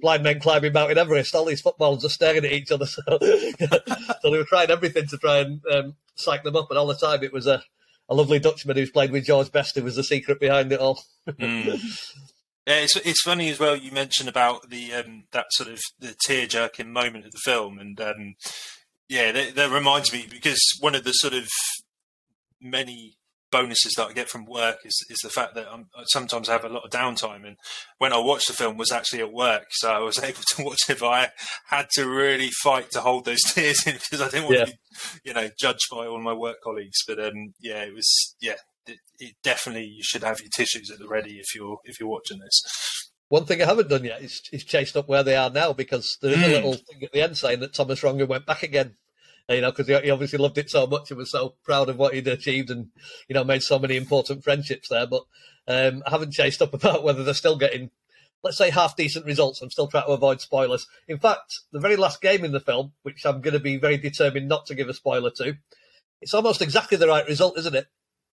blind 0.00 0.22
men 0.22 0.40
climbing 0.40 0.72
Mount 0.72 0.96
Everest, 0.96 1.34
all 1.34 1.44
these 1.44 1.60
footballers 1.60 2.04
are 2.04 2.10
staring 2.10 2.44
at 2.44 2.52
each 2.52 2.70
other. 2.70 2.86
So, 2.86 3.02
so 3.10 4.30
they 4.30 4.38
were 4.38 4.44
trying 4.44 4.70
everything 4.70 5.06
to 5.06 5.18
try 5.18 5.38
and 5.38 5.60
um, 5.72 5.96
psych 6.14 6.42
them 6.42 6.56
up. 6.56 6.70
And 6.70 6.78
all 6.78 6.86
the 6.86 6.94
time, 6.94 7.22
it 7.22 7.32
was 7.32 7.46
a, 7.46 7.62
a 8.08 8.14
lovely 8.14 8.38
Dutchman 8.38 8.76
who's 8.76 8.90
played 8.90 9.10
with 9.10 9.26
George 9.26 9.52
Best 9.52 9.76
who 9.76 9.84
was 9.84 9.96
the 9.96 10.04
secret 10.04 10.40
behind 10.40 10.72
it 10.72 10.80
all. 10.80 11.02
Mm. 11.28 11.80
Yeah, 12.66 12.80
it's 12.80 12.96
it's 12.96 13.22
funny 13.22 13.48
as 13.48 13.58
well. 13.58 13.76
You 13.76 13.92
mentioned 13.92 14.28
about 14.28 14.68
the 14.68 14.92
um, 14.92 15.24
that 15.32 15.46
sort 15.52 15.70
of 15.70 15.80
the 15.98 16.14
tear 16.20 16.46
jerking 16.46 16.92
moment 16.92 17.24
of 17.24 17.32
the 17.32 17.40
film, 17.42 17.78
and 17.78 17.98
um, 17.98 18.34
yeah, 19.08 19.32
that, 19.32 19.54
that 19.54 19.70
reminds 19.70 20.12
me 20.12 20.26
because 20.30 20.60
one 20.80 20.94
of 20.94 21.04
the 21.04 21.12
sort 21.12 21.32
of 21.32 21.48
many 22.60 23.17
bonuses 23.50 23.94
that 23.96 24.08
I 24.08 24.12
get 24.12 24.28
from 24.28 24.44
work 24.44 24.78
is 24.84 24.94
is 25.10 25.18
the 25.22 25.30
fact 25.30 25.54
that 25.54 25.66
I'm, 25.72 25.86
I 25.96 26.02
sometimes 26.06 26.48
have 26.48 26.64
a 26.64 26.68
lot 26.68 26.84
of 26.84 26.90
downtime, 26.90 27.46
and 27.46 27.56
when 27.98 28.12
I 28.12 28.18
watched 28.18 28.48
the 28.48 28.52
film 28.54 28.76
was 28.76 28.92
actually 28.92 29.20
at 29.20 29.32
work, 29.32 29.66
so 29.70 29.90
I 29.90 29.98
was 30.00 30.18
able 30.22 30.42
to 30.56 30.62
watch 30.64 30.80
it. 30.88 31.00
But 31.00 31.08
I 31.08 31.28
had 31.68 31.88
to 31.94 32.08
really 32.08 32.50
fight 32.62 32.90
to 32.92 33.00
hold 33.00 33.24
those 33.24 33.40
tears 33.46 33.86
in 33.86 33.94
because 33.94 34.20
I 34.20 34.28
didn't 34.28 34.44
want 34.46 34.58
Yeah. 34.58 34.64
to 34.66 34.70
be, 34.72 34.78
you 35.24 35.34
know, 35.34 35.50
judged 35.58 35.86
by 35.90 36.06
all 36.06 36.20
my 36.20 36.32
work 36.34 36.56
colleagues. 36.62 36.98
But 37.06 37.18
um, 37.24 37.54
yeah, 37.60 37.82
it 37.82 37.94
was 37.94 38.34
yeah. 38.40 38.54
It, 38.86 38.98
it 39.18 39.34
definitely 39.42 39.84
you 39.84 40.02
should 40.02 40.22
have 40.24 40.40
your 40.40 40.48
tissues 40.48 40.90
at 40.90 40.98
the 40.98 41.08
ready 41.08 41.38
if 41.38 41.54
you're 41.54 41.78
if 41.84 42.00
you're 42.00 42.08
watching 42.08 42.38
this. 42.38 42.62
One 43.28 43.44
thing 43.44 43.60
I 43.60 43.66
haven't 43.66 43.90
done 43.90 44.04
yet 44.04 44.22
is, 44.22 44.40
is 44.52 44.64
chased 44.64 44.96
up 44.96 45.06
where 45.06 45.22
they 45.22 45.36
are 45.36 45.50
now 45.50 45.74
because 45.74 46.16
there 46.22 46.32
is 46.32 46.38
a 46.38 46.46
Mm. 46.46 46.52
little 46.52 46.72
thing 46.74 47.02
at 47.02 47.12
the 47.12 47.20
end 47.20 47.36
saying 47.36 47.60
that 47.60 47.74
Thomas 47.74 48.00
Rongen 48.00 48.26
went 48.28 48.46
back 48.46 48.62
again. 48.62 48.96
You 49.48 49.62
know, 49.62 49.70
because 49.70 49.86
he, 49.86 49.98
he 50.00 50.10
obviously 50.10 50.38
loved 50.38 50.58
it 50.58 50.70
so 50.70 50.86
much 50.86 51.10
and 51.10 51.18
was 51.18 51.30
so 51.30 51.54
proud 51.64 51.88
of 51.88 51.96
what 51.96 52.14
he'd 52.14 52.28
achieved 52.28 52.70
and, 52.70 52.88
you 53.28 53.34
know, 53.34 53.44
made 53.44 53.62
so 53.62 53.78
many 53.78 53.96
important 53.96 54.44
friendships 54.44 54.88
there. 54.88 55.06
But 55.06 55.22
um, 55.66 56.02
I 56.06 56.10
haven't 56.10 56.32
chased 56.32 56.60
up 56.60 56.74
about 56.74 57.02
whether 57.02 57.24
they're 57.24 57.34
still 57.34 57.56
getting, 57.56 57.90
let's 58.42 58.58
say, 58.58 58.70
half 58.70 58.96
decent 58.96 59.24
results. 59.24 59.62
I'm 59.62 59.70
still 59.70 59.88
trying 59.88 60.04
to 60.04 60.10
avoid 60.10 60.40
spoilers. 60.40 60.86
In 61.06 61.18
fact, 61.18 61.60
the 61.72 61.80
very 61.80 61.96
last 61.96 62.20
game 62.20 62.44
in 62.44 62.52
the 62.52 62.60
film, 62.60 62.92
which 63.02 63.24
I'm 63.24 63.40
going 63.40 63.54
to 63.54 63.60
be 63.60 63.78
very 63.78 63.96
determined 63.96 64.48
not 64.48 64.66
to 64.66 64.74
give 64.74 64.88
a 64.88 64.94
spoiler 64.94 65.30
to, 65.36 65.56
it's 66.20 66.34
almost 66.34 66.60
exactly 66.60 66.98
the 66.98 67.08
right 67.08 67.26
result, 67.26 67.58
isn't 67.58 67.74
it? 67.74 67.86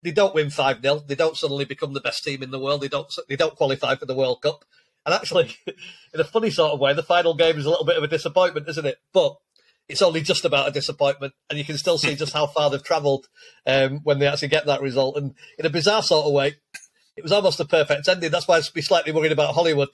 They 0.03 0.12
don't 0.12 0.35
win 0.35 0.51
5 0.51 0.83
0. 0.83 1.03
They 1.07 1.14
don't 1.14 1.37
suddenly 1.37 1.64
become 1.64 1.92
the 1.92 2.01
best 2.01 2.25
team 2.25 2.42
in 2.42 2.51
the 2.51 2.59
world. 2.59 2.81
They 2.81 2.88
don't, 2.88 3.12
they 3.29 3.37
don't 3.37 3.57
qualify 3.57 3.94
for 3.96 4.07
the 4.07 4.14
World 4.14 4.42
Cup. 4.42 4.64
And 5.05 5.14
actually, 5.14 5.57
in 5.66 6.20
a 6.20 6.25
funny 6.25 6.51
sort 6.51 6.72
of 6.72 6.81
way, 6.81 6.92
the 6.94 7.03
final 7.03 7.35
game 7.35 7.59
is 7.59 7.66
a 7.66 7.70
little 7.70 7.85
bit 7.85 7.96
of 7.96 8.03
a 8.03 8.09
disappointment, 8.09 8.68
isn't 8.68 8.87
it? 8.87 8.98
But 9.12 9.37
it's 9.88 10.03
only 10.03 10.21
just 10.23 10.45
about 10.45 10.68
a 10.68 10.71
disappointment, 10.71 11.35
and 11.51 11.59
you 11.59 11.64
can 11.64 11.77
still 11.77 11.99
see 11.99 12.14
just 12.14 12.33
how 12.33 12.47
far 12.47 12.71
they've 12.71 12.83
travelled 12.83 13.27
um, 13.66 14.01
when 14.05 14.18
they 14.18 14.27
actually 14.27 14.49
get 14.49 14.66
that 14.66 14.81
result. 14.81 15.16
And 15.16 15.35
in 15.59 15.66
a 15.66 15.71
bizarre 15.71 16.03
sort 16.03 16.27
of 16.27 16.33
way, 16.33 16.55
it 17.16 17.23
was 17.23 17.33
almost 17.33 17.61
a 17.61 17.64
perfect 17.64 18.09
ending. 18.09 18.31
That's 18.31 18.49
why 18.49 18.57
I'd 18.57 18.64
be 18.75 18.81
slightly 18.83 19.12
worried 19.12 19.33
about 19.33 19.55
Hollywood. 19.55 19.88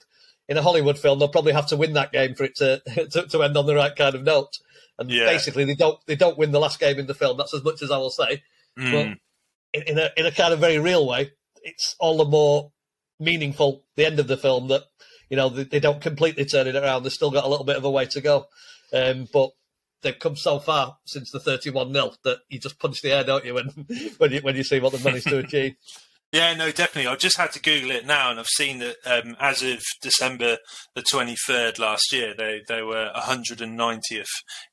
In 0.47 0.57
a 0.57 0.61
Hollywood 0.63 0.97
film, 0.97 1.19
they'll 1.19 1.27
probably 1.27 1.53
have 1.53 1.67
to 1.67 1.77
win 1.77 1.93
that 1.93 2.11
game 2.11 2.33
for 2.33 2.43
it 2.43 2.55
to 2.55 2.81
to, 3.11 3.27
to 3.27 3.43
end 3.43 3.55
on 3.57 3.65
the 3.65 3.75
right 3.75 3.95
kind 3.95 4.15
of 4.15 4.23
note. 4.23 4.57
And 4.97 5.09
Yeah. 5.11 5.25
basically, 5.25 5.65
they 5.65 5.75
don't 5.75 5.99
they 6.07 6.15
don't 6.15 6.37
win 6.37 6.51
the 6.51 6.59
last 6.59 6.79
game 6.79 6.97
in 6.97 7.07
the 7.07 7.13
film. 7.13 7.37
That's 7.37 7.53
as 7.53 7.63
much 7.63 7.81
as 7.81 7.91
I 7.91 7.97
will 7.97 8.09
say 8.09 8.41
Mm. 8.77 9.17
in, 9.73 9.81
in 9.83 9.97
a 9.99 10.09
in 10.17 10.25
a 10.25 10.31
kind 10.31 10.53
of 10.53 10.59
very 10.59 10.79
real 10.79 11.05
way, 11.07 11.31
it's 11.63 11.95
all 11.99 12.17
the 12.17 12.25
more 12.25 12.71
meaningful 13.19 13.83
the 13.95 14.05
end 14.05 14.19
of 14.19 14.27
the 14.27 14.37
film 14.37 14.69
that 14.69 14.83
you 15.29 15.35
know 15.37 15.49
they, 15.49 15.63
they 15.65 15.79
don't 15.79 16.01
completely 16.01 16.45
turn 16.45 16.67
it 16.67 16.75
around. 16.75 17.03
They've 17.03 17.11
still 17.11 17.31
got 17.31 17.43
a 17.45 17.47
little 17.49 17.65
bit 17.65 17.75
of 17.77 17.83
a 17.83 17.91
way 17.91 18.05
to 18.07 18.21
go, 18.21 18.47
um, 18.93 19.27
but 19.31 19.51
they've 20.01 20.17
come 20.17 20.35
so 20.35 20.59
far 20.59 20.97
since 21.05 21.31
the 21.31 21.39
thirty-one 21.39 21.93
0 21.93 22.11
that 22.23 22.39
you 22.49 22.59
just 22.59 22.79
punch 22.79 23.01
the 23.01 23.11
air, 23.11 23.23
don't 23.23 23.45
you, 23.45 23.53
when 23.53 23.67
when 24.17 24.31
you 24.31 24.41
when 24.41 24.55
you 24.55 24.63
see 24.63 24.79
what 24.79 24.91
they've 24.91 25.03
managed 25.03 25.27
to 25.27 25.37
achieve. 25.45 25.75
Yeah, 26.31 26.53
no, 26.53 26.71
definitely. 26.71 27.07
I've 27.07 27.17
just 27.17 27.37
had 27.37 27.51
to 27.53 27.61
Google 27.61 27.89
it 27.89 28.05
now, 28.05 28.29
and 28.29 28.39
I've 28.39 28.45
seen 28.45 28.77
that 28.79 28.97
um, 29.03 29.35
as 29.39 29.63
of 29.63 29.81
December 29.99 30.57
the 30.93 31.01
23rd 31.01 31.79
last 31.79 32.13
year, 32.13 32.35
they 32.37 32.61
they 32.67 32.83
were 32.83 33.11
190th 33.15 34.25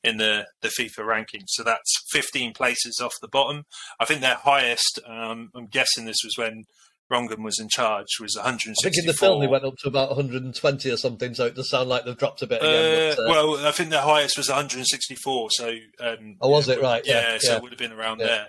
in 0.05 0.19
the, 0.19 0.47
the 0.61 0.69
FIFA 0.69 1.07
ranking. 1.07 1.45
So 1.47 1.63
that's 1.63 1.91
15 2.11 2.53
places 2.53 3.01
off 3.03 3.15
the 3.23 3.29
bottom. 3.29 3.65
I 3.99 4.05
think 4.05 4.21
their 4.21 4.35
highest, 4.35 5.01
um, 5.07 5.49
I'm 5.55 5.67
guessing 5.67 6.05
this 6.05 6.23
was 6.23 6.37
when 6.37 6.65
Rongen 7.13 7.45
was 7.45 7.61
in 7.61 7.69
charge, 7.69 8.07
was 8.21 8.35
164. 8.37 8.89
I 8.89 8.91
think 8.93 9.01
in 9.01 9.07
the 9.07 9.13
film 9.17 9.41
they 9.41 9.47
went 9.47 9.65
up 9.65 9.75
to 9.79 9.89
about 9.89 10.09
120 10.11 10.91
or 10.91 10.97
something, 10.97 11.35
so 11.35 11.47
it 11.47 11.55
does 11.55 11.71
sound 11.71 11.89
like 11.89 12.05
they've 12.05 12.17
dropped 12.17 12.43
a 12.43 12.47
bit 12.47 12.61
again. 12.63 13.13
Uh, 13.13 13.15
but, 13.17 13.23
uh, 13.23 13.29
well, 13.31 13.67
I 13.67 13.71
think 13.71 13.91
the 13.91 14.01
highest 14.03 14.37
was 14.37 14.49
164. 14.49 15.51
So, 15.53 15.69
um, 16.01 16.37
Oh, 16.41 16.49
was 16.51 16.69
it? 16.69 16.81
Right, 16.83 17.03
yeah, 17.07 17.33
Yeah, 17.35 17.39
so 17.41 17.57
it 17.57 17.63
would 17.63 17.73
have 17.73 17.79
been 17.79 17.93
around 17.93 18.21
Yeah. 18.21 18.27
there. 18.27 18.49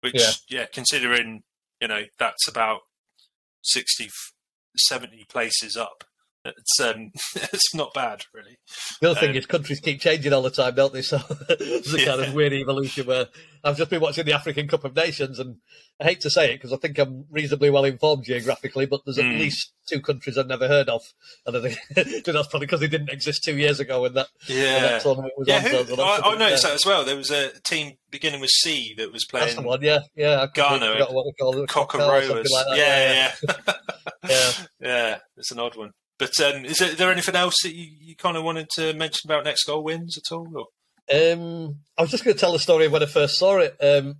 Which, 0.00 0.14
Yeah. 0.16 0.32
yeah. 0.48 0.66
considering 0.72 1.42
you 1.80 1.88
know 1.88 2.02
that's 2.18 2.46
about 2.48 2.80
60, 3.62 4.08
70 4.76 5.24
places 5.28 5.76
up. 5.76 6.04
It's 6.44 6.80
um, 6.80 7.10
it's 7.36 7.74
not 7.74 7.94
bad 7.94 8.24
really. 8.34 8.56
The 9.00 9.10
other 9.10 9.20
thing 9.20 9.30
Um, 9.30 9.36
is 9.36 9.46
countries 9.46 9.80
keep 9.80 10.00
changing 10.00 10.32
all 10.32 10.42
the 10.42 10.50
time, 10.50 10.74
don't 10.74 10.92
they? 10.92 11.02
So 11.12 11.18
there's 11.58 11.94
a 11.94 12.04
kind 12.04 12.20
of 12.22 12.34
weird 12.34 12.52
evolution 12.52 13.06
where 13.06 13.26
I've 13.64 13.76
just 13.76 13.90
been 13.90 14.00
watching 14.00 14.24
the 14.24 14.32
African 14.32 14.66
Cup 14.68 14.84
of 14.84 14.94
Nations, 14.96 15.38
and 15.38 15.56
I 16.00 16.04
hate 16.04 16.20
to 16.22 16.30
say 16.30 16.52
it 16.52 16.56
because 16.56 16.72
I 16.72 16.76
think 16.78 16.98
I'm 16.98 17.24
reasonably 17.30 17.70
well 17.70 17.84
informed 17.84 18.24
geographically, 18.24 18.86
but 18.86 19.00
there's 19.04 19.18
at 19.18 19.24
Mm. 19.24 19.38
least 19.38 19.72
two 19.88 20.00
countries 20.00 20.36
I've 20.38 20.46
never 20.48 20.66
heard 20.68 20.88
of, 20.88 21.02
and 21.46 21.56
I 21.56 21.60
think 21.60 21.78
that's 22.24 22.48
probably 22.48 22.66
because 22.66 22.80
they 22.80 22.88
didn't 22.88 23.10
exist 23.10 23.42
two 23.44 23.56
years 23.56 23.78
ago 23.80 24.02
when 24.02 24.14
that, 24.14 24.26
when 24.48 24.58
Yeah. 24.58 24.80
that 24.80 25.02
tournament 25.02 25.32
was 25.36 25.46
Yeah, 25.48 25.56
on. 25.56 25.62
who, 25.62 25.96
so- 25.96 26.02
I, 26.02 26.20
I 26.24 26.36
noticed 26.36 26.64
yeah. 26.64 26.70
that 26.70 26.74
as 26.74 26.86
well. 26.86 27.04
There 27.04 27.16
was 27.16 27.30
a 27.30 27.50
team 27.60 27.92
beginning 28.10 28.40
with 28.40 28.50
C 28.50 28.94
that 28.98 29.12
was 29.12 29.24
playing. 29.26 29.46
That's 29.46 29.56
the 29.56 29.62
one, 29.62 29.82
yeah, 29.82 30.00
yeah. 30.16 30.42
I 30.42 30.46
Ghana, 30.52 31.06
what 31.10 31.24
they 31.26 31.32
call 31.42 31.62
it. 31.62 31.70
Something 31.70 32.00
like 32.50 32.78
yeah, 32.78 33.32
yeah, 33.32 33.34
yeah. 33.48 33.74
yeah. 34.28 34.52
yeah, 34.80 35.18
it's 35.36 35.50
an 35.52 35.58
odd 35.60 35.76
one. 35.76 35.90
But 36.22 36.54
um, 36.54 36.64
is 36.64 36.78
there, 36.78 36.94
there 36.94 37.10
anything 37.10 37.34
else 37.34 37.56
that 37.64 37.74
you, 37.74 37.90
you 38.00 38.14
kind 38.14 38.36
of 38.36 38.44
wanted 38.44 38.68
to 38.76 38.92
mention 38.94 39.28
about 39.28 39.42
next 39.42 39.64
goal 39.64 39.82
wins 39.82 40.16
at 40.16 40.32
all? 40.32 40.46
Or? 40.54 40.66
Um, 41.12 41.78
I 41.98 42.02
was 42.02 42.12
just 42.12 42.22
going 42.22 42.36
to 42.36 42.40
tell 42.40 42.52
the 42.52 42.60
story 42.60 42.86
of 42.86 42.92
when 42.92 43.02
I 43.02 43.06
first 43.06 43.40
saw 43.40 43.58
it. 43.58 43.76
Um, 43.80 44.18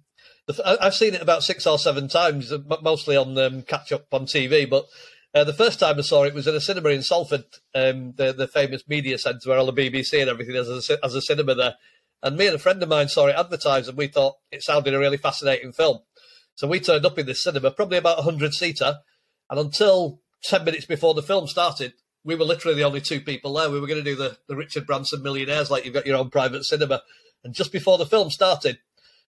the, 0.49 0.79
I've 0.83 0.97
seen 0.97 1.15
it 1.15 1.23
about 1.23 1.45
six 1.45 1.65
or 1.65 1.79
seven 1.79 2.09
times, 2.09 2.51
uh, 2.51 2.59
mostly 2.83 3.17
on 3.17 3.39
um, 3.39 3.63
catch 3.63 3.93
up 3.93 4.07
on 4.11 4.27
TV. 4.27 4.69
But 4.69 4.87
uh, 5.33 5.45
the 5.45 5.53
first 5.53 5.79
time 5.79 5.97
I 5.97 6.03
saw 6.03 6.25
it 6.25 6.35
was 6.35 6.49
in 6.49 6.57
a 6.57 6.61
cinema 6.61 6.89
in 6.89 7.03
Salford, 7.03 7.45
um, 7.73 8.15
the 8.17 8.33
the 8.37 8.49
famous 8.49 8.83
media 8.89 9.17
centre 9.17 9.49
where 9.49 9.59
all 9.59 9.71
the 9.71 9.73
BBC 9.73 10.21
and 10.21 10.29
everything 10.29 10.57
has 10.57 10.69
a, 10.69 10.99
has 11.05 11.15
a 11.15 11.23
cinema 11.23 11.55
there. 11.55 11.75
And 12.25 12.37
me 12.37 12.49
and 12.49 12.57
a 12.57 12.59
friend 12.59 12.83
of 12.83 12.89
mine 12.89 13.11
saw 13.11 13.29
it 13.29 13.37
advertised, 13.37 13.89
and 13.89 13.97
we 13.97 14.09
thought 14.09 14.35
it 14.51 14.65
sounded 14.65 14.93
a 14.93 14.99
really 14.99 15.19
fascinating 15.19 15.73
film. 15.73 16.01
So 16.57 16.67
we 16.67 16.81
turned 16.81 17.07
up 17.07 17.17
in 17.21 17.27
this 17.27 17.45
cinema, 17.45 17.71
probably 17.71 17.99
about 17.99 18.19
a 18.19 18.23
hundred 18.23 18.55
seater, 18.55 18.99
and 19.49 19.61
until 19.61 20.19
ten 20.43 20.65
minutes 20.65 20.87
before 20.87 21.15
the 21.15 21.23
film 21.23 21.47
started, 21.47 21.95
we 22.25 22.35
were 22.35 22.45
literally 22.45 22.77
the 22.77 22.85
only 22.85 23.01
two 23.01 23.21
people 23.21 23.53
there. 23.55 23.71
We 23.71 23.81
were 23.81 23.87
going 23.87 24.03
to 24.03 24.11
do 24.11 24.17
the, 24.17 24.39
the 24.49 24.57
Richard 24.57 24.87
Branson 24.87 25.23
Millionaires, 25.23 25.71
like 25.71 25.85
you've 25.85 25.95
got 25.95 26.07
your 26.07 26.17
own 26.17 26.31
private 26.31 26.65
cinema. 26.65 27.03
And 27.45 27.55
just 27.55 27.73
before 27.73 27.99
the 27.99 28.07
film 28.07 28.31
started, 28.31 28.79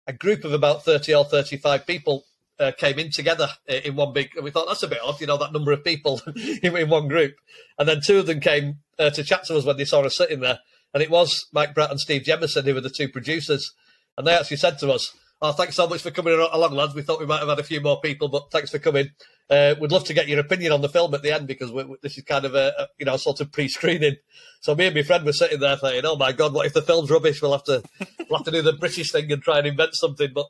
a 0.07 0.13
group 0.13 0.45
of 0.45 0.53
about 0.53 0.85
30 0.85 1.15
or 1.15 1.25
35 1.25 1.87
people 1.87 2.25
uh, 2.59 2.73
came 2.77 2.99
in 2.99 3.11
together 3.11 3.49
uh, 3.69 3.75
in 3.85 3.95
one 3.95 4.13
big, 4.13 4.31
and 4.35 4.45
we 4.45 4.51
thought 4.51 4.67
that's 4.67 4.83
a 4.83 4.89
bit 4.89 5.03
odd, 5.05 5.21
you 5.21 5.27
know, 5.27 5.37
that 5.37 5.53
number 5.53 5.73
of 5.73 5.85
people 5.85 6.21
in, 6.63 6.77
in 6.77 6.89
one 6.89 7.09
group. 7.09 7.35
And 7.79 7.89
then 7.89 8.01
two 8.05 8.19
of 8.19 8.27
them 8.27 8.41
came 8.41 8.79
uh, 8.99 9.11
to 9.11 9.23
chat 9.23 9.45
to 9.45 9.57
us 9.57 9.65
when 9.65 9.77
they 9.77 9.85
saw 9.85 10.01
us 10.01 10.17
sitting 10.17 10.41
there. 10.41 10.61
And 10.95 11.03
it 11.03 11.11
was 11.11 11.47
Mike 11.53 11.75
Brett 11.75 11.91
and 11.91 12.01
Steve 12.01 12.23
Jamison, 12.23 12.65
who 12.65 12.75
were 12.75 12.81
the 12.81 12.91
two 12.91 13.09
producers. 13.09 13.73
And 14.17 14.27
they 14.27 14.35
actually 14.35 14.57
said 14.57 14.79
to 14.79 14.91
us, 14.91 15.15
Oh, 15.41 15.53
thanks 15.53 15.77
so 15.77 15.87
much 15.87 16.03
for 16.03 16.11
coming 16.11 16.35
along, 16.35 16.73
lads. 16.73 16.95
We 16.95 17.03
thought 17.03 17.21
we 17.21 17.27
might 17.27 17.39
have 17.39 17.49
had 17.49 17.61
a 17.61 17.65
few 17.65 17.81
more 17.81 18.01
people, 18.01 18.29
but 18.29 18.51
thanks 18.51 18.71
for 18.71 18.81
coming. 18.81 19.11
Uh, 19.51 19.75
we'd 19.81 19.91
love 19.91 20.05
to 20.05 20.13
get 20.13 20.29
your 20.29 20.41
opinion 20.41 20.73
on 20.73 20.83
the 20.83 20.89
film 20.91 21.15
at 21.15 21.23
the 21.23 21.33
end 21.33 21.47
because 21.47 21.73
we, 21.73 21.83
we- 21.85 21.97
this 22.03 22.19
is 22.19 22.25
kind 22.25 22.45
of 22.45 22.55
a, 22.55 22.73
a 22.79 22.89
you 22.99 23.07
know 23.07 23.17
sort 23.17 23.41
of 23.41 23.51
pre-screening. 23.51 24.17
So 24.61 24.75
me 24.75 24.87
and 24.87 24.95
my 24.95 25.03
friend 25.03 25.25
were 25.25 25.33
sitting 25.33 25.61
there 25.61 25.77
thinking, 25.77 26.05
"Oh 26.05 26.17
my 26.17 26.33
god, 26.33 26.53
what 26.53 26.67
if 26.67 26.75
the 26.75 26.83
film's 26.83 27.11
rubbish? 27.11 27.41
We'll 27.41 27.53
have 27.53 27.65
to 27.65 27.83
we'll 28.29 28.39
have 28.39 28.45
to 28.45 28.51
do 28.51 28.61
the 28.61 28.75
British 28.75 29.11
thing 29.13 29.31
and 29.33 29.43
try 29.43 29.59
and 29.59 29.67
invent 29.67 29.95
something." 29.95 30.31
But 30.35 30.47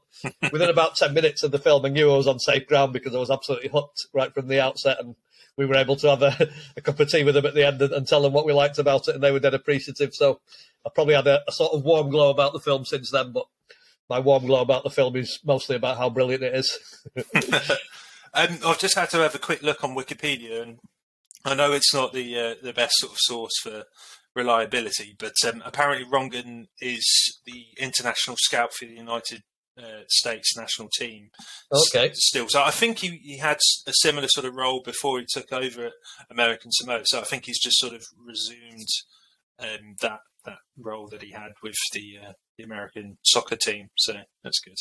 within 0.53 0.69
about 0.71 0.97
ten 0.97 1.15
minutes 1.15 1.43
of 1.45 1.53
the 1.53 1.59
film, 1.61 1.85
I 1.85 1.91
knew 1.91 2.11
I 2.13 2.17
was 2.17 2.27
on 2.27 2.39
safe 2.41 2.67
ground 2.67 2.93
because 2.93 3.15
I 3.15 3.19
was 3.19 3.31
absolutely 3.31 3.69
hooked 3.69 4.07
right 4.13 4.35
from 4.35 4.49
the 4.49 4.61
outset, 4.61 4.99
and 4.99 5.15
we 5.57 5.67
were 5.67 5.77
able 5.77 5.97
to 5.97 6.09
have 6.11 6.23
a, 6.23 6.51
a 6.77 6.81
cup 6.81 6.99
of 6.99 7.09
tea 7.11 7.23
with 7.23 7.35
them 7.35 7.47
at 7.47 7.55
the 7.55 7.67
end 7.67 7.81
and, 7.83 7.93
and 7.93 8.09
tell 8.09 8.23
them 8.23 8.33
what 8.33 8.47
we 8.47 8.53
liked 8.53 8.79
about 8.79 9.07
it, 9.09 9.15
and 9.15 9.23
they 9.23 9.31
were 9.31 9.39
dead 9.41 9.55
appreciative. 9.55 10.13
So 10.15 10.41
I 10.85 10.91
probably 10.93 11.15
had 11.15 11.27
a, 11.29 11.41
a 11.47 11.53
sort 11.53 11.73
of 11.73 11.85
warm 11.85 12.11
glow 12.11 12.31
about 12.31 12.53
the 12.53 12.61
film 12.61 12.85
since 12.85 13.11
then, 13.13 13.31
but. 13.33 13.45
My 14.11 14.21
warm 14.21 14.47
glow 14.47 14.63
about 14.63 14.85
the 14.85 14.89
film 14.91 15.17
is 15.17 15.39
mostly 15.45 15.77
about 15.77 15.99
how 15.99 16.09
brilliant 16.09 16.43
it 16.43 16.55
is. 16.55 16.79
Um, 18.35 18.59
I've 18.65 18.79
just 18.79 18.97
had 18.97 19.11
to 19.11 19.19
have 19.19 19.35
a 19.35 19.39
quick 19.41 19.63
look 19.63 19.83
on 19.83 19.97
Wikipedia, 19.97 20.63
and 20.63 20.79
I 21.45 21.55
know 21.55 21.73
it's 21.73 21.95
not 21.95 22.13
the 22.13 22.39
uh, 22.39 22.55
the 22.63 22.73
best 22.73 22.95
sort 22.99 23.13
of 23.13 23.19
source 23.21 23.59
for 23.63 23.85
reliability, 24.35 25.17
but 25.19 25.35
um, 25.47 25.63
apparently 25.65 26.07
Rongen 26.07 26.67
is 26.81 27.05
the 27.47 27.67
international 27.79 28.37
scout 28.39 28.73
for 28.73 28.87
the 28.87 28.95
United 28.95 29.43
uh, 29.79 30.03
States 30.09 30.57
national 30.57 30.89
team. 30.97 31.29
Okay. 31.73 32.11
still, 32.15 32.49
so 32.49 32.63
I 32.63 32.71
think 32.71 32.99
he, 32.99 33.21
he 33.23 33.39
had 33.39 33.59
a 33.87 33.93
similar 34.03 34.29
sort 34.29 34.47
of 34.47 34.55
role 34.55 34.83
before 34.85 35.21
he 35.21 35.27
took 35.29 35.53
over 35.53 35.87
at 35.87 35.93
American 36.31 36.71
Samoa. 36.73 37.03
So 37.05 37.21
I 37.21 37.25
think 37.25 37.45
he's 37.47 37.61
just 37.61 37.79
sort 37.79 37.95
of 37.95 38.03
resumed 38.25 38.89
um, 39.59 39.97
that 40.01 40.21
that 40.45 40.59
role 40.79 41.09
that 41.09 41.23
he 41.23 41.33
had 41.33 41.53
with 41.63 41.75
the 41.93 42.19
uh, 42.29 42.33
the 42.57 42.65
American 42.65 43.19
soccer 43.25 43.57
team. 43.57 43.89
So 43.97 44.15
that's 44.43 44.61
good. 44.61 44.77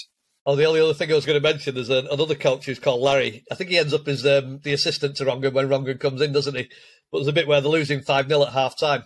Oh, 0.47 0.55
the 0.55 0.63
only 0.63 0.79
other 0.79 0.93
thing 0.93 1.11
I 1.11 1.15
was 1.15 1.25
going 1.25 1.39
to 1.39 1.45
mention 1.45 1.75
is 1.75 1.89
another 1.89 2.33
coach 2.33 2.65
who's 2.65 2.79
called 2.79 3.01
Larry. 3.01 3.43
I 3.51 3.55
think 3.55 3.69
he 3.69 3.77
ends 3.77 3.93
up 3.93 4.07
as 4.07 4.25
um, 4.25 4.61
the 4.63 4.71
assistant 4.71 5.17
to 5.17 5.25
Rongen 5.25 5.51
when 5.51 5.67
Rongen 5.67 5.99
comes 5.99 6.21
in, 6.21 6.31
doesn't 6.31 6.55
he? 6.55 6.69
But 7.11 7.17
there's 7.17 7.27
a 7.27 7.33
bit 7.33 7.49
where 7.49 7.59
they're 7.59 7.69
losing 7.69 7.99
5 7.99 8.29
0 8.29 8.43
at 8.43 8.53
half 8.53 8.79
time. 8.79 9.03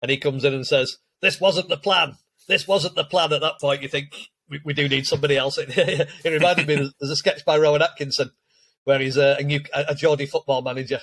And 0.00 0.10
he 0.10 0.16
comes 0.16 0.44
in 0.44 0.54
and 0.54 0.66
says, 0.66 0.96
This 1.20 1.42
wasn't 1.42 1.68
the 1.68 1.76
plan. 1.76 2.14
This 2.48 2.66
wasn't 2.66 2.94
the 2.94 3.04
plan 3.04 3.34
at 3.34 3.42
that 3.42 3.60
point. 3.60 3.82
You 3.82 3.88
think 3.88 4.14
we, 4.48 4.62
we 4.64 4.72
do 4.72 4.88
need 4.88 5.06
somebody 5.06 5.36
else. 5.36 5.58
it 5.60 6.08
reminded 6.24 6.66
me 6.66 6.76
there's, 6.76 7.10
a 7.10 7.16
sketch 7.16 7.44
by 7.44 7.58
Rowan 7.58 7.82
Atkinson 7.82 8.30
where 8.84 8.98
he's 8.98 9.18
a, 9.18 9.36
a, 9.38 9.42
new, 9.42 9.60
a 9.74 9.94
Geordie 9.94 10.24
football 10.24 10.62
manager. 10.62 11.00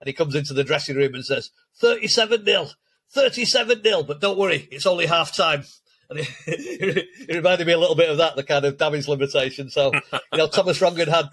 And 0.00 0.08
he 0.08 0.14
comes 0.14 0.34
into 0.34 0.52
the 0.52 0.64
dressing 0.64 0.96
room 0.96 1.14
and 1.14 1.24
says, 1.24 1.50
37 1.80 2.44
0, 2.44 2.66
37 3.14 3.84
0. 3.84 4.02
But 4.02 4.20
don't 4.20 4.38
worry, 4.38 4.66
it's 4.72 4.86
only 4.86 5.06
half 5.06 5.36
time. 5.36 5.62
And 6.10 6.20
it, 6.20 6.28
it 7.28 7.34
reminded 7.34 7.66
me 7.66 7.72
a 7.72 7.78
little 7.78 7.96
bit 7.96 8.10
of 8.10 8.18
that, 8.18 8.36
the 8.36 8.42
kind 8.42 8.64
of 8.64 8.78
damage 8.78 9.08
limitation. 9.08 9.70
So, 9.70 9.92
you 9.92 10.38
know, 10.38 10.48
Thomas 10.48 10.80
Rongan 10.80 11.08
had 11.08 11.26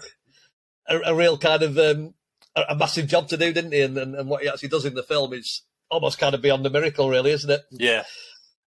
a, 0.88 1.12
a 1.12 1.14
real 1.14 1.38
kind 1.38 1.62
of 1.62 1.78
um, 1.78 2.14
a, 2.54 2.62
a 2.70 2.76
massive 2.76 3.06
job 3.06 3.28
to 3.28 3.36
do, 3.36 3.52
didn't 3.52 3.72
he? 3.72 3.82
And, 3.82 3.96
and, 3.96 4.14
and 4.14 4.28
what 4.28 4.42
he 4.42 4.48
actually 4.48 4.68
does 4.68 4.84
in 4.84 4.94
the 4.94 5.02
film 5.02 5.32
is 5.32 5.62
almost 5.90 6.18
kind 6.18 6.34
of 6.34 6.42
beyond 6.42 6.64
the 6.64 6.70
miracle, 6.70 7.08
really, 7.08 7.30
isn't 7.30 7.50
it? 7.50 7.62
Yeah. 7.70 8.04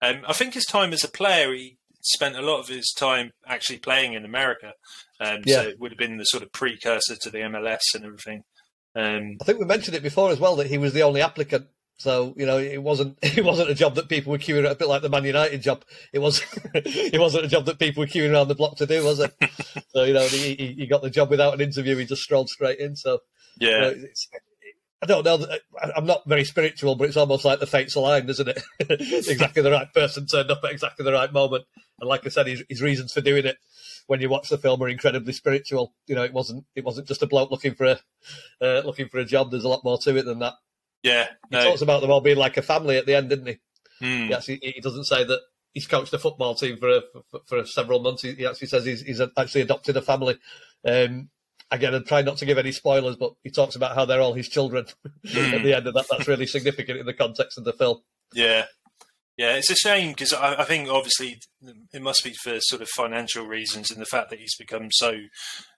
Um, 0.02 0.22
I 0.28 0.34
think 0.34 0.54
his 0.54 0.66
time 0.66 0.92
as 0.94 1.04
a 1.04 1.10
player, 1.10 1.54
he 1.54 1.78
spent 2.02 2.36
a 2.36 2.42
lot 2.42 2.60
of 2.60 2.68
his 2.68 2.92
time 2.92 3.32
actually 3.48 3.80
playing 3.80 4.14
in 4.14 4.26
America. 4.26 4.74
Um, 5.20 5.42
Yeah. 5.46 5.62
So 5.62 5.70
it 5.70 5.80
would 5.80 5.92
have 5.92 5.98
been 6.00 6.18
the 6.18 6.26
sort 6.26 6.44
of 6.44 6.52
precursor 6.52 7.16
to 7.16 7.30
the 7.30 7.40
MLS 7.40 7.96
and 7.96 8.06
everything. 8.06 8.44
Um, 8.96 9.38
I 9.42 9.46
think 9.46 9.60
we 9.60 9.66
mentioned 9.66 9.96
it 9.96 10.04
before 10.04 10.30
as 10.32 10.40
well 10.40 10.56
that 10.58 10.68
he 10.68 10.78
was 10.78 10.94
the 10.94 11.04
only 11.04 11.22
applicant. 11.22 11.68
So 11.98 12.34
you 12.38 12.46
know, 12.46 12.58
it 12.58 12.82
wasn't 12.82 13.18
it 13.22 13.44
wasn't 13.44 13.70
a 13.70 13.76
job 13.76 13.96
that 13.96 14.10
people 14.10 14.32
were 14.32 14.38
queuing 14.38 14.70
a 14.70 14.76
bit 14.76 14.88
like 14.88 15.02
the 15.02 15.10
Man 15.10 15.24
United 15.24 15.62
job. 15.62 15.84
It 16.12 16.20
was 16.20 16.42
it 16.74 17.20
wasn't 17.20 17.46
a 17.46 17.50
job 17.50 17.66
that 17.66 17.80
people 17.80 18.02
were 18.02 18.08
queuing 18.08 18.32
around 18.32 18.48
the 18.48 18.56
block 18.56 18.78
to 18.78 18.86
do, 18.86 19.04
was 19.04 19.20
it? 19.20 19.34
so 19.90 20.04
you 20.04 20.14
know, 20.14 20.28
he, 20.28 20.76
he 20.78 20.88
got 20.88 21.02
the 21.02 21.10
job 21.10 21.30
without 21.30 21.54
an 21.54 21.62
interview. 21.62 21.96
He 21.96 22.06
just 22.06 22.24
strolled 22.24 22.50
straight 22.50 22.80
in. 22.80 22.96
So 22.96 23.20
you 23.60 23.70
yeah. 23.70 23.80
know, 23.80 23.90
it's, 23.90 24.28
I 25.02 25.06
don't 25.06 25.26
know. 25.26 25.46
I'm 25.96 26.06
not 26.06 26.24
very 26.26 26.46
spiritual, 26.46 26.96
but 26.96 27.10
it's 27.10 27.18
almost 27.18 27.44
like 27.44 27.60
the 27.60 27.68
fates 27.68 27.96
aligned, 27.96 28.30
isn't 28.30 28.48
it? 28.48 28.64
exactly 28.80 29.62
the 29.62 29.72
right 29.72 29.92
person 29.94 30.26
turned 30.26 30.50
up 30.50 30.62
at 30.64 30.72
exactly 30.72 31.04
the 31.04 31.12
right 31.12 31.32
moment. 31.32 31.66
And 32.00 32.08
like 32.08 32.26
I 32.26 32.30
said, 32.30 32.48
his, 32.48 32.64
his 32.70 32.82
reasons 32.82 33.12
for 33.12 33.20
doing 33.20 33.46
it 33.46 33.58
when 34.08 34.22
you 34.22 34.30
watch 34.30 34.48
the 34.48 34.58
film 34.58 34.82
are 34.82 34.88
incredibly 34.88 35.34
spiritual. 35.34 35.94
You 36.08 36.16
know, 36.16 36.24
it 36.24 36.32
wasn't 36.32 36.66
it 36.76 36.86
wasn't 36.86 37.08
just 37.08 37.22
a 37.22 37.28
bloke 37.28 37.52
looking 37.52 37.76
for 37.76 37.86
a 37.86 38.00
uh, 38.62 38.82
looking 38.86 39.10
for 39.10 39.20
a 39.20 39.26
job. 39.26 39.52
There's 39.52 39.66
a 39.66 39.70
lot 39.70 39.84
more 39.84 39.98
to 40.00 40.16
it 40.16 40.24
than 40.24 40.40
that. 40.40 40.54
Yeah. 41.04 41.28
He 41.50 41.58
No. 41.58 41.64
talks 41.64 41.82
about 41.82 42.02
them 42.02 42.12
all 42.12 42.22
being 42.22 42.38
like 42.38 42.58
a 42.58 42.62
family 42.62 42.98
at 42.98 43.06
the 43.06 43.16
end, 43.16 43.30
didn't 43.30 43.48
he? 43.48 43.60
Mm. 44.02 44.28
He 44.28 44.34
actually 44.34 44.60
he 44.76 44.82
doesn't 44.82 45.06
say 45.06 45.24
that 45.24 45.40
he's 45.74 45.88
coached 45.88 46.14
a 46.14 46.20
football 46.20 46.56
team 46.56 46.78
for 46.78 46.90
a, 46.90 47.02
for, 47.30 47.40
for 47.46 47.66
several 47.66 48.00
months. 48.00 48.22
He, 48.22 48.34
he 48.34 48.46
actually 48.46 48.68
says 48.68 48.86
he's, 48.86 49.02
he's 49.02 49.22
actually 49.38 49.62
adopted 49.62 49.98
a 49.98 50.02
family. 50.02 50.38
Um, 50.88 51.30
again, 51.72 51.94
I'm 51.94 52.06
trying 52.06 52.26
not 52.26 52.38
to 52.38 52.46
give 52.46 52.58
any 52.58 52.72
spoilers, 52.72 53.16
but 53.16 53.34
he 53.44 53.50
talks 53.50 53.76
about 53.76 53.96
how 53.96 54.06
they're 54.06 54.22
all 54.22 54.34
his 54.34 54.50
children 54.50 54.86
at 55.06 55.64
the 55.64 55.74
end 55.76 55.88
of 55.88 55.94
that. 55.94 56.06
That's 56.10 56.28
really 56.28 56.48
significant 56.48 57.00
in 57.00 57.06
the 57.06 57.14
context 57.14 57.58
of 57.58 57.64
the 57.64 57.74
film. 57.74 58.00
Yeah. 58.34 58.66
Yeah, 59.36 59.56
it's 59.56 59.72
a 59.72 59.76
shame 59.76 60.10
because 60.12 60.32
I, 60.32 60.62
I 60.62 60.64
think 60.64 60.90
obviously 60.90 61.40
it 61.92 62.02
must 62.04 62.24
be 62.24 62.34
for 62.44 62.60
sort 62.60 62.84
of 62.84 62.90
financial 62.90 63.48
reasons 63.48 63.90
and 63.90 64.00
the 64.00 64.06
fact 64.06 64.30
that 64.30 64.38
he's 64.40 64.56
become 64.56 64.90
so 64.92 65.14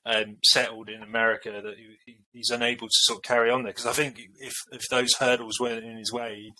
um, 0.06 0.38
settled 0.44 0.89
in 0.89 1.02
America 1.02 1.62
that 1.63 1.78
he, 1.78 1.96
he- 2.06 2.18
he's 2.34 2.50
unable 2.50 2.88
to 2.88 2.94
sort 3.04 3.20
of 3.20 3.24
carry 3.24 3.50
on 3.50 3.63
there. 3.63 3.72
Because 3.72 3.86
I 3.86 3.94
think 3.94 4.20
if 4.39 4.54
if 4.74 4.82
those 4.91 5.13
hurdles 5.20 5.58
weren't 5.60 5.86
in 5.86 5.98
his 5.98 6.12
way, 6.12 6.52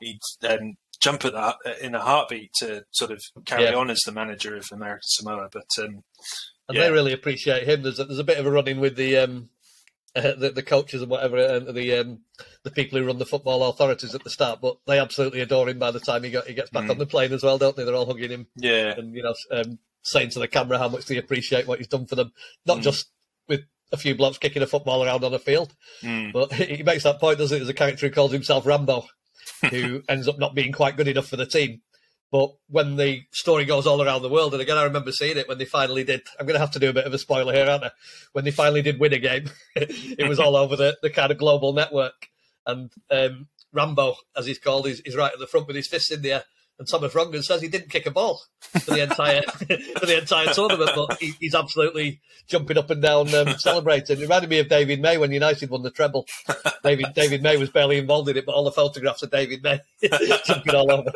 he'd, 0.00 0.18
he'd 0.42 0.48
um, 0.48 0.74
jump 1.00 1.24
at 1.24 1.34
that 1.34 1.56
in 1.80 1.94
a 1.94 2.00
heartbeat 2.00 2.50
to 2.58 2.82
sort 2.90 3.12
of 3.12 3.20
carry 3.46 3.64
Yeah. 3.64 3.74
on 3.76 3.88
as 3.88 4.00
the 4.04 4.10
manager 4.12 4.56
of 4.56 4.64
American 4.72 5.02
Samoa. 5.04 5.48
But 5.52 5.68
um, 5.78 6.02
And 6.68 6.76
Yeah. 6.76 6.82
they 6.86 6.90
really 6.90 7.12
appreciate 7.12 7.68
him. 7.68 7.82
There's 7.82 8.00
a, 8.00 8.04
there's 8.06 8.18
a 8.18 8.24
bit 8.24 8.38
of 8.38 8.46
a 8.46 8.50
running 8.50 8.80
with 8.80 8.96
the 8.96 9.18
um, 9.18 9.50
uh, 10.16 10.20
the, 10.38 10.50
the 10.54 10.62
coaches 10.62 11.02
and 11.02 11.10
whatever, 11.10 11.36
and 11.38 11.74
the 11.74 11.94
um, 11.96 12.20
the 12.64 12.70
people 12.70 12.98
who 12.98 13.06
run 13.06 13.18
the 13.18 13.26
football 13.26 13.62
authorities 13.64 14.14
at 14.14 14.24
the 14.24 14.30
start, 14.30 14.60
but 14.60 14.76
they 14.86 14.98
absolutely 14.98 15.40
adore 15.40 15.68
him 15.68 15.78
by 15.78 15.90
the 15.90 16.00
time 16.00 16.22
he 16.24 16.30
got 16.30 16.46
he 16.46 16.54
gets 16.54 16.70
back 16.70 16.84
Mm. 16.84 16.90
on 16.90 16.98
the 16.98 17.06
plane 17.06 17.32
as 17.32 17.42
well, 17.42 17.58
don't 17.58 17.76
they? 17.76 17.84
They're 17.84 17.94
all 17.94 18.06
hugging 18.06 18.30
him 18.30 18.46
yeah, 18.56 18.94
and 18.96 19.14
you 19.14 19.22
know 19.22 19.34
um, 19.50 19.78
saying 20.02 20.30
to 20.30 20.38
the 20.38 20.48
camera 20.48 20.78
how 20.78 20.88
much 20.88 21.06
they 21.06 21.16
appreciate 21.18 21.66
what 21.66 21.78
he's 21.78 21.88
done 21.88 22.06
for 22.06 22.16
them, 22.16 22.32
not 22.66 22.78
Mm. 22.78 22.82
just 22.82 23.08
with 23.48 23.60
a 23.92 23.96
few 23.96 24.14
blocks 24.14 24.38
kicking 24.38 24.62
a 24.62 24.66
football 24.66 25.04
around 25.04 25.24
on 25.24 25.34
a 25.34 25.38
field, 25.38 25.74
Mm. 26.02 26.32
but 26.32 26.52
he 26.54 26.82
makes 26.82 27.04
that 27.04 27.20
point, 27.20 27.38
doesn't 27.38 27.54
he? 27.54 27.58
There's 27.58 27.68
a 27.68 27.74
character 27.74 28.06
who 28.08 28.12
calls 28.14 28.32
himself 28.32 28.66
Rambo, 28.66 29.06
who 29.70 30.02
ends 30.08 30.26
up 30.28 30.38
not 30.38 30.54
being 30.54 30.72
quite 30.72 30.96
good 30.96 31.08
enough 31.08 31.26
for 31.28 31.36
the 31.36 31.46
team. 31.46 31.82
But 32.32 32.50
when 32.68 32.96
the 32.96 33.24
story 33.32 33.64
goes 33.64 33.86
all 33.86 34.02
around 34.02 34.22
the 34.22 34.28
world, 34.28 34.52
and 34.52 34.62
again, 34.62 34.78
I 34.78 34.84
remember 34.84 35.10
seeing 35.10 35.36
it 35.36 35.48
when 35.48 35.58
they 35.58 35.64
finally 35.64 36.04
did. 36.04 36.22
I'm 36.38 36.46
going 36.46 36.54
to 36.54 36.60
have 36.60 36.70
to 36.72 36.78
do 36.78 36.90
a 36.90 36.92
bit 36.92 37.06
of 37.06 37.12
a 37.12 37.18
spoiler 37.18 37.52
here, 37.52 37.68
aren't 37.68 37.84
I? 37.84 37.90
When 38.32 38.44
they 38.44 38.52
finally 38.52 38.82
did 38.82 39.00
win 39.00 39.12
a 39.12 39.18
game, 39.18 39.50
it 39.74 40.28
was 40.28 40.38
all 40.38 40.54
over 40.54 40.76
the, 40.76 40.96
the 41.02 41.10
kind 41.10 41.32
of 41.32 41.38
global 41.38 41.72
network. 41.72 42.28
and 42.66 42.90
um, 43.10 43.48
Rambo, 43.72 44.16
as 44.36 44.46
he's 44.46 44.58
called, 44.58 44.86
is, 44.86 45.00
is 45.00 45.16
right 45.16 45.32
at 45.32 45.38
the 45.38 45.46
front 45.46 45.66
with 45.66 45.76
his 45.76 45.88
fists 45.88 46.10
in 46.10 46.22
the 46.22 46.32
air. 46.32 46.44
And 46.80 46.88
Thomas 46.88 47.12
Rongen 47.12 47.44
says 47.44 47.60
he 47.60 47.68
didn't 47.68 47.90
kick 47.90 48.06
a 48.06 48.10
ball 48.10 48.40
for 48.60 48.92
the 48.92 49.02
entire 49.02 49.42
for 49.98 50.06
the 50.06 50.18
entire 50.18 50.46
tournament, 50.46 50.90
but 50.94 51.20
he, 51.20 51.34
he's 51.38 51.54
absolutely 51.54 52.22
jumping 52.48 52.78
up 52.78 52.88
and 52.88 53.02
down, 53.02 53.34
um, 53.34 53.58
celebrating. 53.58 54.16
It 54.16 54.22
reminded 54.22 54.48
me 54.48 54.60
of 54.60 54.70
David 54.70 55.02
May 55.02 55.18
when 55.18 55.30
United 55.30 55.68
won 55.68 55.82
the 55.82 55.90
treble. 55.90 56.26
David 56.82 57.08
David 57.14 57.42
May 57.42 57.58
was 57.58 57.68
barely 57.68 57.98
involved 57.98 58.30
in 58.30 58.38
it, 58.38 58.46
but 58.46 58.54
all 58.54 58.64
the 58.64 58.72
photographs 58.72 59.22
of 59.22 59.30
David 59.30 59.62
May 59.62 59.80
jumping 60.46 60.74
all 60.74 60.90
over, 60.90 61.12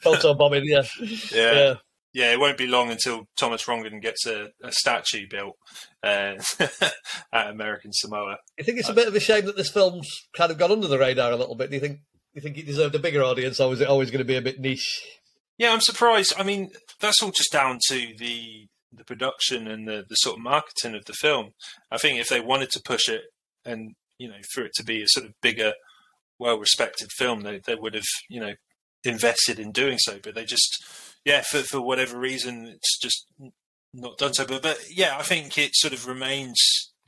photo 0.00 0.32
bombing. 0.32 0.64
Yeah, 0.64 0.84
yeah. 0.98 1.52
yeah. 1.52 1.74
Yeah, 2.14 2.32
it 2.32 2.40
won't 2.40 2.58
be 2.58 2.66
long 2.66 2.90
until 2.90 3.26
Thomas 3.38 3.64
Rongen 3.64 4.00
gets 4.02 4.26
a, 4.26 4.50
a 4.62 4.70
statue 4.70 5.26
built 5.28 5.56
uh, 6.02 6.34
at 7.32 7.50
American 7.50 7.90
Samoa. 7.92 8.36
I 8.58 8.62
think 8.62 8.78
it's 8.78 8.90
a 8.90 8.94
bit 8.94 9.08
of 9.08 9.14
a 9.14 9.20
shame 9.20 9.46
that 9.46 9.56
this 9.56 9.70
film's 9.70 10.10
kind 10.34 10.50
of 10.50 10.58
gone 10.58 10.72
under 10.72 10.88
the 10.88 10.98
radar 10.98 11.32
a 11.32 11.36
little 11.36 11.54
bit. 11.54 11.70
Do 11.70 11.76
you 11.76 11.80
think 11.80 12.00
you 12.34 12.40
think 12.40 12.58
it 12.58 12.66
deserved 12.66 12.94
a 12.94 12.98
bigger 12.98 13.22
audience, 13.22 13.60
or 13.60 13.68
was 13.68 13.80
it 13.80 13.88
always 13.88 14.10
going 14.10 14.18
to 14.18 14.24
be 14.24 14.36
a 14.36 14.42
bit 14.42 14.60
niche? 14.60 15.02
Yeah, 15.58 15.72
I'm 15.72 15.80
surprised. 15.80 16.34
I 16.38 16.42
mean, 16.42 16.70
that's 17.00 17.22
all 17.22 17.30
just 17.30 17.52
down 17.52 17.78
to 17.88 18.12
the 18.18 18.66
the 18.94 19.04
production 19.04 19.66
and 19.66 19.88
the, 19.88 20.04
the 20.06 20.16
sort 20.16 20.36
of 20.36 20.42
marketing 20.42 20.94
of 20.94 21.04
the 21.06 21.14
film. 21.14 21.52
I 21.90 21.96
think 21.96 22.18
if 22.18 22.28
they 22.28 22.40
wanted 22.40 22.70
to 22.72 22.82
push 22.84 23.08
it 23.08 23.22
and 23.64 23.94
you 24.18 24.28
know 24.28 24.36
for 24.52 24.64
it 24.64 24.72
to 24.74 24.84
be 24.84 25.02
a 25.02 25.08
sort 25.08 25.26
of 25.26 25.32
bigger, 25.40 25.74
well 26.38 26.58
respected 26.58 27.10
film, 27.12 27.42
they 27.42 27.60
they 27.64 27.74
would 27.74 27.94
have 27.94 28.04
you 28.28 28.40
know 28.40 28.54
invested 29.04 29.58
in 29.58 29.72
doing 29.72 29.98
so. 29.98 30.18
But 30.22 30.34
they 30.34 30.44
just 30.44 30.84
yeah 31.24 31.42
for 31.42 31.58
for 31.58 31.80
whatever 31.80 32.18
reason 32.18 32.66
it's 32.66 32.98
just 32.98 33.26
not 33.92 34.18
done 34.18 34.34
so. 34.34 34.46
But 34.46 34.62
but 34.62 34.78
yeah, 34.90 35.18
I 35.18 35.22
think 35.22 35.58
it 35.58 35.74
sort 35.74 35.92
of 35.92 36.06
remains 36.06 36.58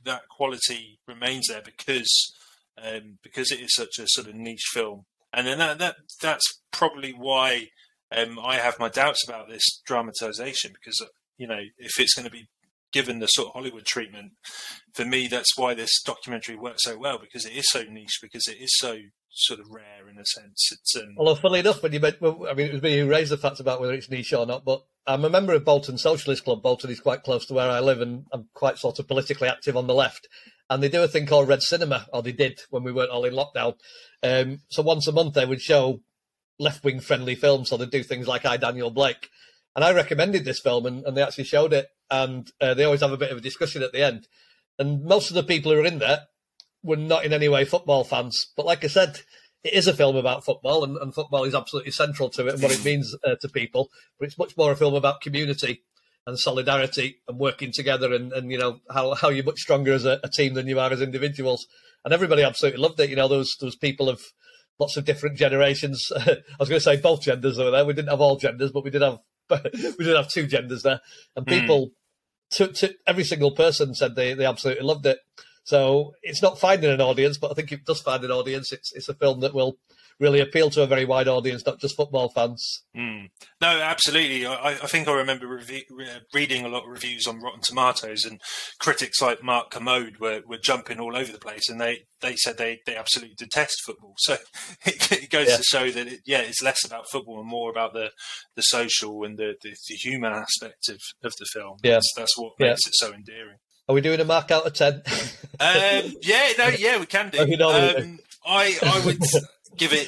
that 0.03 0.27
quality 0.29 0.99
remains 1.07 1.47
there 1.47 1.63
because 1.63 2.33
um, 2.81 3.17
because 3.23 3.51
it 3.51 3.59
is 3.59 3.73
such 3.73 3.97
a 3.99 4.05
sort 4.07 4.27
of 4.27 4.35
niche 4.35 4.69
film 4.71 5.05
and 5.35 5.45
then 5.45 5.57
that, 5.59 5.77
that 5.79 5.95
that's 6.21 6.61
probably 6.71 7.11
why 7.11 7.67
um, 8.15 8.39
I 8.39 8.55
have 8.55 8.79
my 8.79 8.89
doubts 8.89 9.27
about 9.27 9.49
this 9.49 9.81
dramatization 9.85 10.71
because 10.73 10.99
uh, 11.01 11.07
you 11.37 11.45
know 11.45 11.59
if 11.77 11.99
it's 11.99 12.15
going 12.15 12.25
to 12.25 12.31
be 12.31 12.47
given 12.93 13.19
the 13.19 13.27
sort 13.27 13.49
of 13.49 13.53
Hollywood 13.53 13.85
treatment, 13.85 14.31
for 14.93 15.05
me 15.05 15.27
that's 15.27 15.57
why 15.57 15.73
this 15.73 16.01
documentary 16.03 16.55
works 16.55 16.83
so 16.83 16.97
well 16.97 17.19
because 17.19 17.45
it 17.45 17.53
is 17.53 17.65
so 17.69 17.83
niche 17.83 18.19
because 18.21 18.47
it 18.47 18.57
is 18.59 18.71
so 18.77 18.97
sort 19.35 19.59
of 19.59 19.69
rare 19.69 20.09
in 20.09 20.17
a 20.17 20.25
sense. 20.25 20.69
It's 20.71 20.95
um... 20.95 21.15
although 21.17 21.35
funnily 21.35 21.59
enough, 21.59 21.83
when 21.83 21.91
you 21.91 21.99
meant, 21.99 22.21
well, 22.21 22.47
I 22.49 22.53
mean, 22.53 22.67
it 22.67 22.73
was 22.73 22.81
me 22.81 22.97
who 22.97 23.09
raised 23.09 23.31
the 23.31 23.37
fact 23.37 23.59
about 23.59 23.81
whether 23.81 23.93
it's 23.93 24.09
niche 24.09 24.33
or 24.33 24.45
not, 24.45 24.63
but 24.63 24.85
I'm 25.05 25.25
a 25.25 25.29
member 25.29 25.53
of 25.53 25.65
Bolton 25.65 25.97
Socialist 25.97 26.45
Club. 26.45 26.63
Bolton 26.63 26.89
is 26.89 27.01
quite 27.01 27.23
close 27.23 27.45
to 27.47 27.53
where 27.53 27.69
I 27.69 27.81
live, 27.81 27.99
and 27.99 28.25
I'm 28.31 28.47
quite 28.53 28.77
sort 28.77 28.97
of 28.97 29.07
politically 29.07 29.49
active 29.49 29.75
on 29.75 29.87
the 29.87 29.93
left 29.93 30.29
and 30.69 30.81
they 30.81 30.89
do 30.89 31.03
a 31.03 31.07
thing 31.07 31.25
called 31.25 31.47
Red 31.47 31.61
Cinema, 31.61 32.07
or 32.11 32.23
they 32.23 32.31
did 32.31 32.61
when 32.69 32.83
we 32.83 32.91
weren't 32.91 33.11
all 33.11 33.25
in 33.25 33.33
lockdown. 33.33 33.75
Um, 34.23 34.59
so 34.69 34.81
once 34.81 35.07
a 35.07 35.11
month 35.11 35.35
they 35.35 35.45
would 35.45 35.61
show 35.61 36.01
left 36.59 36.83
wing 36.83 36.99
friendly 36.99 37.35
films, 37.35 37.69
so 37.69 37.77
they'd 37.77 37.89
do 37.89 38.03
things 38.03 38.27
like 38.27 38.45
I 38.45 38.57
Daniel 38.57 38.89
Blake. 38.89 39.29
And 39.75 39.83
I 39.83 39.91
recommended 39.91 40.45
this 40.45 40.59
film, 40.59 40.85
and, 40.85 41.05
and 41.05 41.15
they 41.15 41.21
actually 41.21 41.43
showed 41.43 41.73
it, 41.73 41.87
and 42.09 42.49
uh, 42.61 42.73
they 42.73 42.85
always 42.85 43.01
have 43.01 43.11
a 43.11 43.17
bit 43.17 43.31
of 43.31 43.37
a 43.37 43.41
discussion 43.41 43.83
at 43.83 43.91
the 43.91 44.03
end. 44.03 44.27
And 44.79 45.03
most 45.03 45.29
of 45.29 45.35
the 45.35 45.43
people 45.43 45.71
who 45.71 45.79
are 45.79 45.85
in 45.85 45.99
there 45.99 46.21
were 46.83 46.95
not 46.95 47.25
in 47.25 47.33
any 47.33 47.49
way 47.49 47.65
football 47.65 48.03
fans, 48.03 48.51
but 48.55 48.65
like 48.65 48.83
I 48.83 48.87
said, 48.87 49.19
it 49.63 49.73
is 49.73 49.87
a 49.87 49.93
film 49.93 50.15
about 50.15 50.45
football, 50.45 50.83
and, 50.83 50.97
and 50.97 51.13
football 51.13 51.43
is 51.43 51.55
absolutely 51.55 51.91
central 51.91 52.29
to 52.29 52.47
it 52.47 52.55
and 52.55 52.63
what 52.63 52.71
it 52.71 52.85
means 52.85 53.15
uh, 53.23 53.35
to 53.41 53.49
people. 53.49 53.89
But 54.17 54.27
it's 54.27 54.37
much 54.37 54.55
more 54.57 54.71
a 54.71 54.75
film 54.75 54.95
about 54.95 55.21
community 55.21 55.83
and 56.27 56.39
solidarity 56.39 57.21
and 57.27 57.37
working 57.37 57.71
together 57.71 58.13
and, 58.13 58.33
and 58.33 58.51
you 58.51 58.57
know 58.57 58.79
how, 58.91 59.13
how 59.13 59.29
you're 59.29 59.43
much 59.43 59.59
stronger 59.59 59.93
as 59.93 60.05
a, 60.05 60.19
a, 60.23 60.29
team 60.29 60.55
than 60.55 60.67
you 60.67 60.79
are 60.79 60.91
as 60.91 61.01
individuals. 61.01 61.67
And 62.03 62.13
everybody 62.13 62.43
absolutely 62.43 62.81
loved 62.81 62.99
it. 62.99 63.09
You 63.09 63.15
know 63.15 63.27
those 63.27 63.55
was 63.61 63.75
people 63.75 64.09
of 64.09 64.21
lots 64.79 64.97
of 64.97 65.05
different 65.05 65.37
generations. 65.37 66.11
I 66.17 66.37
was 66.59 66.69
going 66.69 66.79
to 66.79 66.83
say 66.83 66.97
both 66.97 67.21
genders 67.21 67.59
over 67.59 67.71
there. 67.71 67.85
We 67.85 67.93
didn't 67.93 68.09
have 68.09 68.21
all 68.21 68.37
genders 68.37 68.71
but 68.71 68.83
we 68.83 68.89
did 68.89 69.01
have 69.01 69.19
we 69.49 70.05
did 70.05 70.15
have 70.15 70.29
two 70.29 70.47
genders 70.47 70.83
there. 70.83 71.01
And 71.35 71.47
hmm. 71.47 71.53
people 71.53 71.87
mm. 71.87 71.91
to, 72.57 72.67
to, 72.67 72.95
every 73.05 73.23
single 73.23 73.51
person 73.51 73.93
said 73.93 74.15
they, 74.15 74.33
they 74.33 74.45
absolutely 74.45 74.83
loved 74.83 75.05
it. 75.05 75.19
So 75.63 76.13
it's 76.23 76.41
not 76.41 76.59
finding 76.59 76.91
an 76.91 77.01
audience 77.01 77.37
but 77.37 77.51
i 77.51 77.53
think 77.55 77.71
it 77.71 77.85
does 77.85 78.01
find 78.01 78.23
an 78.23 78.31
audience. 78.31 78.71
It's, 78.71 78.91
it's 78.93 79.09
a 79.09 79.13
film 79.13 79.41
that 79.41 79.53
will 79.53 79.77
really 80.19 80.39
appeal 80.39 80.69
to 80.69 80.81
a 80.81 80.87
very 80.87 81.05
wide 81.05 81.27
audience, 81.27 81.65
not 81.65 81.79
just 81.79 81.95
football 81.95 82.29
fans. 82.29 82.83
Mm. 82.95 83.29
No, 83.61 83.67
absolutely. 83.81 84.45
I, 84.45 84.69
I, 84.69 84.87
think 84.87 85.07
I 85.07 85.13
remember 85.13 85.47
re- 85.47 85.85
reading 86.33 86.65
a 86.65 86.69
lot 86.69 86.83
of 86.83 86.89
reviews 86.89 87.27
on 87.27 87.41
Rotten 87.41 87.61
Tomatoes, 87.61 88.23
and 88.23 88.39
critics 88.79 89.21
like 89.21 89.43
Mark 89.43 89.71
Kermode 89.71 90.17
were, 90.19 90.41
were 90.47 90.57
jumping 90.57 90.99
all 90.99 91.17
over 91.17 91.31
the 91.31 91.39
place, 91.39 91.69
and 91.69 91.81
they, 91.81 92.05
they 92.21 92.35
said 92.35 92.57
they, 92.57 92.79
they 92.85 92.95
absolutely 92.95 93.35
detest 93.37 93.77
football. 93.85 94.15
So 94.25 94.37
it, 94.85 95.11
it 95.11 95.29
goes 95.29 95.49
yeah. 95.49 95.57
to 95.57 95.63
show 95.63 95.91
that 95.91 96.07
it, 96.07 96.21
yeah, 96.25 96.39
it's 96.39 96.63
less 96.63 96.83
about 96.83 97.05
football 97.11 97.39
and 97.39 97.47
more 97.47 97.69
about 97.69 97.93
the, 97.93 98.09
the 98.55 98.63
social 98.63 99.23
and 99.23 99.37
the, 99.37 99.53
the, 99.61 99.75
the 99.87 99.95
human 99.95 100.33
aspect 100.33 100.89
of, 100.89 100.97
of 101.23 101.33
the 101.37 101.45
film. 101.53 101.77
Yeah. 101.83 101.93
That's, 101.93 102.11
that's 102.17 102.37
what 102.37 102.53
makes 102.57 102.81
yeah. 102.85 102.89
it 102.89 102.93
so 102.95 103.13
endearing. 103.13 103.57
Are 103.87 103.93
we 103.93 104.01
doing 104.01 104.19
a 104.19 104.25
mark 104.25 104.49
out 104.49 104.65
of 104.65 104.73
ten? 104.73 105.03
um, 105.59 106.13
yeah, 106.21 106.53
no, 106.57 106.67
yeah, 106.79 106.99
we 106.99 107.05
can 107.05 107.29
do. 107.29 107.39
Um, 107.39 108.19
I, 108.45 108.77
I 108.81 109.05
would 109.05 109.21
give 109.77 109.93
it 109.93 110.07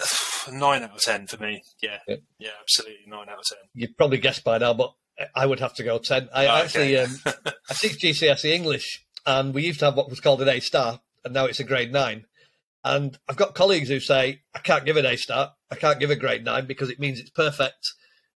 uh, 0.00 0.52
nine 0.52 0.82
out 0.82 0.94
of 0.94 1.00
ten 1.00 1.26
for 1.26 1.42
me. 1.42 1.62
Yeah, 1.82 1.98
yeah, 2.06 2.16
yeah, 2.38 2.50
absolutely 2.60 3.04
nine 3.06 3.28
out 3.28 3.38
of 3.38 3.44
ten. 3.48 3.58
You'd 3.74 3.96
probably 3.96 4.18
guess 4.18 4.40
by 4.40 4.58
now, 4.58 4.74
but 4.74 4.92
I 5.34 5.46
would 5.46 5.60
have 5.60 5.74
to 5.74 5.84
go 5.84 5.98
ten. 5.98 6.28
I 6.34 6.46
okay. 6.46 6.64
actually 6.64 6.98
um, 6.98 7.18
I 7.70 7.74
teach 7.74 7.98
GCSE 8.00 8.50
English, 8.50 9.04
and 9.24 9.54
we 9.54 9.64
used 9.64 9.80
to 9.80 9.86
have 9.86 9.96
what 9.96 10.10
was 10.10 10.20
called 10.20 10.42
an 10.42 10.48
A 10.48 10.60
star, 10.60 11.00
and 11.24 11.34
now 11.34 11.46
it's 11.46 11.60
a 11.60 11.64
grade 11.64 11.92
nine. 11.92 12.26
And 12.84 13.18
I've 13.28 13.36
got 13.36 13.54
colleagues 13.54 13.88
who 13.88 13.98
say 13.98 14.42
I 14.54 14.60
can't 14.60 14.84
give 14.84 14.96
an 14.96 15.06
A 15.06 15.16
star, 15.16 15.54
I 15.70 15.74
can't 15.74 15.98
give 15.98 16.10
a 16.10 16.16
grade 16.16 16.44
nine 16.44 16.66
because 16.66 16.90
it 16.90 17.00
means 17.00 17.18
it's 17.18 17.30
perfect. 17.30 17.92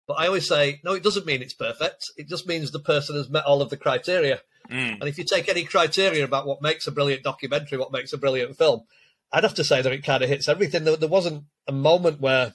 But 0.07 0.15
I 0.15 0.25
always 0.25 0.47
say 0.47 0.81
no, 0.83 0.93
it 0.93 1.03
doesn't 1.03 1.27
mean 1.27 1.41
it's 1.41 1.53
perfect. 1.53 2.05
It 2.17 2.27
just 2.27 2.47
means 2.47 2.71
the 2.71 2.79
person 2.79 3.15
has 3.15 3.29
met 3.29 3.45
all 3.45 3.61
of 3.61 3.69
the 3.69 3.77
criteria. 3.77 4.41
Mm. 4.69 4.99
And 4.99 5.03
if 5.03 5.17
you 5.17 5.23
take 5.23 5.49
any 5.49 5.63
criteria 5.63 6.23
about 6.23 6.47
what 6.47 6.61
makes 6.61 6.87
a 6.87 6.91
brilliant 6.91 7.23
documentary, 7.23 7.77
what 7.77 7.91
makes 7.91 8.13
a 8.13 8.17
brilliant 8.17 8.57
film, 8.57 8.85
I'd 9.31 9.43
have 9.43 9.55
to 9.55 9.63
say 9.63 9.81
that 9.81 9.91
it 9.91 10.03
kind 10.03 10.23
of 10.23 10.29
hits 10.29 10.47
everything. 10.47 10.83
There, 10.83 10.95
there 10.95 11.09
wasn't 11.09 11.43
a 11.67 11.71
moment 11.71 12.19
where 12.19 12.53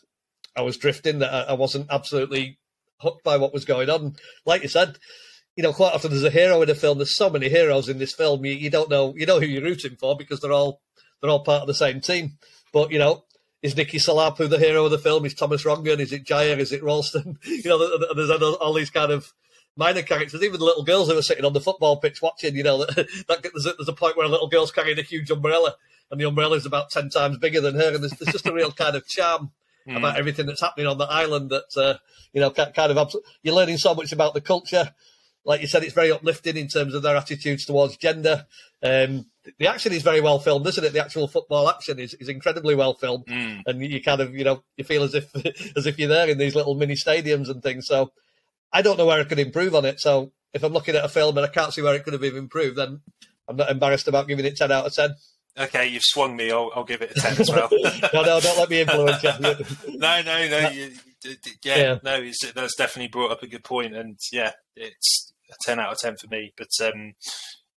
I 0.57 0.63
was 0.63 0.77
drifting 0.77 1.21
that 1.21 1.33
I, 1.33 1.41
I 1.51 1.53
wasn't 1.55 1.87
absolutely 1.91 2.59
hooked 2.99 3.25
by 3.25 3.37
what 3.37 3.53
was 3.53 3.65
going 3.65 3.91
on. 3.91 4.17
Like 4.45 4.63
you 4.63 4.69
said, 4.69 4.99
you 5.57 5.63
know, 5.63 5.73
quite 5.73 5.93
often 5.93 6.11
there's 6.11 6.25
a 6.25 6.31
hero 6.31 6.63
in 6.63 6.71
a 6.71 6.75
film. 6.75 6.99
There's 6.99 7.17
so 7.17 7.31
many 7.31 7.49
heroes 7.49 7.89
in 7.89 7.99
this 7.99 8.15
film. 8.15 8.45
You, 8.45 8.53
you 8.53 8.71
don't 8.71 8.91
know, 8.91 9.15
you 9.17 9.27
know 9.27 9.41
who 9.41 9.47
you're 9.47 9.63
rooting 9.63 9.97
for 9.97 10.17
because 10.17 10.41
they're 10.41 10.53
all 10.53 10.81
they're 11.21 11.31
all 11.31 11.45
part 11.45 11.63
of 11.63 11.69
the 11.69 11.75
same 11.75 12.01
team. 12.01 12.39
But 12.73 12.91
you 12.91 12.99
know, 12.99 13.25
is 13.63 13.77
Nicky 13.77 13.99
Salapu 13.99 14.49
the 14.49 14.59
hero 14.59 14.85
of 14.85 14.91
the 14.91 14.99
film? 14.99 15.25
Is 15.25 15.35
Thomas 15.35 15.65
Rongen? 15.65 16.01
Is 16.01 16.13
it 16.13 16.25
Jaiyah? 16.25 16.59
Is 16.59 16.73
it 16.73 16.83
Ralston? 16.83 17.39
you 17.45 17.63
know, 17.65 18.15
there's 18.15 18.31
all 18.31 18.73
these 18.73 18.91
kind 18.91 19.13
of 19.13 19.33
minor 19.77 20.03
characters, 20.03 20.43
even 20.43 20.59
the 20.59 20.67
little 20.67 20.85
girls 20.85 21.09
who 21.09 21.17
are 21.17 21.23
sitting 21.23 21.45
on 21.45 21.53
the 21.53 21.61
football 21.61 21.99
pitch 21.99 22.21
watching. 22.21 22.57
You 22.57 22.65
know, 22.65 22.79
that, 22.85 23.09
that 23.29 23.43
there's, 23.43 23.67
a, 23.67 23.75
there's 23.75 23.89
a 23.89 23.93
point 23.93 24.17
where 24.17 24.27
a 24.27 24.31
little 24.31 24.49
girl's 24.49 24.73
carrying 24.73 24.99
a 24.99 25.03
huge 25.03 25.31
umbrella 25.31 25.77
and 26.11 26.21
the 26.21 26.27
umbrella 26.27 26.57
is 26.57 26.67
about 26.67 26.91
10 26.91 27.11
times 27.11 27.39
bigger 27.39 27.61
than 27.61 27.75
her. 27.75 27.95
And 27.95 28.03
there's, 28.03 28.13
there's 28.13 28.33
just 28.33 28.47
a 28.47 28.53
real 28.53 28.73
kind 28.73 28.97
of 28.97 29.07
charm 29.07 29.51
mm. 29.89 29.97
about 29.97 30.17
everything 30.17 30.47
that's 30.47 30.61
happening 30.61 30.87
on 30.87 30.99
the 30.99 31.05
island 31.05 31.51
that, 31.51 31.77
uh, 31.77 31.99
you 32.33 32.41
know, 32.41 32.51
kind 32.51 32.79
of, 32.79 33.15
you're 33.43 33.55
learning 33.55 33.79
so 33.79 33.95
much 33.95 34.13
about 34.13 34.35
the 34.35 34.41
culture. 34.41 34.93
Like 35.45 35.61
you 35.61 35.67
said, 35.67 35.85
it's 35.85 35.93
very 35.93 36.11
uplifting 36.11 36.57
in 36.57 36.69
terms 36.69 36.95
of 36.95 37.03
their 37.03 37.17
attitudes 37.17 37.67
towards 37.67 37.97
gender. 37.97 38.47
Um, 38.83 39.27
the 39.59 39.67
action 39.67 39.93
is 39.93 40.03
very 40.03 40.21
well 40.21 40.39
filmed, 40.39 40.67
isn't 40.67 40.85
it? 40.85 40.93
The 40.93 41.05
actual 41.05 41.29
football 41.29 41.69
action 41.69 41.99
is, 41.99 42.15
is 42.15 42.29
incredibly 42.29 42.75
well 42.75 42.95
filmed, 42.95 43.27
mm. 43.27 43.63
and 43.67 43.83
you 43.83 44.03
kind 44.03 44.21
of 44.21 44.35
you 44.35 44.45
know 44.45 44.63
you 44.77 44.85
feel 44.85 45.03
as 45.03 45.15
if 45.15 45.35
as 45.77 45.87
if 45.87 45.99
you're 45.99 46.09
there 46.09 46.29
in 46.29 46.39
these 46.39 46.55
little 46.55 46.75
mini 46.75 46.95
stadiums 46.95 47.51
and 47.51 47.63
things. 47.63 47.87
So 47.87 48.13
I 48.73 48.83
don't 48.83 48.99
know 48.99 49.07
where 49.07 49.21
I 49.21 49.25
could 49.25 49.39
improve 49.39 49.75
on 49.75 49.85
it. 49.85 50.01
So 50.01 50.33
if 50.53 50.63
I'm 50.63 50.73
looking 50.73 50.97
at 50.97 51.05
a 51.05 51.09
film 51.09 51.37
and 51.37 51.47
I 51.47 51.51
can't 51.51 51.73
see 51.73 51.83
where 51.83 51.95
it 51.95 52.05
could 52.05 52.15
have 52.15 52.23
been 52.23 52.37
improved, 52.37 52.77
then 52.77 53.01
I'm 53.49 53.57
not 53.57 53.71
embarrassed 53.71 54.09
about 54.09 54.29
giving 54.29 54.47
it 54.47 54.57
ten 54.57 54.73
out 54.73 54.87
of 54.87 54.95
ten. 54.95 55.15
Okay, 55.57 55.87
you've 55.87 56.03
swung 56.05 56.37
me. 56.37 56.51
I'll, 56.51 56.71
I'll 56.75 56.85
give 56.85 57.01
it 57.03 57.13
a 57.13 57.21
ten 57.21 57.41
as 57.41 57.51
well. 57.51 57.69
no, 58.13 58.23
no, 58.23 58.41
don't 58.41 58.59
let 58.59 58.71
me 58.71 58.81
influence 58.81 59.23
you. 59.23 59.31
no, 59.99 60.23
no, 60.23 60.49
no. 60.49 60.69
You, 60.71 60.91
yeah, 61.63 61.77
yeah, 61.77 61.99
no. 62.03 62.31
that's 62.55 62.77
definitely 62.77 63.09
brought 63.09 63.31
up 63.31 63.43
a 63.43 63.47
good 63.47 63.65
point, 63.65 63.95
and 63.95 64.19
yeah, 64.33 64.53
it's 64.75 65.33
a 65.51 65.55
ten 65.65 65.79
out 65.79 65.93
of 65.93 65.99
ten 65.99 66.17
for 66.17 66.27
me. 66.27 66.53
But 66.57 66.69
um, 66.85 67.15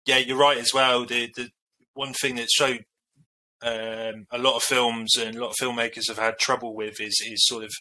yeah, 0.05 0.17
you're 0.17 0.37
right 0.37 0.57
as 0.57 0.71
well. 0.73 1.05
The 1.05 1.31
the 1.35 1.49
one 1.93 2.13
thing 2.13 2.35
that 2.35 2.49
showed 2.49 2.83
um, 3.61 4.27
a 4.31 4.37
lot 4.37 4.55
of 4.55 4.63
films 4.63 5.15
and 5.15 5.35
a 5.35 5.39
lot 5.39 5.49
of 5.49 5.55
filmmakers 5.61 6.07
have 6.07 6.19
had 6.19 6.39
trouble 6.39 6.75
with 6.75 6.99
is 6.99 7.21
is 7.25 7.45
sort 7.45 7.63
of 7.63 7.71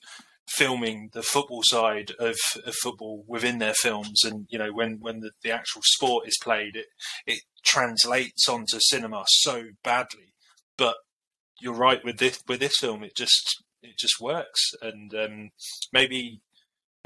filming 0.48 1.10
the 1.12 1.22
football 1.22 1.62
side 1.64 2.12
of, 2.18 2.36
of 2.64 2.74
football 2.82 3.24
within 3.26 3.58
their 3.58 3.74
films. 3.74 4.22
And 4.24 4.46
you 4.48 4.58
know 4.58 4.72
when 4.72 4.98
when 5.00 5.20
the, 5.20 5.30
the 5.42 5.50
actual 5.50 5.82
sport 5.84 6.26
is 6.28 6.38
played 6.42 6.76
it 6.76 6.86
it 7.26 7.40
translates 7.64 8.48
onto 8.48 8.78
cinema 8.80 9.24
so 9.26 9.64
badly. 9.82 10.34
But 10.76 10.96
you're 11.60 11.74
right 11.74 12.04
with 12.04 12.18
this 12.18 12.40
with 12.46 12.60
this 12.60 12.76
film 12.80 13.02
it 13.02 13.16
just 13.16 13.64
it 13.82 13.98
just 13.98 14.20
works. 14.20 14.60
And 14.82 15.14
um, 15.14 15.50
maybe 15.92 16.40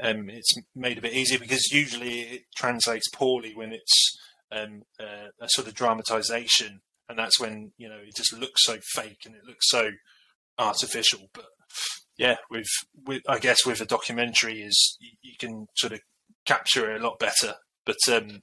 um, 0.01 0.29
it's 0.29 0.53
made 0.75 0.97
a 0.97 1.01
bit 1.01 1.13
easier 1.13 1.39
because 1.39 1.71
usually 1.71 2.21
it 2.21 2.41
translates 2.55 3.09
poorly 3.09 3.53
when 3.55 3.71
it's 3.71 4.17
um, 4.51 4.83
uh, 4.99 5.29
a 5.39 5.49
sort 5.49 5.67
of 5.67 5.73
dramatization. 5.73 6.81
And 7.09 7.19
that's 7.19 7.39
when 7.39 7.73
you 7.77 7.89
know 7.89 7.97
it 7.97 8.15
just 8.15 8.33
looks 8.33 8.63
so 8.63 8.77
fake 8.93 9.21
and 9.25 9.35
it 9.35 9.45
looks 9.45 9.69
so 9.69 9.91
artificial. 10.57 11.29
But 11.33 11.45
yeah, 12.21 12.35
with, 12.51 12.67
with 13.07 13.23
I 13.27 13.39
guess 13.39 13.65
with 13.65 13.81
a 13.81 13.85
documentary 13.85 14.61
is 14.61 14.97
you, 14.99 15.09
you 15.23 15.33
can 15.39 15.65
sort 15.75 15.93
of 15.93 16.01
capture 16.45 16.91
it 16.91 17.01
a 17.01 17.03
lot 17.03 17.17
better. 17.17 17.55
But 17.83 17.97
um, 18.11 18.41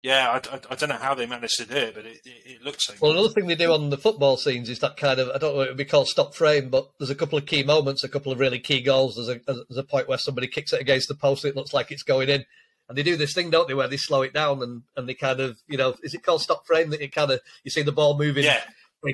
yeah, 0.00 0.30
I, 0.30 0.54
I, 0.54 0.60
I, 0.70 0.74
don't 0.76 0.90
know 0.90 0.94
how 0.94 1.14
they 1.14 1.26
managed 1.26 1.56
to 1.56 1.64
do 1.64 1.74
it, 1.74 1.94
but 1.96 2.06
it, 2.06 2.20
it, 2.24 2.42
it 2.44 2.62
looks 2.62 2.86
so. 2.86 2.94
Well, 3.00 3.10
another 3.10 3.30
thing 3.30 3.48
they 3.48 3.56
do 3.56 3.72
on 3.72 3.90
the 3.90 3.98
football 3.98 4.36
scenes 4.36 4.68
is 4.68 4.78
that 4.78 4.96
kind 4.96 5.18
of 5.18 5.30
I 5.30 5.38
don't 5.38 5.56
know 5.56 5.62
it 5.62 5.70
would 5.70 5.76
be 5.76 5.84
called 5.84 6.06
stop 6.06 6.36
frame, 6.36 6.70
but 6.70 6.88
there's 7.00 7.10
a 7.10 7.16
couple 7.16 7.36
of 7.36 7.46
key 7.46 7.64
moments, 7.64 8.04
a 8.04 8.08
couple 8.08 8.30
of 8.30 8.38
really 8.38 8.60
key 8.60 8.80
goals. 8.80 9.16
There's 9.16 9.28
a 9.28 9.40
there's 9.44 9.76
a 9.76 9.82
point 9.82 10.08
where 10.08 10.18
somebody 10.18 10.46
kicks 10.46 10.72
it 10.72 10.80
against 10.80 11.08
the 11.08 11.16
post, 11.16 11.44
it 11.44 11.56
looks 11.56 11.74
like 11.74 11.90
it's 11.90 12.04
going 12.04 12.28
in, 12.28 12.44
and 12.88 12.96
they 12.96 13.02
do 13.02 13.16
this 13.16 13.34
thing, 13.34 13.50
don't 13.50 13.66
they, 13.66 13.74
where 13.74 13.88
they 13.88 13.96
slow 13.96 14.22
it 14.22 14.32
down 14.32 14.62
and, 14.62 14.82
and 14.96 15.08
they 15.08 15.14
kind 15.14 15.40
of 15.40 15.58
you 15.66 15.76
know 15.76 15.96
is 16.04 16.14
it 16.14 16.22
called 16.22 16.42
stop 16.42 16.64
frame 16.64 16.90
that 16.90 17.00
you 17.00 17.10
kind 17.10 17.32
of 17.32 17.40
you 17.64 17.72
see 17.72 17.82
the 17.82 17.90
ball 17.90 18.16
moving. 18.16 18.44
Yeah. 18.44 18.60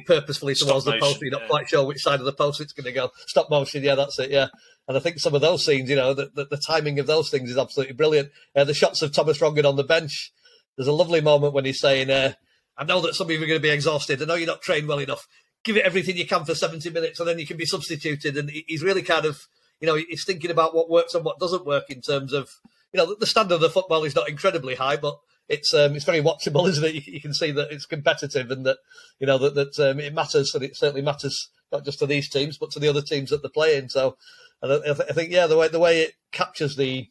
Purposefully 0.01 0.55
towards 0.55 0.85
the 0.85 0.99
post, 0.99 1.21
you're 1.21 1.31
not 1.31 1.43
yeah. 1.43 1.49
quite 1.49 1.69
sure 1.69 1.85
which 1.85 2.03
side 2.03 2.21
of 2.21 2.27
the 2.27 2.33
post 2.33 2.61
it's 2.61 2.73
going 2.73 2.85
to 2.85 2.93
go. 2.93 3.11
Stop 3.27 3.51
motion, 3.51 3.83
yeah, 3.83 3.95
that's 3.95 4.19
it, 4.19 4.31
yeah. 4.31 4.49
And 4.89 4.97
I 4.97 5.01
think 5.01 5.19
some 5.19 5.35
of 5.35 5.41
those 5.41 5.65
scenes, 5.65 5.89
you 5.89 5.97
know, 5.97 6.15
the, 6.15 6.31
the, 6.35 6.47
the 6.47 6.63
timing 6.67 6.99
of 6.99 7.07
those 7.07 7.31
things 7.31 7.51
is 7.51 7.59
absolutely 7.59 7.95
brilliant. 7.95 8.31
Uh, 8.55 8.65
the 8.65 8.75
shots 8.75 9.03
of 9.03 9.13
Thomas 9.13 9.39
Rongen 9.39 9.65
on 9.65 9.77
the 9.77 9.85
bench, 9.85 10.33
there's 10.77 10.89
a 10.89 10.93
lovely 10.93 11.21
moment 11.21 11.55
when 11.55 11.65
he's 11.65 11.81
saying, 11.81 12.11
uh, 12.11 12.33
I 12.77 12.85
know 12.85 13.01
that 13.03 13.15
some 13.15 13.27
of 13.27 13.31
you 13.31 13.37
are 13.37 13.47
going 13.47 13.59
to 13.59 13.63
be 13.63 13.71
exhausted. 13.71 14.21
I 14.21 14.25
know 14.25 14.35
you're 14.35 14.47
not 14.47 14.63
trained 14.63 14.89
well 14.89 14.99
enough. 14.99 15.27
Give 15.65 15.77
it 15.77 15.85
everything 15.85 16.17
you 16.17 16.27
can 16.27 16.45
for 16.45 16.55
70 16.55 16.91
minutes 16.91 17.21
and 17.21 17.29
then 17.29 17.39
you 17.39 17.47
can 17.47 17.57
be 17.57 17.67
substituted. 17.67 18.37
And 18.37 18.51
he's 18.51 18.83
really 18.83 19.03
kind 19.03 19.25
of, 19.25 19.47
you 19.81 19.87
know, 19.87 19.95
he's 19.95 20.25
thinking 20.25 20.51
about 20.51 20.75
what 20.75 20.91
works 20.91 21.15
and 21.15 21.25
what 21.25 21.39
doesn't 21.39 21.67
work 21.67 21.91
in 21.91 22.01
terms 22.01 22.33
of, 22.33 22.51
you 22.93 22.99
know, 22.99 23.15
the 23.15 23.27
standard 23.27 23.57
of 23.57 23.61
the 23.61 23.71
football 23.71 24.05
is 24.05 24.17
not 24.17 24.29
incredibly 24.29 24.75
high, 24.75 24.97
but 24.97 25.19
it's 25.53 25.75
um, 25.75 25.95
it's 25.95 26.05
very 26.05 26.21
watchable, 26.21 26.69
isn't 26.69 26.85
it? 26.85 26.95
You, 26.95 27.03
you, 27.05 27.21
can 27.21 27.35
see 27.35 27.53
that 27.53 27.71
it's 27.71 27.87
competitive 27.87 28.51
and 28.51 28.67
that 28.67 28.79
you 29.21 29.27
know 29.27 29.39
that, 29.39 29.55
that 29.55 29.79
um, 29.79 30.01
it 30.01 30.15
matters, 30.15 30.55
and 30.55 30.65
it 30.65 30.77
certainly 30.77 31.03
matters 31.03 31.51
not 31.71 31.85
just 31.85 31.99
to 32.01 32.07
these 32.07 32.29
teams 32.29 32.59
but 32.59 32.71
to 32.73 32.79
the 32.79 32.89
other 32.89 33.03
teams 33.03 33.31
that 33.31 33.43
they're 33.43 33.51
playing. 33.51 33.89
So, 33.89 34.17
I, 34.63 34.81
I 34.89 35.13
think 35.13 35.31
yeah, 35.31 35.47
the 35.47 35.57
way 35.57 35.69
the 35.69 35.79
way 35.79 36.01
it 36.01 36.15
captures 36.33 36.77
the 36.77 37.09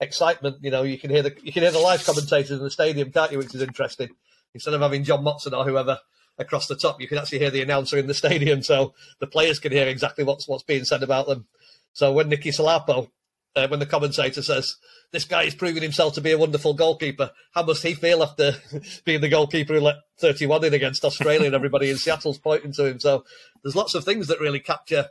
excitement. 0.00 0.58
You 0.62 0.70
know, 0.70 0.82
you 0.82 0.98
can 0.98 1.10
hear 1.10 1.22
the 1.22 1.34
you 1.42 1.52
can 1.52 1.62
hear 1.62 1.72
the 1.72 1.78
live 1.78 2.04
commentators 2.04 2.50
in 2.50 2.60
the 2.60 2.70
stadium, 2.70 3.10
can't 3.10 3.32
you? 3.32 3.38
Which 3.38 3.54
is 3.54 3.62
interesting. 3.62 4.10
Instead 4.54 4.74
of 4.74 4.80
having 4.80 5.04
John 5.04 5.24
Motson 5.24 5.56
or 5.56 5.64
whoever 5.64 5.98
across 6.38 6.66
the 6.66 6.76
top, 6.76 7.00
you 7.00 7.08
can 7.08 7.18
actually 7.18 7.38
hear 7.38 7.50
the 7.50 7.62
announcer 7.62 7.96
in 7.98 8.06
the 8.06 8.14
stadium, 8.22 8.62
so 8.62 8.94
the 9.20 9.26
players 9.26 9.58
can 9.58 9.72
hear 9.72 9.88
exactly 9.88 10.24
what's 10.24 10.46
what's 10.46 10.64
being 10.64 10.84
said 10.84 11.02
about 11.02 11.26
them. 11.26 11.46
So 11.92 12.12
when 12.12 12.28
Nicky 12.28 12.50
Salapu, 12.50 13.08
uh, 13.56 13.68
when 13.68 13.80
the 13.80 13.86
commentator 13.86 14.42
says 14.42 14.76
this 15.12 15.24
guy 15.24 15.42
is 15.42 15.54
proving 15.54 15.82
himself 15.82 16.14
to 16.14 16.20
be 16.20 16.30
a 16.30 16.38
wonderful 16.38 16.74
goalkeeper, 16.74 17.30
how 17.52 17.62
must 17.64 17.82
he 17.82 17.94
feel 17.94 18.22
after 18.22 18.54
being 19.04 19.20
the 19.20 19.28
goalkeeper 19.28 19.74
who 19.74 19.80
let 19.80 19.96
31 20.20 20.64
in 20.64 20.74
against 20.74 21.04
Australia 21.04 21.46
and 21.46 21.54
everybody 21.54 21.90
in 21.90 21.96
Seattle's 21.96 22.38
pointing 22.38 22.72
to 22.72 22.86
him? 22.86 23.00
So 23.00 23.24
there's 23.62 23.76
lots 23.76 23.94
of 23.94 24.04
things 24.04 24.28
that 24.28 24.40
really 24.40 24.60
capture 24.60 25.08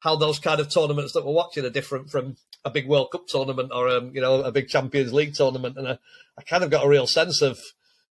how 0.00 0.16
those 0.16 0.38
kind 0.38 0.60
of 0.60 0.68
tournaments 0.68 1.12
that 1.12 1.26
we're 1.26 1.32
watching 1.32 1.64
are 1.64 1.70
different 1.70 2.10
from 2.10 2.36
a 2.64 2.70
big 2.70 2.88
World 2.88 3.10
Cup 3.10 3.26
tournament 3.26 3.70
or 3.74 3.88
um, 3.88 4.12
you 4.14 4.20
know 4.20 4.42
a 4.42 4.52
big 4.52 4.68
Champions 4.68 5.12
League 5.12 5.34
tournament, 5.34 5.76
and 5.76 5.88
I, 5.88 5.98
I 6.38 6.42
kind 6.42 6.64
of 6.64 6.70
got 6.70 6.84
a 6.84 6.88
real 6.88 7.06
sense 7.06 7.42
of 7.42 7.58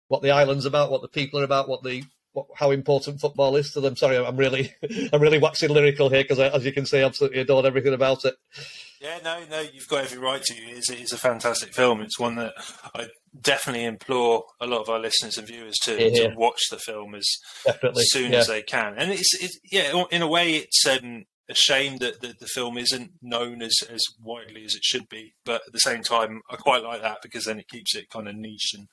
what 0.09 0.23
the 0.23 0.31
island's 0.31 0.67
about, 0.67 0.91
what 0.91 1.03
the 1.03 1.09
people 1.09 1.41
are 1.41 1.45
about, 1.45 1.69
what 1.69 1.83
the 1.83 2.05
what, 2.33 2.47
how 2.57 2.71
important 2.71 3.21
football 3.21 3.57
is 3.57 3.73
to 3.73 3.81
them. 3.81 3.97
Sorry, 3.97 4.17
I'm 4.17 4.37
really 4.37 4.75
I'm 5.13 5.21
really 5.21 5.39
waxing 5.39 5.71
lyrical 5.71 6.09
here 6.09 6.23
because, 6.23 6.39
as 6.39 6.65
you 6.65 6.73
can 6.73 6.87
see, 6.87 7.01
I 7.01 7.05
absolutely 7.05 7.41
adored 7.41 7.67
everything 7.67 7.95
about 7.95 8.25
it. 8.25 8.35
Yeah, 9.03 9.19
no, 9.25 9.41
no, 9.51 9.61
you've 9.61 9.89
got 9.89 10.05
every 10.05 10.19
right 10.19 10.41
to. 10.41 10.55
It's, 10.55 10.89
it's 10.89 11.13
a 11.13 11.19
fantastic 11.19 11.75
film. 11.75 12.03
It's 12.03 12.21
one 12.21 12.37
that 12.37 12.53
I 12.95 13.09
definitely 13.41 13.85
implore 13.85 14.45
a 14.61 14.67
lot 14.67 14.81
of 14.81 14.89
our 14.89 15.01
listeners 15.01 15.37
and 15.37 15.47
viewers 15.49 15.77
to, 15.83 16.01
yeah. 16.01 16.29
to 16.29 16.35
watch 16.37 16.61
the 16.71 16.79
film 16.79 17.17
as, 17.17 17.27
as 17.67 18.13
soon 18.13 18.31
yeah. 18.31 18.39
as 18.39 18.47
they 18.47 18.63
can. 18.63 18.95
And 18.97 19.11
it's, 19.11 19.35
it's 19.43 19.59
yeah, 19.73 20.05
in 20.13 20.23
a 20.23 20.29
way, 20.29 20.53
it's 20.55 20.87
um, 20.87 21.25
a 21.51 21.55
shame 21.55 21.97
that 21.97 22.21
the, 22.21 22.35
the 22.39 22.47
film 22.47 22.79
isn't 22.79 23.11
known 23.21 23.61
as, 23.61 23.75
as 23.93 24.03
widely 24.21 24.65
as 24.65 24.77
it 24.77 24.85
should 24.85 25.09
be. 25.09 25.35
But 25.45 25.63
at 25.67 25.73
the 25.73 25.81
same 25.81 26.05
time, 26.05 26.41
I 26.49 26.55
quite 26.55 26.85
like 26.85 27.03
that 27.03 27.19
because 27.25 27.47
then 27.47 27.59
it 27.59 27.69
keeps 27.69 27.97
it 27.97 28.09
kind 28.09 28.29
of 28.29 28.37
niche 28.37 28.73
and, 28.75 28.87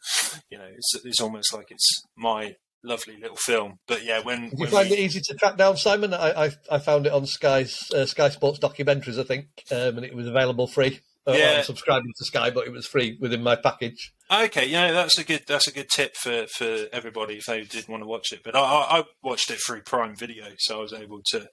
you 0.49 0.57
know, 0.57 0.69
it's, 0.75 1.05
it's 1.05 1.21
almost 1.21 1.53
like 1.53 1.67
it's 1.69 2.01
my 2.17 2.55
lovely 2.83 3.17
little 3.17 3.37
film. 3.37 3.79
But 3.87 4.03
yeah, 4.03 4.21
when, 4.21 4.49
Did 4.49 4.59
when 4.59 4.59
you 4.59 4.67
find 4.67 4.89
we... 4.89 4.97
it 4.97 4.99
easy 4.99 5.21
to 5.21 5.33
track 5.35 5.57
down, 5.57 5.77
Simon? 5.77 6.13
I 6.13 6.45
I, 6.45 6.51
I 6.71 6.79
found 6.79 7.05
it 7.05 7.13
on 7.13 7.25
Sky's 7.25 7.89
uh, 7.93 8.05
Sky 8.05 8.29
Sports 8.29 8.59
documentaries, 8.59 9.19
I 9.19 9.23
think, 9.23 9.47
um, 9.71 9.97
and 9.97 10.05
it 10.05 10.15
was 10.15 10.27
available 10.27 10.67
free. 10.67 11.01
Uh, 11.27 11.33
yeah. 11.33 11.57
I'm 11.57 11.63
subscribing 11.63 12.11
to 12.17 12.25
Sky, 12.25 12.49
but 12.49 12.65
it 12.65 12.71
was 12.71 12.87
free 12.87 13.17
within 13.19 13.43
my 13.43 13.55
package. 13.55 14.13
Okay, 14.31 14.67
yeah, 14.67 14.91
that's 14.91 15.17
a 15.19 15.23
good 15.23 15.43
that's 15.47 15.67
a 15.67 15.73
good 15.73 15.89
tip 15.93 16.15
for, 16.15 16.47
for 16.47 16.85
everybody 16.91 17.35
if 17.35 17.45
they 17.45 17.61
did 17.61 17.87
want 17.87 18.01
to 18.01 18.07
watch 18.07 18.31
it. 18.31 18.41
But 18.43 18.55
I, 18.55 18.61
I 18.61 19.03
watched 19.21 19.51
it 19.51 19.59
through 19.65 19.81
Prime 19.83 20.15
Video, 20.15 20.45
so 20.57 20.79
I 20.79 20.81
was 20.81 20.93
able 20.93 21.21
to 21.31 21.47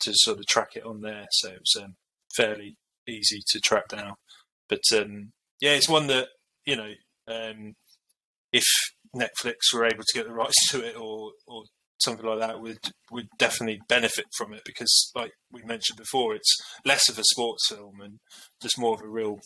to 0.00 0.12
sort 0.14 0.38
of 0.38 0.46
track 0.46 0.76
it 0.76 0.84
on 0.84 1.02
there. 1.02 1.26
So 1.32 1.50
it 1.50 1.60
was 1.60 1.82
um, 1.82 1.96
fairly 2.34 2.76
easy 3.06 3.40
to 3.48 3.60
track 3.60 3.88
down. 3.88 4.14
But 4.68 4.82
um, 4.94 5.32
yeah, 5.60 5.72
it's 5.72 5.88
one 5.88 6.06
that 6.06 6.28
you 6.64 6.76
know 6.76 6.92
um, 7.26 7.74
if 8.52 8.66
Netflix 9.14 9.72
were 9.72 9.84
able 9.84 10.04
to 10.06 10.14
get 10.14 10.26
the 10.26 10.32
rights 10.32 10.68
to 10.70 10.86
it 10.86 10.96
or 10.96 11.32
or 11.46 11.64
something 12.00 12.26
like 12.26 12.38
that 12.38 12.60
would 12.60 12.78
would 13.10 13.28
definitely 13.38 13.80
benefit 13.88 14.26
from 14.36 14.52
it 14.52 14.62
because 14.64 15.10
like 15.14 15.32
we 15.50 15.62
mentioned 15.62 15.96
before 15.96 16.34
it's 16.34 16.56
less 16.84 17.08
of 17.08 17.18
a 17.18 17.24
sports 17.24 17.68
film 17.68 18.00
and 18.00 18.18
just 18.62 18.78
more 18.78 18.94
of 18.94 19.02
a 19.02 19.08
real 19.08 19.38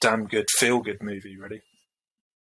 damn 0.00 0.24
good 0.26 0.46
feel 0.58 0.80
good 0.80 1.02
movie 1.02 1.36
really. 1.36 1.60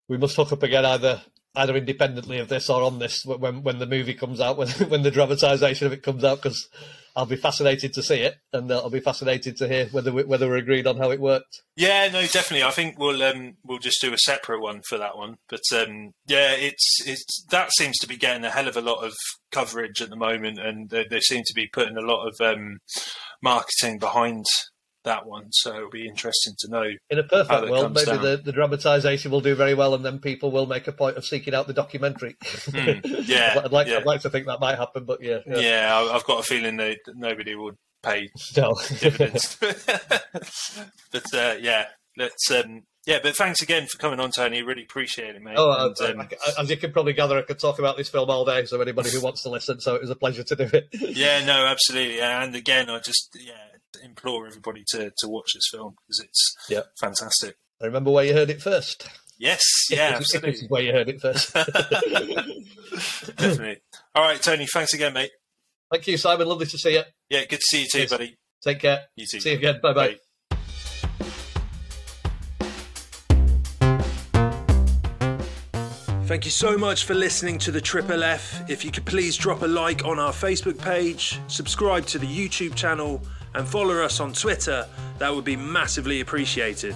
We 0.07 0.17
must 0.17 0.36
hook 0.36 0.51
up 0.51 0.63
again 0.63 0.86
either 0.86 1.21
either 1.55 1.76
independently 1.76 2.39
of 2.39 2.49
this 2.49 2.69
or 2.69 2.84
on 2.84 2.99
this 2.99 3.23
when 3.26 3.63
when 3.63 3.80
the 3.80 3.88
movie 3.88 4.13
comes 4.13 4.41
out 4.41 4.57
when 4.57 4.69
when 4.69 5.03
the 5.03 5.11
dramatization 5.11 5.88
of 5.88 5.93
it 5.93 6.03
comes 6.03 6.23
out 6.23 6.41
because 6.41 6.67
I'll 7.16 7.26
be 7.26 7.38
fascinated 7.38 7.93
to 7.93 8.03
see 8.03 8.22
it 8.22 8.36
and 8.51 8.72
I'll 8.72 8.89
be 8.89 8.99
fascinated 8.99 9.55
to 9.57 9.68
hear 9.68 9.88
whether 9.88 10.11
we, 10.11 10.24
whether 10.24 10.47
we're 10.47 10.57
agreed 10.57 10.86
on 10.86 10.97
how 10.97 11.11
it 11.11 11.20
worked. 11.20 11.61
Yeah, 11.78 12.09
no, 12.09 12.22
definitely. 12.22 12.63
I 12.63 12.72
think 12.72 12.99
we'll 12.99 13.24
um, 13.24 13.55
we'll 13.63 13.80
just 13.80 14.01
do 14.01 14.13
a 14.13 14.18
separate 14.18 14.61
one 14.61 14.82
for 14.88 14.97
that 14.97 15.18
one. 15.18 15.38
But 15.47 15.61
um, 15.74 16.11
yeah, 16.28 16.51
it's 16.51 16.97
it's 17.05 17.45
that 17.51 17.72
seems 17.78 17.97
to 17.99 18.07
be 18.07 18.18
getting 18.18 18.43
a 18.43 18.49
hell 18.49 18.68
of 18.68 18.76
a 18.76 18.82
lot 18.82 19.03
of 19.03 19.13
coverage 19.51 20.01
at 20.01 20.09
the 20.09 20.16
moment, 20.16 20.59
and 20.59 20.89
they, 20.89 21.05
they 21.09 21.22
seem 21.22 21.43
to 21.45 21.53
be 21.53 21.68
putting 21.72 21.97
a 21.97 22.01
lot 22.01 22.28
of 22.28 22.36
um, 22.41 22.80
marketing 23.41 23.99
behind 23.99 24.45
that 25.06 25.26
one. 25.26 25.51
So 25.51 25.76
it'll 25.76 25.89
be 25.89 26.08
interesting 26.08 26.53
to 26.60 26.70
know. 26.70 26.91
In 27.10 27.20
a 27.20 27.24
perfect 27.24 27.70
world, 27.70 27.93
maybe 27.93 28.06
down. 28.06 28.22
the, 28.22 28.41
the 28.43 28.51
dramatisation 28.51 29.32
will 29.32 29.41
do 29.41 29.56
very 29.56 29.74
well, 29.74 29.95
and 29.95 30.03
then 30.03 30.20
people 30.20 30.51
will 30.51 30.68
make 30.68 30.88
a 30.88 30.91
point 30.91 31.18
of 31.18 31.26
seeking 31.26 31.56
out 31.56 31.68
the 31.68 31.74
documentary. 31.74 32.36
Mm, 32.41 33.28
yeah, 33.28 33.62
I'd 33.64 33.72
like 33.72 33.88
yeah. 33.88 33.97
I'd 33.97 34.06
like 34.06 34.22
to 34.22 34.30
think 34.30 34.45
that 34.47 34.60
might 34.60 34.78
happen, 34.78 35.06
but 35.06 35.22
yeah, 35.22 35.39
yeah, 35.47 35.58
yeah 35.58 36.10
I've 36.12 36.26
got 36.26 36.41
a 36.41 36.43
feeling 36.43 36.78
that 36.78 36.99
nobody 37.16 37.56
would 37.56 37.78
pay 38.03 38.30
no. 38.58 38.76
dividends. 38.99 39.58
but 41.12 41.34
uh, 41.34 41.56
yeah, 41.60 41.86
let's. 42.18 42.51
Um, 42.51 42.84
yeah, 43.06 43.20
but 43.22 43.36
thanks 43.36 43.62
again 43.62 43.86
for 43.86 43.99
coming 43.99 44.20
on, 44.20 44.32
Tony. 44.32 44.64
Really 44.64 44.82
appreciate 44.82 45.36
it, 45.36 45.41
mate. 45.41 45.58
Oh, 45.58 45.93
and, 45.99 46.20
um, 46.20 46.28
as 46.58 46.72
you 46.72 46.78
can 46.78 46.91
probably 46.91 47.14
gather, 47.14 47.38
I 47.38 47.43
could 47.43 47.60
talk 47.60 47.78
about 47.78 47.97
this 47.97 48.10
film 48.10 48.32
all 48.32 48.45
day. 48.45 48.66
So 48.66 48.82
anybody 48.82 49.12
who 49.12 49.22
wants 49.22 49.43
to 49.43 49.49
listen, 49.49 49.80
so 49.80 49.93
it 49.93 50.01
was 50.01 50.10
a 50.10 50.16
pleasure 50.16 50.43
to 50.43 50.56
do 50.56 50.68
it. 50.74 50.88
yeah, 50.91 51.45
no, 51.45 51.68
absolutely. 51.68 52.20
And 52.20 52.56
again, 52.56 52.89
I 52.89 52.97
just 52.97 53.38
yeah, 53.39 53.53
implore 54.04 54.48
everybody 54.48 54.84
to, 54.89 55.12
to 55.18 55.28
watch 55.28 55.54
this 55.54 55.70
film 55.72 55.96
because 56.08 56.20
it's 56.20 56.56
yeah. 56.70 56.82
fantastic. 57.00 57.56
I 57.82 57.86
remember 57.86 58.12
where 58.12 58.26
you 58.26 58.34
heard 58.34 58.50
it 58.50 58.62
first. 58.62 59.08
Yes, 59.38 59.62
yeah, 59.89 60.14
absolutely. 60.16 60.52
This 60.52 60.62
is 60.64 60.70
where 60.70 60.82
you 60.82 60.93
heard 60.93 61.10
it 61.10 61.22
first. 61.22 61.54
Definitely. 63.38 63.82
All 64.14 64.24
right, 64.24 64.41
Tony, 64.41 64.66
thanks 64.66 64.93
again, 64.93 65.14
mate. 65.14 65.32
Thank 65.91 66.08
you, 66.08 66.18
Simon. 66.18 66.48
Lovely 66.48 66.66
to 66.66 66.78
see 66.78 66.93
you. 66.93 67.04
Yeah, 67.30 67.46
good 67.46 67.60
to 67.60 67.66
see 67.66 67.82
you 67.82 67.88
too, 67.91 68.00
yes. 68.00 68.10
buddy. 68.10 68.38
Take 68.64 68.80
care. 68.80 69.04
You 69.16 69.26
too. 69.30 69.39
See 69.39 69.52
you 69.52 69.58
again. 69.58 69.80
Bye 69.82 69.93
bye. 69.93 70.16
Thank 76.26 76.43
you 76.46 76.52
so 76.52 76.76
much 76.76 77.06
for 77.06 77.14
listening 77.14 77.60
to 77.60 77.72
the 77.72 77.80
Triple 77.80 78.24
F. 78.24 78.68
If 78.68 78.84
you 78.84 78.89
could 78.89 79.06
please 79.06 79.38
drop 79.38 79.62
a 79.62 79.68
like 79.68 80.06
on 80.06 80.18
our 80.18 80.32
Facebook 80.32 80.82
page, 80.82 81.39
subscribe 81.46 82.08
to 82.08 82.18
the 82.18 82.26
YouTube 82.26 82.74
channel, 82.74 83.22
and 83.56 83.68
follow 83.68 84.03
us 84.03 84.20
on 84.20 84.34
Twitter, 84.34 84.88
that 85.18 85.34
would 85.34 85.45
be 85.45 85.56
massively 85.56 86.22
appreciated. 86.22 86.95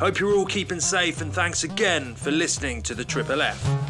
Hope 0.00 0.18
you're 0.18 0.34
all 0.34 0.46
keeping 0.46 0.80
safe 0.80 1.20
and 1.20 1.32
thanks 1.32 1.64
again 1.64 2.14
for 2.14 2.30
listening 2.30 2.82
to 2.82 2.94
the 2.94 3.04
Triple 3.04 3.42
F. 3.42 3.87